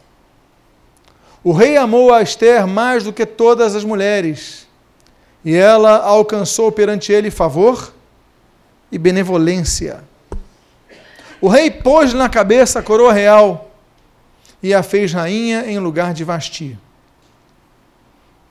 O 1.43 1.53
rei 1.53 1.77
amou 1.77 2.13
a 2.13 2.21
Esther 2.21 2.67
mais 2.67 3.05
do 3.05 3.13
que 3.13 3.25
todas 3.25 3.75
as 3.75 3.83
mulheres, 3.83 4.69
e 5.43 5.57
ela 5.57 5.97
alcançou 5.97 6.71
perante 6.71 7.13
ele 7.13 7.31
favor 7.31 7.95
e 8.93 8.99
benevolência. 8.99 10.05
O 11.41 11.49
rei 11.49 11.71
pôs 11.71 12.13
na 12.13 12.29
cabeça 12.29 12.81
a 12.81 12.83
coroa 12.83 13.13
real 13.13 13.71
e 14.63 14.75
a 14.75 14.83
fez 14.83 15.13
rainha 15.13 15.65
em 15.67 15.79
lugar 15.79 16.13
de 16.13 16.23
Vasti. 16.23 16.79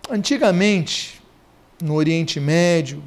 Antigamente, 0.09 1.21
no 1.79 1.93
Oriente 1.93 2.39
Médio, 2.39 3.03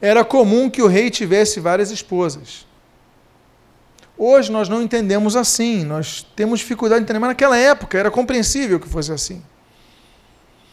era 0.00 0.24
comum 0.24 0.70
que 0.70 0.80
o 0.80 0.86
rei 0.86 1.10
tivesse 1.10 1.60
várias 1.60 1.90
esposas. 1.90 2.66
Hoje 4.16 4.50
nós 4.50 4.68
não 4.68 4.82
entendemos 4.82 5.36
assim, 5.36 5.84
nós 5.84 6.26
temos 6.34 6.60
dificuldade 6.60 7.00
de 7.00 7.04
entender, 7.04 7.18
mas 7.18 7.28
naquela 7.28 7.56
época 7.56 7.98
era 7.98 8.10
compreensível 8.10 8.80
que 8.80 8.88
fosse 8.88 9.12
assim. 9.12 9.42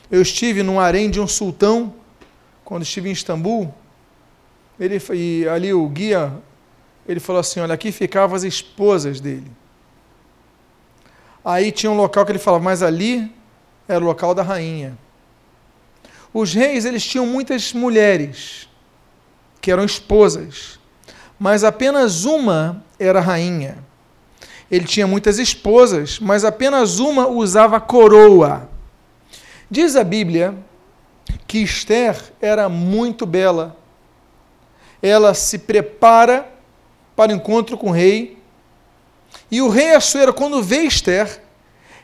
Eu 0.10 0.22
estive 0.22 0.64
no 0.64 0.80
harém 0.80 1.10
de 1.10 1.20
um 1.20 1.28
sultão, 1.28 1.94
quando 2.64 2.84
estive 2.84 3.10
em 3.10 3.12
Istambul, 3.12 3.74
ele, 4.80 5.02
e 5.14 5.48
ali 5.48 5.74
o 5.74 5.88
guia, 5.90 6.34
ele 7.08 7.20
falou 7.20 7.40
assim, 7.40 7.60
olha, 7.60 7.74
aqui 7.74 7.92
ficavam 7.92 8.36
as 8.36 8.44
esposas 8.44 9.20
dele. 9.20 9.52
Aí 11.44 11.72
tinha 11.72 11.92
um 11.92 11.98
local 11.98 12.26
que 12.26 12.32
ele 12.32 12.40
falava, 12.40 12.64
mas 12.64 12.82
ali 12.82 13.32
era 13.88 14.04
o 14.04 14.08
local 14.08 14.34
da 14.34 14.44
rainha. 14.44 14.98
Os 16.34 16.54
reis, 16.54 16.86
eles 16.86 17.06
tinham 17.06 17.26
muitas 17.26 17.74
mulheres, 17.74 18.68
que 19.62 19.72
eram 19.72 19.86
esposas, 19.86 20.80
mas 21.40 21.64
apenas 21.64 22.26
uma 22.26 22.84
era 23.00 23.20
rainha. 23.20 23.78
Ele 24.70 24.86
tinha 24.86 25.08
muitas 25.08 25.38
esposas, 25.40 26.20
mas 26.20 26.44
apenas 26.44 27.00
uma 27.00 27.28
usava 27.28 27.80
coroa. 27.80 28.70
Diz 29.70 29.96
a 29.96 30.04
Bíblia 30.04 30.56
que 31.48 31.60
Esther 31.60 32.22
era 32.42 32.68
muito 32.68 33.26
bela. 33.26 33.78
Ela 35.02 35.34
se 35.34 35.60
prepara 35.60 36.52
para 37.16 37.32
o 37.32 37.36
encontro 37.36 37.78
com 37.78 37.90
o 37.90 37.94
rei. 37.94 38.38
E 39.50 39.62
o 39.62 39.70
rei 39.70 39.94
Assuero, 39.94 40.34
quando 40.34 40.64
vê 40.64 40.84
Esther, 40.84 41.42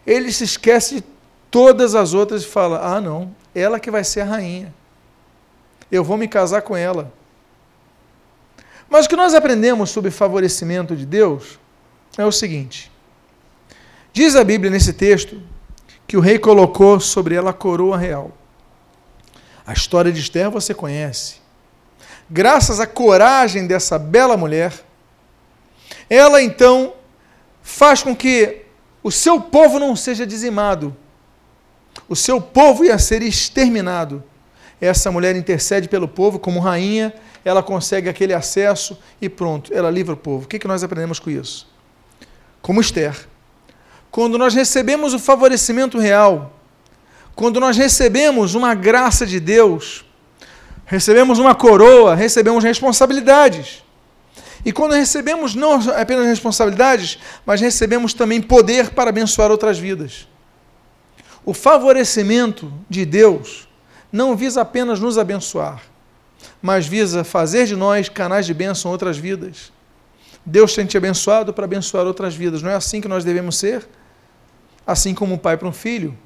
ele 0.06 0.32
se 0.32 0.44
esquece 0.44 0.96
de 0.96 1.04
todas 1.52 1.94
as 1.94 2.14
outras 2.14 2.44
e 2.44 2.48
fala: 2.48 2.80
Ah, 2.82 3.02
não, 3.02 3.36
ela 3.54 3.80
que 3.80 3.92
vai 3.92 4.04
ser 4.04 4.22
a 4.22 4.26
rainha. 4.26 4.74
Eu 5.92 6.04
vou 6.04 6.18
me 6.18 6.28
casar 6.28 6.62
com 6.62 6.76
ela. 6.76 7.14
Mas 8.90 9.06
o 9.06 9.10
que 9.10 9.16
nós 9.16 9.34
aprendemos 9.34 9.90
sobre 9.90 10.10
favorecimento 10.10 10.96
de 10.96 11.06
Deus 11.06 11.60
é 12.18 12.26
o 12.26 12.32
seguinte: 12.32 12.90
diz 14.14 14.36
a 14.36 14.44
Bíblia 14.44 14.72
nesse 14.72 14.94
texto 14.94 15.42
que 16.08 16.18
o 16.18 16.22
rei 16.22 16.40
colocou 16.40 17.00
sobre 17.00 17.36
ela 17.36 17.52
a 17.52 17.54
coroa 17.54 17.98
real. 17.98 18.32
A 19.66 19.74
história 19.74 20.12
de 20.12 20.20
Esther 20.20 20.50
você 20.50 20.74
conhece. 20.74 21.36
Graças 22.30 22.80
à 22.80 22.88
coragem 22.88 23.68
dessa 23.68 24.00
bela 24.00 24.36
mulher, 24.36 24.74
ela 26.10 26.42
então 26.42 26.94
faz 27.62 28.02
com 28.02 28.16
que 28.16 28.62
o 29.04 29.12
seu 29.12 29.40
povo 29.40 29.80
não 29.80 29.96
seja 29.96 30.26
dizimado. 30.26 30.96
O 32.12 32.16
seu 32.18 32.42
povo 32.42 32.84
ia 32.84 33.00
ser 33.00 33.22
exterminado. 33.22 34.22
Essa 34.82 35.10
mulher 35.10 35.34
intercede 35.34 35.88
pelo 35.88 36.10
povo 36.10 36.38
como 36.38 36.60
rainha 36.60 37.14
ela 37.46 37.64
consegue 37.64 38.10
aquele 38.10 38.34
acesso 38.34 39.00
e 39.22 39.30
pronto, 39.30 39.74
ela 39.74 39.90
livra 39.90 40.14
o 40.14 40.18
povo. 40.18 40.44
O 40.44 40.48
que, 40.48 40.60
que 40.60 40.68
nós 40.68 40.84
aprendemos 40.84 41.20
com 41.20 41.30
isso? 41.30 41.66
Como 42.62 42.82
Esther. 42.82 43.16
Quando 44.12 44.38
nós 44.38 44.54
recebemos 44.54 45.14
o 45.14 45.20
favorecimento 45.20 45.98
real, 45.98 46.54
quando 47.34 47.62
nós 47.62 47.78
recebemos 47.78 48.56
uma 48.56 48.76
graça 48.76 49.26
de 49.26 49.40
Deus, 49.40 50.04
recebemos 50.86 51.40
uma 51.40 51.56
coroa, 51.56 52.14
recebemos 52.14 52.62
responsabilidades. 52.62 53.86
E 54.66 54.74
quando 54.74 54.96
recebemos 54.96 55.56
não 55.56 55.76
apenas 55.92 56.28
responsabilidades, 56.28 57.20
mas 57.46 57.62
recebemos 57.62 58.14
também 58.14 58.42
poder 58.42 58.90
para 58.90 59.12
abençoar 59.12 59.50
outras 59.50 59.80
vidas. 59.80 60.28
O 61.44 61.54
favorecimento 61.54 62.72
de 62.90 63.06
Deus 63.06 63.68
não 64.12 64.36
visa 64.36 64.62
apenas 64.62 65.00
nos 65.00 65.18
abençoar, 65.18 65.82
mas 66.62 66.86
visa 66.86 67.24
fazer 67.24 67.66
de 67.66 67.76
nós 67.76 68.10
canais 68.10 68.46
de 68.46 68.54
bênção 68.54 68.92
outras 68.92 69.18
vidas. 69.18 69.72
Deus 70.46 70.74
tem 70.74 70.86
te 70.86 70.98
abençoado 70.98 71.54
para 71.54 71.66
abençoar 71.66 72.06
outras 72.06 72.36
vidas. 72.36 72.62
Não 72.62 72.70
é 72.70 72.76
assim 72.76 73.00
que 73.00 73.08
nós 73.08 73.24
devemos 73.24 73.58
ser? 73.58 73.88
Assim 74.86 75.14
como 75.14 75.36
um 75.36 75.38
pai 75.38 75.56
para 75.56 75.68
um 75.68 75.74
filho. 75.74 76.18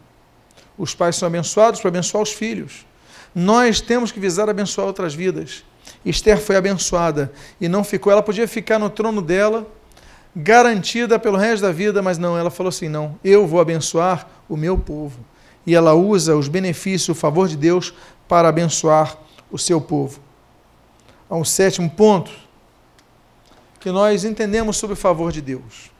Os 0.77 0.95
pais 0.95 1.15
são 1.15 1.27
abençoados 1.27 1.79
para 1.79 1.89
abençoar 1.89 2.23
os 2.23 2.31
filhos. 2.31 2.85
Nós 3.33 3.81
temos 3.81 4.11
que 4.11 4.19
visar 4.19 4.49
abençoar 4.49 4.87
outras 4.87 5.13
vidas. 5.13 5.63
Esther 6.05 6.39
foi 6.39 6.55
abençoada 6.55 7.31
e 7.59 7.67
não 7.67 7.83
ficou. 7.83 8.11
Ela 8.11 8.23
podia 8.23 8.47
ficar 8.47 8.79
no 8.79 8.89
trono 8.89 9.21
dela, 9.21 9.67
garantida 10.35 11.17
pelo 11.17 11.37
resto 11.37 11.61
da 11.61 11.71
vida, 11.71 12.01
mas 12.01 12.17
não. 12.17 12.37
Ela 12.37 12.51
falou 12.51 12.69
assim: 12.69 12.89
não, 12.89 13.17
eu 13.23 13.47
vou 13.47 13.59
abençoar 13.59 14.27
o 14.49 14.57
meu 14.57 14.77
povo. 14.77 15.19
E 15.65 15.73
ela 15.73 15.93
usa 15.93 16.35
os 16.35 16.47
benefícios, 16.47 17.09
o 17.09 17.19
favor 17.19 17.47
de 17.47 17.57
Deus 17.57 17.93
para 18.27 18.49
abençoar 18.49 19.17
o 19.51 19.57
seu 19.57 19.79
povo 19.79 20.19
a 21.29 21.35
um 21.35 21.45
sétimo 21.45 21.89
ponto 21.89 22.31
que 23.79 23.91
nós 23.91 24.23
entendemos 24.23 24.77
sobre 24.77 24.93
o 24.93 24.97
favor 24.97 25.31
de 25.31 25.41
Deus. 25.41 25.91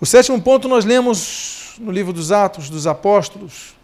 O 0.00 0.06
sétimo 0.06 0.40
ponto 0.40 0.68
nós 0.68 0.84
lemos 0.84 1.74
no 1.78 1.90
livro 1.90 2.12
dos 2.12 2.30
Atos 2.30 2.68
dos 2.68 2.86
Apóstolos, 2.86 3.74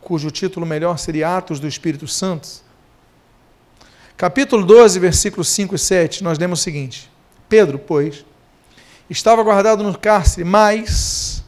cujo 0.00 0.30
título 0.30 0.66
melhor 0.66 0.98
seria 0.98 1.36
Atos 1.36 1.58
do 1.58 1.66
Espírito 1.66 2.06
Santo. 2.06 2.48
Capítulo 4.16 4.64
12, 4.64 4.98
versículos 4.98 5.48
5 5.48 5.74
e 5.74 5.78
7, 5.78 6.22
nós 6.22 6.38
lemos 6.38 6.60
o 6.60 6.62
seguinte: 6.62 7.10
Pedro, 7.54 7.78
pois, 7.78 8.24
estava 9.08 9.40
guardado 9.44 9.84
no 9.84 9.96
cárcere, 9.96 10.42
mas 10.42 11.44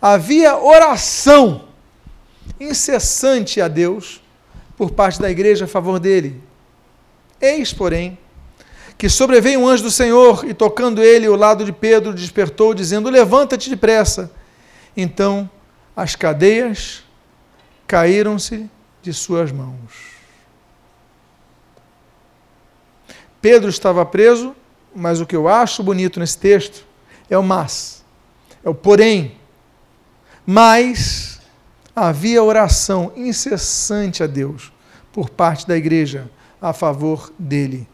havia 0.00 0.56
oração 0.56 1.68
incessante 2.58 3.60
a 3.60 3.68
Deus 3.68 4.22
por 4.78 4.92
parte 4.92 5.20
da 5.20 5.30
igreja 5.30 5.66
a 5.66 5.68
favor 5.68 6.00
dele. 6.00 6.42
Eis, 7.38 7.70
porém, 7.70 8.18
que 8.96 9.10
sobreveio 9.10 9.60
um 9.60 9.68
anjo 9.68 9.82
do 9.82 9.90
Senhor 9.90 10.42
e, 10.48 10.54
tocando 10.54 11.02
ele 11.02 11.28
o 11.28 11.36
lado 11.36 11.66
de 11.66 11.72
Pedro, 11.72 12.14
despertou, 12.14 12.72
dizendo: 12.72 13.10
Levanta-te 13.10 13.68
depressa. 13.68 14.32
Então 14.96 15.50
as 15.94 16.16
cadeias 16.16 17.04
caíram-se 17.86 18.70
de 19.02 19.12
suas 19.12 19.52
mãos. 19.52 20.16
Pedro 23.42 23.68
estava 23.68 24.02
preso, 24.06 24.56
mas 24.96 25.20
o 25.20 25.26
que 25.26 25.36
eu 25.36 25.46
acho 25.46 25.82
bonito 25.82 26.18
nesse 26.18 26.38
texto 26.38 26.86
é 27.28 27.36
o 27.36 27.42
mas, 27.42 28.04
é 28.64 28.68
o 28.68 28.74
porém. 28.74 29.36
Mas 30.46 31.40
havia 31.94 32.42
oração 32.42 33.12
incessante 33.16 34.22
a 34.22 34.26
Deus 34.26 34.72
por 35.12 35.28
parte 35.28 35.66
da 35.66 35.76
igreja 35.76 36.30
a 36.60 36.72
favor 36.72 37.32
dele. 37.38 37.86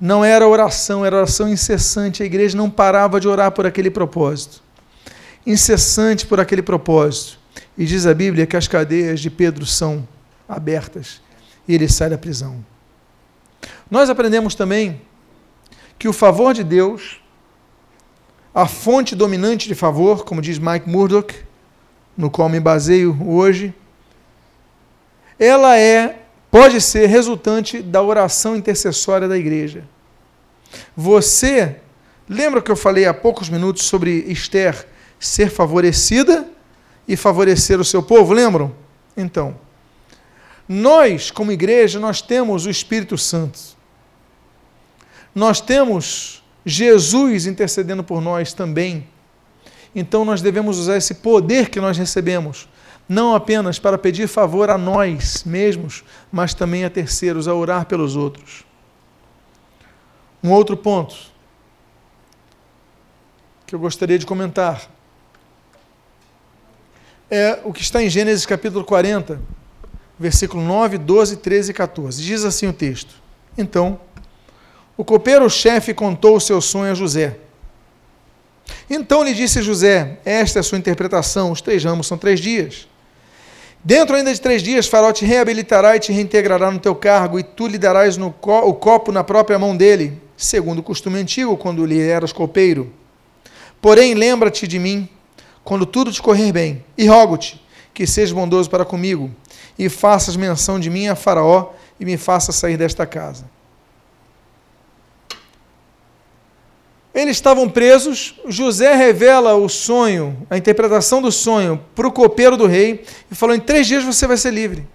Não 0.00 0.24
era 0.24 0.46
oração, 0.46 1.04
era 1.04 1.16
oração 1.16 1.48
incessante. 1.48 2.22
A 2.22 2.26
igreja 2.26 2.56
não 2.56 2.68
parava 2.68 3.18
de 3.18 3.26
orar 3.26 3.52
por 3.52 3.64
aquele 3.64 3.90
propósito. 3.90 4.62
Incessante 5.46 6.26
por 6.26 6.38
aquele 6.38 6.62
propósito. 6.62 7.38
E 7.78 7.86
diz 7.86 8.06
a 8.06 8.12
Bíblia 8.12 8.46
que 8.46 8.56
as 8.56 8.68
cadeias 8.68 9.20
de 9.20 9.30
Pedro 9.30 9.64
são 9.64 10.06
abertas 10.48 11.20
e 11.66 11.74
ele 11.74 11.88
sai 11.88 12.10
da 12.10 12.18
prisão. 12.18 12.64
Nós 13.90 14.10
aprendemos 14.10 14.54
também 14.54 15.00
que 15.98 16.08
o 16.08 16.12
favor 16.12 16.52
de 16.52 16.62
Deus, 16.62 17.20
a 18.54 18.66
fonte 18.66 19.14
dominante 19.14 19.68
de 19.68 19.74
favor, 19.74 20.24
como 20.24 20.42
diz 20.42 20.58
Mike 20.58 20.88
Murdock, 20.88 21.34
no 22.16 22.30
qual 22.30 22.48
me 22.48 22.60
baseio 22.60 23.16
hoje, 23.26 23.74
ela 25.38 25.78
é 25.78 26.22
pode 26.50 26.80
ser 26.80 27.06
resultante 27.06 27.82
da 27.82 28.00
oração 28.02 28.56
intercessória 28.56 29.28
da 29.28 29.36
igreja. 29.36 29.84
Você 30.96 31.76
lembra 32.28 32.62
que 32.62 32.70
eu 32.70 32.76
falei 32.76 33.04
há 33.04 33.12
poucos 33.12 33.48
minutos 33.48 33.84
sobre 33.84 34.24
Esther 34.26 34.86
ser 35.18 35.50
favorecida 35.50 36.48
e 37.06 37.16
favorecer 37.16 37.78
o 37.78 37.84
seu 37.84 38.02
povo, 38.02 38.32
lembram? 38.32 38.74
Então, 39.16 39.56
nós, 40.68 41.30
como 41.30 41.52
igreja, 41.52 42.00
nós 42.00 42.20
temos 42.20 42.66
o 42.66 42.70
Espírito 42.70 43.16
Santo. 43.16 43.75
Nós 45.36 45.60
temos 45.60 46.42
Jesus 46.64 47.46
intercedendo 47.46 48.02
por 48.02 48.20
nós 48.20 48.52
também 48.52 49.06
então 49.96 50.26
nós 50.26 50.42
devemos 50.42 50.78
usar 50.78 50.98
esse 50.98 51.14
poder 51.14 51.70
que 51.70 51.80
nós 51.80 51.96
recebemos, 51.96 52.68
não 53.08 53.34
apenas 53.34 53.78
para 53.78 53.96
pedir 53.96 54.28
favor 54.28 54.68
a 54.68 54.76
nós 54.76 55.42
mesmos, 55.42 56.04
mas 56.30 56.52
também 56.52 56.84
a 56.84 56.90
terceiros, 56.90 57.48
a 57.48 57.54
orar 57.54 57.86
pelos 57.86 58.14
outros. 58.14 58.62
Um 60.44 60.50
outro 60.52 60.76
ponto 60.76 61.16
que 63.66 63.74
eu 63.74 63.78
gostaria 63.78 64.18
de 64.18 64.26
comentar 64.26 64.86
é 67.30 67.58
o 67.64 67.72
que 67.72 67.80
está 67.80 68.02
em 68.02 68.10
Gênesis 68.10 68.44
capítulo 68.44 68.84
40, 68.84 69.40
versículo 70.18 70.62
9, 70.62 70.98
12, 70.98 71.38
13 71.38 71.70
e 71.70 71.74
14. 71.74 72.22
Diz 72.22 72.44
assim 72.44 72.66
o 72.66 72.72
texto: 72.72 73.14
Então 73.56 73.98
o 74.96 75.04
copeiro-chefe 75.04 75.92
contou 75.92 76.36
o 76.36 76.40
seu 76.40 76.60
sonho 76.60 76.92
a 76.92 76.94
José. 76.94 77.36
Então 78.88 79.22
lhe 79.22 79.34
disse 79.34 79.62
José: 79.62 80.18
Esta 80.24 80.58
é 80.58 80.60
a 80.60 80.62
sua 80.62 80.78
interpretação, 80.78 81.52
os 81.52 81.60
três 81.60 81.84
ramos 81.84 82.06
são 82.06 82.16
três 82.16 82.40
dias. 82.40 82.88
Dentro 83.84 84.16
ainda 84.16 84.34
de 84.34 84.40
três 84.40 84.62
dias, 84.62 84.88
Faraó 84.88 85.12
te 85.12 85.24
reabilitará 85.24 85.94
e 85.94 86.00
te 86.00 86.12
reintegrará 86.12 86.70
no 86.70 86.80
teu 86.80 86.94
cargo, 86.94 87.38
e 87.38 87.44
tu 87.44 87.68
lhe 87.68 87.78
darás 87.78 88.18
co 88.40 88.58
o 88.68 88.74
copo 88.74 89.12
na 89.12 89.22
própria 89.22 89.58
mão 89.58 89.76
dele, 89.76 90.20
segundo 90.36 90.80
o 90.80 90.82
costume 90.82 91.20
antigo, 91.20 91.56
quando 91.56 91.86
lhe 91.86 92.00
eras 92.00 92.32
copeiro. 92.32 92.92
Porém, 93.80 94.14
lembra-te 94.14 94.66
de 94.66 94.78
mim, 94.78 95.08
quando 95.62 95.86
tudo 95.86 96.10
te 96.10 96.20
correr 96.20 96.50
bem, 96.50 96.84
e 96.98 97.06
rogo-te 97.06 97.64
que 97.94 98.06
sejas 98.06 98.32
bondoso 98.32 98.68
para 98.68 98.84
comigo, 98.84 99.30
e 99.78 99.88
faças 99.88 100.34
menção 100.36 100.80
de 100.80 100.90
mim 100.90 101.06
a 101.06 101.14
Faraó, 101.14 101.70
e 102.00 102.04
me 102.04 102.16
faça 102.16 102.50
sair 102.50 102.76
desta 102.76 103.06
casa. 103.06 103.48
Eles 107.16 107.38
estavam 107.38 107.66
presos. 107.66 108.34
José 108.46 108.94
revela 108.94 109.54
o 109.54 109.70
sonho, 109.70 110.46
a 110.50 110.58
interpretação 110.58 111.22
do 111.22 111.32
sonho, 111.32 111.82
para 111.94 112.06
o 112.06 112.12
copeiro 112.12 112.58
do 112.58 112.66
rei 112.66 113.06
e 113.30 113.34
falou: 113.34 113.56
em 113.56 113.60
três 113.60 113.86
dias 113.86 114.04
você 114.04 114.26
vai 114.26 114.36
ser 114.36 114.52
livre. 114.52 114.86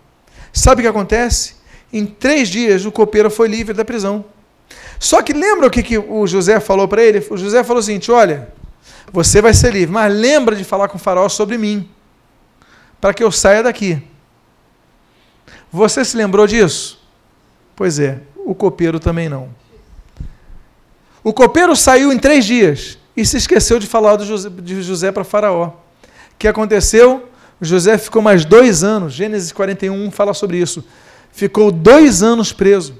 Sabe 0.53 0.81
o 0.81 0.83
que 0.83 0.87
acontece? 0.87 1.55
Em 1.91 2.05
três 2.05 2.47
dias 2.47 2.85
o 2.85 2.91
copeiro 2.91 3.31
foi 3.31 3.47
livre 3.47 3.73
da 3.73 3.83
prisão. 3.83 4.23
Só 4.99 5.23
que 5.23 5.33
lembra 5.33 5.65
o 5.65 5.71
que, 5.71 5.81
que 5.81 5.97
o 5.97 6.27
José 6.27 6.59
falou 6.59 6.87
para 6.87 7.01
ele? 7.01 7.25
O 7.27 7.37
José 7.37 7.63
falou 7.63 7.79
o 7.79 7.83
seguinte: 7.83 8.11
olha, 8.11 8.49
você 9.11 9.41
vai 9.41 9.55
ser 9.55 9.73
livre, 9.73 9.91
mas 9.91 10.13
lembra 10.13 10.55
de 10.55 10.63
falar 10.63 10.89
com 10.89 10.97
o 10.97 11.01
faraó 11.01 11.27
sobre 11.27 11.57
mim, 11.57 11.89
para 12.99 13.15
que 13.15 13.23
eu 13.23 13.31
saia 13.31 13.63
daqui. 13.63 13.99
Você 15.71 16.05
se 16.05 16.15
lembrou 16.15 16.45
disso? 16.45 17.01
Pois 17.75 17.97
é, 17.97 18.19
o 18.45 18.53
copeiro 18.53 18.99
também 18.99 19.27
não. 19.27 19.60
O 21.23 21.31
copeiro 21.31 21.75
saiu 21.75 22.11
em 22.11 22.17
três 22.17 22.45
dias 22.45 22.97
e 23.15 23.25
se 23.25 23.37
esqueceu 23.37 23.77
de 23.77 23.85
falar 23.85 24.17
de 24.17 24.25
José, 24.81 25.11
para 25.11 25.23
Faraó. 25.23 25.67
O 25.67 25.73
que 26.39 26.47
aconteceu? 26.47 27.29
José 27.61 27.97
ficou 27.97 28.21
mais 28.21 28.43
dois 28.43 28.83
anos, 28.83 29.13
Gênesis 29.13 29.51
41 29.51 30.09
fala 30.09 30.33
sobre 30.33 30.57
isso. 30.57 30.83
Ficou 31.31 31.71
dois 31.71 32.23
anos 32.23 32.51
preso. 32.51 32.95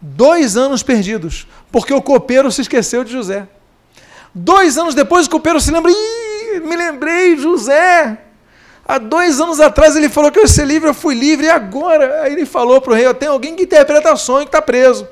Dois 0.00 0.56
anos 0.56 0.82
perdidos, 0.82 1.46
porque 1.70 1.92
o 1.92 2.00
copeiro 2.00 2.50
se 2.50 2.62
esqueceu 2.62 3.04
de 3.04 3.12
José. 3.12 3.46
Dois 4.34 4.76
anos 4.76 4.94
depois, 4.94 5.26
o 5.26 5.30
copeiro 5.30 5.60
se 5.60 5.70
lembra: 5.70 5.90
Ih, 5.90 6.60
me 6.60 6.76
lembrei, 6.76 7.36
José. 7.36 8.18
Há 8.86 8.98
dois 8.98 9.40
anos 9.40 9.58
atrás 9.58 9.96
ele 9.96 10.08
falou 10.08 10.30
que 10.30 10.38
eu 10.38 10.42
ia 10.42 10.48
ser 10.48 10.66
livre, 10.66 10.88
eu 10.88 10.94
fui 10.94 11.14
livre, 11.14 11.46
e 11.46 11.50
agora? 11.50 12.22
Aí 12.22 12.32
ele 12.32 12.46
falou 12.46 12.80
para 12.80 12.92
o 12.92 12.94
rei: 12.94 13.12
tem 13.14 13.28
alguém 13.28 13.56
que 13.56 13.64
interpreta 13.64 14.14
sonho 14.16 14.44
que 14.44 14.48
está 14.48 14.62
preso. 14.62 15.08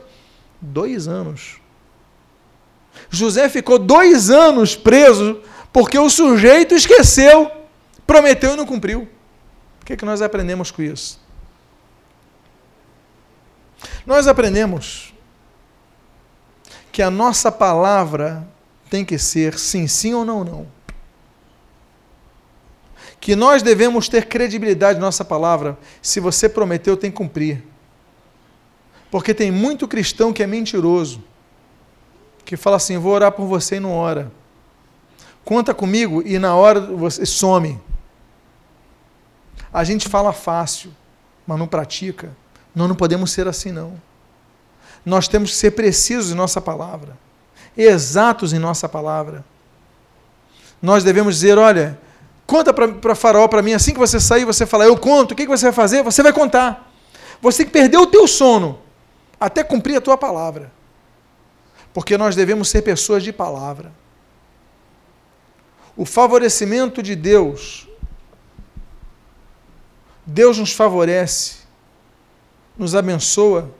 Dois 0.60 1.08
anos. 1.08 1.63
José 3.10 3.48
ficou 3.48 3.78
dois 3.78 4.30
anos 4.30 4.74
preso 4.76 5.40
porque 5.72 5.98
o 5.98 6.08
sujeito 6.08 6.74
esqueceu, 6.74 7.50
prometeu 8.06 8.54
e 8.54 8.56
não 8.56 8.66
cumpriu. 8.66 9.08
O 9.82 9.84
que, 9.84 9.92
é 9.92 9.96
que 9.96 10.04
nós 10.04 10.22
aprendemos 10.22 10.70
com 10.70 10.82
isso? 10.82 11.20
Nós 14.06 14.26
aprendemos 14.26 15.12
que 16.92 17.02
a 17.02 17.10
nossa 17.10 17.50
palavra 17.50 18.46
tem 18.88 19.04
que 19.04 19.18
ser 19.18 19.58
sim, 19.58 19.88
sim 19.88 20.14
ou 20.14 20.24
não, 20.24 20.44
não. 20.44 20.66
Que 23.20 23.34
nós 23.34 23.62
devemos 23.62 24.08
ter 24.08 24.26
credibilidade 24.26 25.00
na 25.00 25.06
nossa 25.06 25.24
palavra. 25.24 25.76
Se 26.00 26.20
você 26.20 26.48
prometeu, 26.48 26.96
tem 26.96 27.10
que 27.10 27.16
cumprir. 27.16 27.64
Porque 29.10 29.34
tem 29.34 29.50
muito 29.50 29.88
cristão 29.88 30.32
que 30.32 30.42
é 30.42 30.46
mentiroso 30.46 31.22
que 32.44 32.56
fala 32.56 32.76
assim: 32.76 32.98
vou 32.98 33.12
orar 33.12 33.32
por 33.32 33.46
você 33.46 33.76
e 33.76 33.80
não 33.80 33.92
ora. 33.92 34.30
Conta 35.44 35.74
comigo 35.74 36.22
e 36.24 36.38
na 36.38 36.54
hora 36.54 36.80
você 36.80 37.26
some. 37.26 37.80
A 39.72 39.82
gente 39.84 40.08
fala 40.08 40.32
fácil, 40.32 40.92
mas 41.46 41.58
não 41.58 41.66
pratica. 41.66 42.34
Nós 42.74 42.88
não 42.88 42.94
podemos 42.94 43.30
ser 43.30 43.48
assim, 43.48 43.72
não. 43.72 43.94
Nós 45.04 45.28
temos 45.28 45.50
que 45.50 45.56
ser 45.56 45.72
precisos 45.72 46.32
em 46.32 46.34
nossa 46.34 46.60
palavra, 46.60 47.16
exatos 47.76 48.52
em 48.52 48.58
nossa 48.58 48.88
palavra. 48.88 49.44
Nós 50.80 51.04
devemos 51.04 51.34
dizer: 51.34 51.58
olha, 51.58 51.98
conta 52.46 52.72
para 52.72 53.14
Faraó 53.14 53.48
para 53.48 53.62
mim, 53.62 53.72
assim 53.72 53.92
que 53.92 53.98
você 53.98 54.18
sair, 54.18 54.44
você 54.44 54.64
fala, 54.64 54.84
eu 54.84 54.96
conto, 54.96 55.32
o 55.32 55.34
que, 55.34 55.44
que 55.44 55.50
você 55.50 55.66
vai 55.66 55.72
fazer? 55.72 56.02
Você 56.02 56.22
vai 56.22 56.32
contar. 56.32 56.90
Você 57.42 57.58
tem 57.58 57.66
que 57.66 57.72
perder 57.72 57.98
o 57.98 58.06
teu 58.06 58.26
sono 58.26 58.78
até 59.38 59.62
cumprir 59.62 59.96
a 59.96 60.00
tua 60.00 60.16
palavra 60.16 60.72
porque 61.94 62.18
nós 62.18 62.34
devemos 62.34 62.68
ser 62.68 62.82
pessoas 62.82 63.22
de 63.22 63.32
palavra. 63.32 63.92
O 65.96 66.04
favorecimento 66.04 67.00
de 67.00 67.14
Deus, 67.14 67.88
Deus 70.26 70.58
nos 70.58 70.72
favorece, 70.72 71.58
nos 72.76 72.96
abençoa, 72.96 73.70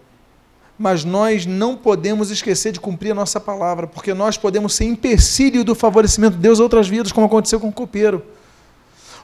mas 0.79 1.05
nós 1.05 1.45
não 1.45 1.77
podemos 1.77 2.31
esquecer 2.31 2.71
de 2.71 2.79
cumprir 2.79 3.11
a 3.11 3.15
nossa 3.17 3.41
palavra, 3.41 3.89
porque 3.89 4.15
nós 4.15 4.39
podemos 4.39 4.75
ser 4.75 4.85
empecilho 4.85 5.65
do 5.65 5.75
favorecimento 5.75 6.37
de 6.37 6.43
Deus 6.43 6.61
a 6.61 6.63
outras 6.63 6.87
vidas, 6.87 7.11
como 7.11 7.27
aconteceu 7.27 7.59
com 7.59 7.69
o 7.69 7.73
copeiro. 7.73 8.25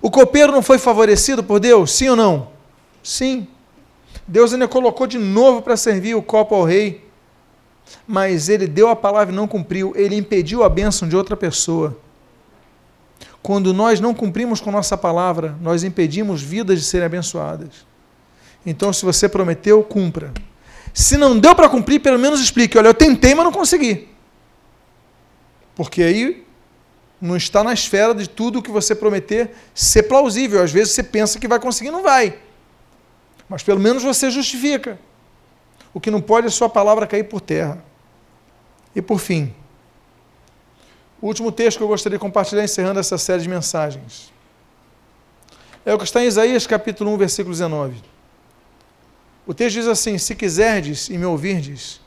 O 0.03 0.11
copeiro 0.11 0.51
não 0.51 0.62
foi 0.62 0.78
favorecido 0.78 1.45
por 1.45 1.61
Deus? 1.61 1.93
Sim 1.93 2.09
ou 2.09 2.16
não? 2.16 2.49
Sim. 3.05 3.47
Deus 4.26 4.53
ainda 4.53 4.66
colocou 4.66 5.07
de 5.07 5.18
novo 5.18 5.62
para 5.62 5.76
servir 5.76 6.16
o 6.16 6.22
copo 6.22 6.57
ao 6.57 6.64
rei 6.64 7.10
mas 8.07 8.49
ele 8.49 8.66
deu 8.66 8.88
a 8.88 8.97
palavra 8.97 9.32
e 9.32 9.36
não 9.36 9.47
cumpriu, 9.47 9.93
ele 9.97 10.16
impediu 10.16 10.62
a 10.64 10.68
bênção 10.68 11.09
de 11.09 11.16
outra 11.16 11.36
pessoa. 11.36 11.97
Quando 13.43 13.72
nós 13.72 14.01
não 14.01 14.14
cumprimos 14.14 14.61
com 14.61 14.70
nossa 14.70 14.97
palavra, 14.97 15.57
nós 15.61 15.82
impedimos 15.82 16.43
vidas 16.43 16.78
de 16.78 16.84
serem 16.84 17.07
abençoadas. 17.07 17.86
Então, 18.64 18.93
se 18.93 19.05
você 19.05 19.28
prometeu, 19.28 19.82
cumpra. 19.82 20.32
Se 20.93 21.16
não 21.16 21.38
deu 21.38 21.55
para 21.55 21.68
cumprir, 21.68 22.01
pelo 22.01 22.18
menos 22.18 22.41
explique: 22.41 22.76
olha, 22.76 22.88
eu 22.88 22.95
tentei, 22.95 23.34
mas 23.34 23.45
não 23.45 23.53
consegui. 23.53 24.09
Porque 25.74 26.03
aí 26.03 26.45
não 27.20 27.36
está 27.36 27.62
na 27.64 27.72
esfera 27.72 28.14
de 28.14 28.28
tudo 28.28 28.62
que 28.62 28.70
você 28.70 28.95
prometer 28.95 29.51
ser 29.74 30.05
plausível. 30.05 30.62
Às 30.62 30.72
vezes 30.72 30.93
você 30.93 31.03
pensa 31.03 31.38
que 31.38 31.49
vai 31.49 31.59
conseguir, 31.61 31.91
não 31.91 32.03
vai. 32.03 32.38
Mas 33.49 33.62
pelo 33.62 33.80
menos 33.80 34.03
você 34.03 34.30
justifica. 34.30 34.99
O 35.93 36.01
que 36.01 36.11
não 36.11 36.20
pode 36.20 36.47
é 36.47 36.51
sua 36.51 36.68
palavra 36.68 37.07
cair 37.07 37.24
por 37.24 37.41
terra. 37.41 37.82
E 38.95 39.03
por 39.03 39.18
fim, 39.18 39.55
o 41.20 41.26
último 41.26 41.53
texto 41.53 41.78
que 41.78 41.82
eu 41.82 41.88
gostaria 41.88 42.18
de 42.18 42.20
compartilhar 42.20 42.64
encerrando 42.64 42.99
essa 42.99 43.18
série 43.18 43.43
de 43.43 43.49
mensagens. 43.49 44.32
É 45.84 45.95
o 45.95 45.99
que 45.99 46.05
está 46.05 46.22
em 46.22 46.26
Isaías 46.26 46.66
capítulo 46.66 47.12
1, 47.12 47.18
versículo 47.18 47.55
19. 47.55 48.03
O 49.47 49.55
texto 49.55 49.76
diz 49.76 49.86
assim: 49.86 50.18
Se 50.18 50.34
quiserdes 50.34 51.09
e 51.09 51.18
me 51.18 51.24
ouvirdes, 51.24 52.01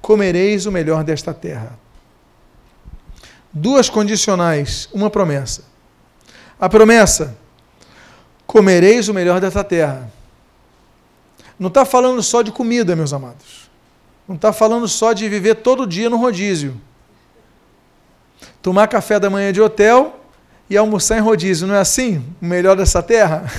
comereis 0.00 0.66
o 0.66 0.72
melhor 0.72 1.04
desta 1.04 1.32
terra. 1.32 1.78
Duas 3.52 3.88
condicionais, 3.88 4.88
uma 4.92 5.08
promessa. 5.08 5.64
A 6.58 6.68
promessa: 6.68 7.36
comereis 8.46 9.08
o 9.08 9.14
melhor 9.14 9.40
desta 9.40 9.64
terra. 9.64 10.10
Não 11.58 11.68
está 11.68 11.84
falando 11.84 12.22
só 12.22 12.42
de 12.42 12.50
comida, 12.50 12.96
meus 12.96 13.12
amados. 13.12 13.70
Não 14.26 14.36
está 14.36 14.52
falando 14.52 14.88
só 14.88 15.12
de 15.12 15.28
viver 15.28 15.56
todo 15.56 15.86
dia 15.86 16.08
no 16.10 16.16
rodízio. 16.16 16.80
Tomar 18.62 18.88
café 18.88 19.20
da 19.20 19.28
manhã 19.28 19.52
de 19.52 19.60
hotel 19.60 20.18
e 20.68 20.76
almoçar 20.76 21.18
em 21.18 21.20
rodízio, 21.20 21.66
não 21.66 21.74
é 21.74 21.80
assim? 21.80 22.24
O 22.40 22.46
melhor 22.46 22.76
dessa 22.76 23.02
terra? 23.02 23.50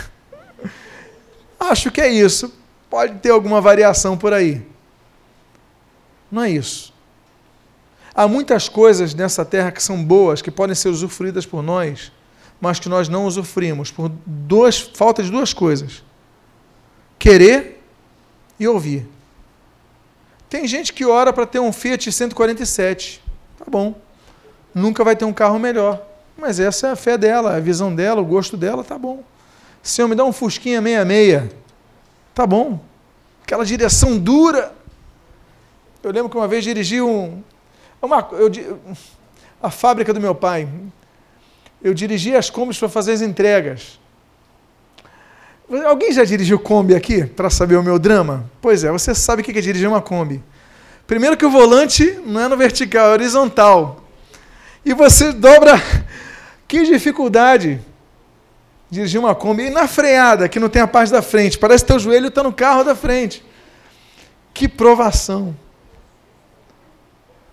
Acho 1.60 1.92
que 1.92 2.02
é 2.02 2.10
isso. 2.10 2.54
Pode 2.90 3.20
ter 3.20 3.30
alguma 3.30 3.62
variação 3.62 4.18
por 4.18 4.34
aí. 4.34 4.66
Não 6.32 6.42
é 6.44 6.50
isso. 6.50 6.94
Há 8.14 8.28
muitas 8.28 8.70
coisas 8.70 9.14
nessa 9.14 9.44
terra 9.44 9.72
que 9.72 9.84
são 9.84 10.04
boas, 10.04 10.42
que 10.42 10.50
podem 10.50 10.76
ser 10.76 10.90
usufruídas 10.90 11.46
por 11.46 11.62
nós, 11.62 12.12
mas 12.62 12.80
que 12.80 12.88
nós 12.88 13.10
não 13.10 13.26
usufruímos 13.26 13.92
por 13.92 14.10
duas, 14.26 14.80
falta 14.80 15.22
de 15.22 15.30
duas 15.30 15.54
coisas: 15.54 16.04
querer 17.20 17.75
e 18.60 18.68
ouvir. 18.68 19.08
Tem 20.50 20.68
gente 20.68 20.94
que 20.94 21.06
ora 21.06 21.34
para 21.34 21.46
ter 21.46 21.60
um 21.60 21.72
Fiat 21.72 22.12
147. 22.12 23.22
Tá 23.58 23.66
bom. 23.68 23.96
Nunca 24.74 25.04
vai 25.04 25.16
ter 25.16 25.26
um 25.26 25.34
carro 25.34 25.60
melhor. 25.60 26.06
Mas 26.38 26.60
essa 26.60 26.88
é 26.88 26.92
a 26.92 26.96
fé 26.96 27.18
dela, 27.18 27.56
a 27.56 27.60
visão 27.60 27.94
dela, 27.94 28.22
o 28.22 28.26
gosto 28.26 28.58
dela, 28.58 28.84
tá 28.84 28.98
bom. 28.98 29.24
Senhor, 29.82 30.08
me 30.08 30.16
dá 30.16 30.24
um 30.24 30.32
Fusquinha 30.32 30.82
66. 30.82 31.52
Tá 32.34 32.46
bom. 32.46 32.80
Aquela 33.44 33.66
direção 33.66 34.18
dura. 34.18 34.74
Eu 36.04 36.12
lembro 36.12 36.30
que 36.30 36.38
uma 36.38 36.48
vez 36.48 36.64
dirigi 36.64 37.02
um. 37.02 37.42
Uma, 38.02 38.28
eu, 38.34 38.52
a 39.62 39.70
fábrica 39.70 40.14
do 40.14 40.20
meu 40.20 40.36
pai. 40.36 40.68
Eu 41.82 41.94
dirigi 41.94 42.36
as 42.36 42.50
combis 42.50 42.78
para 42.78 42.90
fazer 42.90 43.14
as 43.14 43.22
entregas. 43.22 44.00
Alguém 45.88 46.12
já 46.12 46.24
dirigiu 46.24 46.60
Kombi 46.60 46.94
aqui 46.94 47.26
para 47.26 47.50
saber 47.50 47.76
o 47.76 47.84
meu 47.84 47.98
drama? 47.98 48.50
Pois 48.62 48.84
é, 48.84 48.92
você 48.92 49.16
sabe 49.16 49.42
o 49.42 49.46
que 49.46 49.58
é 49.58 49.62
dirigir 49.62 49.88
uma 49.88 50.02
Kombi. 50.02 50.44
Primeiro 51.08 51.36
que 51.36 51.46
o 51.46 51.50
volante 51.50 52.20
não 52.26 52.42
é 52.42 52.48
no 52.48 52.56
vertical, 52.56 53.10
é 53.10 53.14
horizontal. 53.14 54.04
E 54.86 54.94
você 54.94 55.32
dobra. 55.32 55.82
Que 56.68 56.84
dificuldade 56.84 57.80
dirigir 58.90 59.20
uma 59.20 59.36
Kombi. 59.36 59.68
E 59.68 59.70
na 59.70 59.88
freada, 59.88 60.50
que 60.50 60.60
não 60.60 60.68
tem 60.68 60.82
a 60.82 60.88
parte 60.88 61.12
da 61.12 61.22
frente. 61.22 61.60
Parece 61.60 61.84
que 61.84 61.92
teu 61.92 62.00
joelho 62.00 62.28
está 62.28 62.42
no 62.42 62.52
carro 62.52 62.84
da 62.84 62.96
frente. 62.96 63.46
Que 64.52 64.68
provação. 64.68 65.56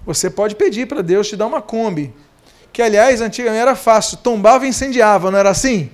Você 0.06 0.30
pode 0.30 0.56
pedir 0.56 0.86
para 0.86 1.02
Deus 1.02 1.28
te 1.28 1.36
dar 1.36 1.46
uma 1.46 1.60
Kombi. 1.60 2.12
Que, 2.72 2.80
aliás, 2.80 3.20
antigamente 3.20 3.60
era 3.60 3.76
fácil. 3.76 4.16
Tombava 4.16 4.64
e 4.64 4.70
incendiava, 4.70 5.30
não 5.30 5.38
era 5.38 5.50
assim? 5.50 5.90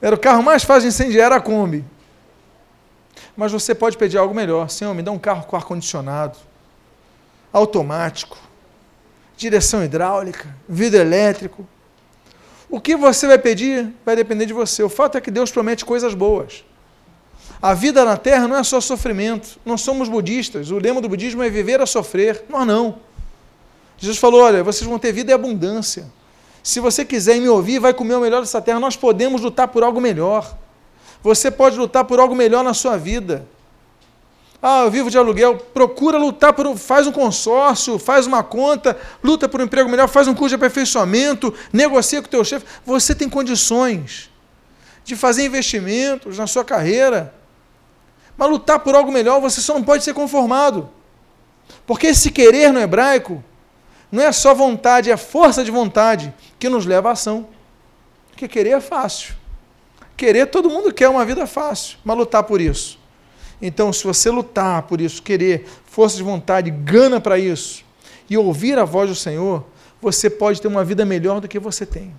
Era 0.00 0.14
o 0.14 0.18
carro 0.18 0.42
mais 0.42 0.62
fácil 0.62 0.82
de 0.82 0.88
incendiar, 0.88 1.26
era 1.26 1.36
a 1.36 1.40
Kombi. 1.40 1.84
Mas 3.36 3.52
você 3.52 3.74
pode 3.74 3.96
pedir 3.96 4.18
algo 4.18 4.34
melhor. 4.34 4.68
Senhor, 4.70 4.94
me 4.94 5.02
dá 5.02 5.10
um 5.10 5.18
carro 5.18 5.44
com 5.44 5.56
ar-condicionado, 5.56 6.38
automático, 7.52 8.38
direção 9.36 9.84
hidráulica, 9.84 10.54
vidro 10.68 11.00
elétrico. 11.00 11.66
O 12.70 12.80
que 12.80 12.96
você 12.96 13.26
vai 13.26 13.38
pedir 13.38 13.92
vai 14.04 14.14
depender 14.14 14.46
de 14.46 14.52
você. 14.52 14.82
O 14.82 14.88
fato 14.88 15.16
é 15.16 15.20
que 15.20 15.30
Deus 15.30 15.50
promete 15.50 15.84
coisas 15.84 16.14
boas. 16.14 16.64
A 17.60 17.74
vida 17.74 18.04
na 18.04 18.16
Terra 18.16 18.46
não 18.46 18.56
é 18.56 18.62
só 18.62 18.80
sofrimento. 18.80 19.58
Nós 19.64 19.80
somos 19.80 20.08
budistas. 20.08 20.70
O 20.70 20.78
lema 20.78 21.00
do 21.00 21.08
budismo 21.08 21.42
é 21.42 21.50
viver 21.50 21.80
a 21.80 21.86
sofrer. 21.86 22.44
Nós 22.48 22.66
não. 22.66 22.98
Jesus 23.96 24.18
falou: 24.18 24.42
olha, 24.42 24.62
vocês 24.62 24.88
vão 24.88 24.98
ter 24.98 25.12
vida 25.12 25.32
e 25.32 25.34
abundância. 25.34 26.06
Se 26.62 26.80
você 26.80 27.04
quiser 27.04 27.40
me 27.40 27.48
ouvir, 27.48 27.78
vai 27.78 27.94
comer 27.94 28.14
o 28.14 28.20
melhor 28.20 28.40
dessa 28.40 28.60
terra. 28.60 28.80
Nós 28.80 28.96
podemos 28.96 29.40
lutar 29.40 29.68
por 29.68 29.82
algo 29.82 30.00
melhor. 30.00 30.56
Você 31.22 31.50
pode 31.50 31.76
lutar 31.76 32.04
por 32.04 32.20
algo 32.20 32.34
melhor 32.34 32.62
na 32.62 32.74
sua 32.74 32.96
vida. 32.96 33.46
Ah, 34.60 34.82
eu 34.84 34.90
vivo 34.90 35.10
de 35.10 35.16
aluguel. 35.16 35.56
Procura 35.56 36.18
lutar 36.18 36.52
por. 36.52 36.76
Faz 36.76 37.06
um 37.06 37.12
consórcio, 37.12 37.98
faz 37.98 38.26
uma 38.26 38.42
conta, 38.42 38.96
luta 39.22 39.48
por 39.48 39.60
um 39.60 39.64
emprego 39.64 39.88
melhor, 39.88 40.08
faz 40.08 40.26
um 40.26 40.34
curso 40.34 40.50
de 40.50 40.54
aperfeiçoamento, 40.56 41.54
negocia 41.72 42.20
com 42.20 42.26
o 42.26 42.30
teu 42.30 42.44
chefe. 42.44 42.66
Você 42.84 43.14
tem 43.14 43.28
condições 43.28 44.30
de 45.04 45.16
fazer 45.16 45.46
investimentos 45.46 46.36
na 46.38 46.46
sua 46.46 46.64
carreira. 46.64 47.34
Mas 48.36 48.50
lutar 48.50 48.80
por 48.80 48.94
algo 48.94 49.10
melhor, 49.10 49.40
você 49.40 49.60
só 49.60 49.74
não 49.74 49.82
pode 49.82 50.04
ser 50.04 50.14
conformado. 50.14 50.90
Porque 51.86 52.08
esse 52.08 52.30
querer 52.30 52.72
no 52.72 52.80
hebraico 52.80 53.42
não 54.10 54.22
é 54.22 54.32
só 54.32 54.54
vontade, 54.54 55.10
é 55.10 55.16
força 55.16 55.62
de 55.62 55.70
vontade 55.70 56.32
que 56.58 56.68
nos 56.68 56.86
leva 56.86 57.10
à 57.10 57.12
ação. 57.12 57.48
Porque 58.30 58.48
querer 58.48 58.70
é 58.70 58.80
fácil. 58.80 59.34
Querer, 60.16 60.46
todo 60.46 60.70
mundo 60.70 60.92
quer 60.92 61.08
uma 61.08 61.24
vida 61.24 61.46
fácil, 61.46 61.98
mas 62.04 62.16
lutar 62.16 62.42
por 62.42 62.60
isso. 62.60 62.98
Então, 63.60 63.92
se 63.92 64.04
você 64.04 64.30
lutar 64.30 64.82
por 64.82 65.00
isso, 65.00 65.22
querer, 65.22 65.68
força 65.86 66.16
de 66.16 66.22
vontade, 66.22 66.70
gana 66.70 67.20
para 67.20 67.38
isso, 67.38 67.84
e 68.30 68.36
ouvir 68.36 68.78
a 68.78 68.84
voz 68.84 69.10
do 69.10 69.16
Senhor, 69.16 69.64
você 70.00 70.30
pode 70.30 70.60
ter 70.60 70.68
uma 70.68 70.84
vida 70.84 71.04
melhor 71.04 71.40
do 71.40 71.48
que 71.48 71.58
você 71.58 71.84
tem. 71.84 72.14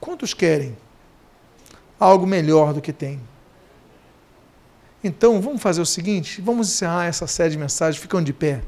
Quantos 0.00 0.32
querem 0.32 0.76
algo 1.98 2.26
melhor 2.26 2.72
do 2.72 2.80
que 2.80 2.92
tem? 2.92 3.20
Então, 5.04 5.40
vamos 5.40 5.60
fazer 5.60 5.80
o 5.80 5.86
seguinte: 5.86 6.40
vamos 6.40 6.68
encerrar 6.68 7.06
essa 7.06 7.26
série 7.26 7.50
de 7.50 7.58
mensagens, 7.58 8.00
ficam 8.00 8.22
de 8.22 8.32
pé. 8.32 8.62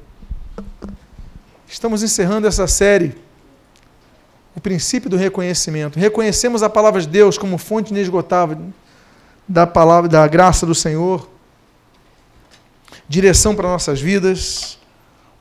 Estamos 1.72 2.02
encerrando 2.02 2.46
essa 2.46 2.66
série 2.66 3.14
o 4.54 4.60
princípio 4.60 5.08
do 5.08 5.16
reconhecimento. 5.16 5.98
Reconhecemos 5.98 6.62
a 6.62 6.68
palavra 6.68 7.00
de 7.00 7.08
Deus 7.08 7.38
como 7.38 7.56
fonte 7.56 7.92
inesgotável 7.92 8.58
da 9.48 9.66
palavra 9.66 10.06
da 10.06 10.28
graça 10.28 10.66
do 10.66 10.74
Senhor, 10.74 11.26
direção 13.08 13.56
para 13.56 13.66
nossas 13.68 14.02
vidas, 14.02 14.78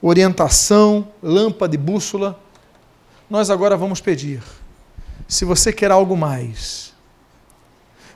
orientação, 0.01 1.09
lâmpada 1.21 1.75
e 1.75 1.77
bússola. 1.77 2.39
Nós 3.29 3.49
agora 3.49 3.75
vamos 3.75 3.99
pedir. 3.99 4.41
Se 5.27 5.43
você 5.43 5.73
quer 5.73 5.91
algo 5.91 6.15
mais, 6.15 6.93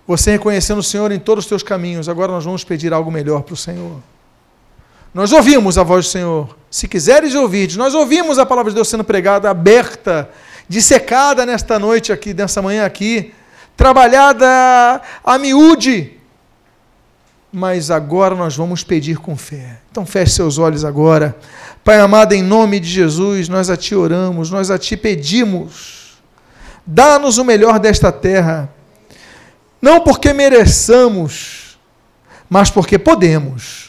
você 0.07 0.32
reconhecendo 0.32 0.80
o 0.80 0.84
Senhor 0.84 1.11
em 1.11 1.20
todos 1.20 1.43
os 1.43 1.49
teus 1.49 1.63
caminhos, 1.63 2.07
agora 2.07 2.32
nós 2.32 2.45
vamos 2.45 2.63
pedir 2.63 2.93
algo 2.93 3.11
melhor 3.11 3.43
para 3.43 3.55
o 3.55 3.57
Senhor. 3.57 4.01
Nós 5.16 5.32
ouvimos 5.32 5.78
a 5.78 5.84
voz 5.84 6.07
do 6.07 6.11
Senhor. 6.11 6.57
Se 6.70 6.89
quiseres 6.89 7.36
ouvir, 7.36 7.74
nós 7.78 7.93
ouvimos 7.93 8.38
a 8.38 8.45
palavra 8.45 8.70
de 8.70 8.76
Deus 8.76 8.89
sendo 8.89 9.05
pregada, 9.05 9.49
aberta 9.49 10.30
dissecada 10.68 11.45
nesta 11.45 11.80
noite 11.80 12.11
aqui, 12.11 12.34
nessa 12.34 12.61
manhã 12.61 12.86
aqui, 12.86 13.34
trabalhada 13.78 15.01
a 15.24 15.38
miúde. 15.38 16.18
Mas 17.49 17.89
agora 17.89 18.36
nós 18.36 18.57
vamos 18.57 18.84
pedir 18.84 19.18
com 19.18 19.38
fé. 19.38 19.80
Então 19.89 20.05
feche 20.05 20.34
seus 20.34 20.57
olhos 20.57 20.84
agora. 20.84 21.34
Pai 21.82 21.97
amado, 21.97 22.34
em 22.34 22.43
nome 22.43 22.78
de 22.78 22.89
Jesus, 22.89 23.47
nós 23.47 23.70
a 23.70 23.78
Ti 23.78 23.95
oramos, 23.95 24.51
nós 24.51 24.70
a 24.70 24.78
Ti 24.78 24.97
pedimos. 24.97 26.18
Dá-nos 26.86 27.38
o 27.38 27.45
melhor 27.45 27.80
desta 27.80 28.11
terra. 28.11 28.70
Não 29.82 30.01
porque 30.01 30.34
mereçamos, 30.34 31.80
mas 32.49 32.70
porque 32.70 32.99
podemos. 32.99 33.84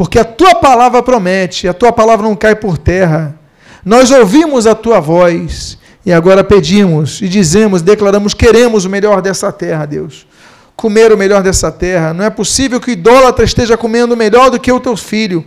Porque 0.00 0.18
a 0.18 0.24
Tua 0.24 0.54
palavra 0.54 1.02
promete, 1.02 1.68
a 1.68 1.74
Tua 1.74 1.92
palavra 1.92 2.26
não 2.26 2.34
cai 2.34 2.54
por 2.54 2.78
terra. 2.78 3.38
Nós 3.84 4.10
ouvimos 4.10 4.66
a 4.66 4.74
Tua 4.74 4.98
voz 4.98 5.76
e 6.06 6.10
agora 6.10 6.42
pedimos 6.42 7.20
e 7.20 7.28
dizemos, 7.28 7.82
declaramos, 7.82 8.32
queremos 8.32 8.86
o 8.86 8.88
melhor 8.88 9.20
dessa 9.20 9.52
terra, 9.52 9.84
Deus. 9.84 10.26
Comer 10.74 11.12
o 11.12 11.18
melhor 11.18 11.42
dessa 11.42 11.70
terra. 11.70 12.14
Não 12.14 12.24
é 12.24 12.30
possível 12.30 12.80
que 12.80 12.88
o 12.88 12.92
idólatra 12.92 13.44
esteja 13.44 13.76
comendo 13.76 14.16
melhor 14.16 14.48
do 14.48 14.58
que 14.58 14.72
o 14.72 14.80
teu 14.80 14.96
filho. 14.96 15.44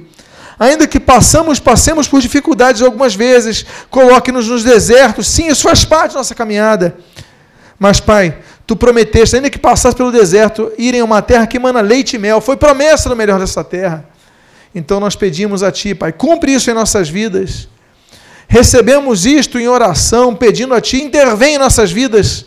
Ainda 0.60 0.86
que 0.86 1.00
passamos, 1.00 1.60
passemos 1.60 2.08
por 2.08 2.22
dificuldades 2.22 2.84
algumas 2.84 3.16
vezes, 3.16 3.66
coloque-nos 3.90 4.48
nos 4.48 4.64
desertos. 4.64 5.26
Sim, 5.26 5.48
isso 5.48 5.64
faz 5.64 5.84
parte 5.84 6.12
da 6.12 6.20
nossa 6.20 6.36
caminhada. 6.36 6.96
Mas, 7.80 8.00
Pai, 8.00 8.38
tu 8.68 8.76
prometeste, 8.76 9.36
ainda 9.36 9.50
que 9.50 9.58
passasse 9.58 9.98
pelo 9.98 10.12
deserto, 10.12 10.72
irem 10.78 11.02
a 11.02 11.06
uma 11.06 11.24
terra 11.24 11.48
que 11.48 11.58
emana 11.58 11.82
leite 11.82 12.18
e 12.18 12.20
mel. 12.20 12.40
Foi 12.40 12.56
promessa 12.56 13.10
do 13.10 13.16
melhor 13.16 13.40
dessa 13.40 13.64
terra. 13.64 14.13
Então 14.74 15.00
nós 15.00 15.16
pedimos 15.16 15.64
a 15.64 15.72
Ti, 15.72 15.94
Pai, 15.94 16.12
cumpre 16.12 16.54
isso 16.54 16.70
em 16.70 16.74
nossas 16.74 17.10
vidas 17.10 17.68
recebemos 18.54 19.26
isto 19.26 19.58
em 19.58 19.68
oração, 19.68 20.36
pedindo 20.36 20.76
a 20.76 20.82
Ti, 20.82 21.02
intervém 21.02 21.56
em 21.56 21.58
nossas 21.58 21.92
vidas 21.92 22.46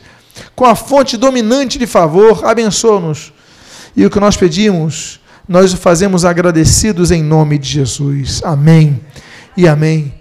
com 0.55 0.65
a 0.65 0.77
fonte 0.77 1.17
dominante 1.17 1.79
de 1.79 1.87
favor, 1.87 2.45
abençoa-nos. 2.45 3.33
E 3.97 4.07
o 4.07 4.11
que 4.11 4.21
nós 4.21 4.37
pedimos, 4.37 5.19
nós 5.49 5.73
o 5.73 5.77
fazemos 5.77 6.25
agradecidos 6.25 7.11
em 7.11 7.25
nome 7.25 7.59
de 7.59 7.69
Jesus. 7.69 8.41
Amém 8.45 9.01
e 9.57 9.67
amém. 9.67 10.15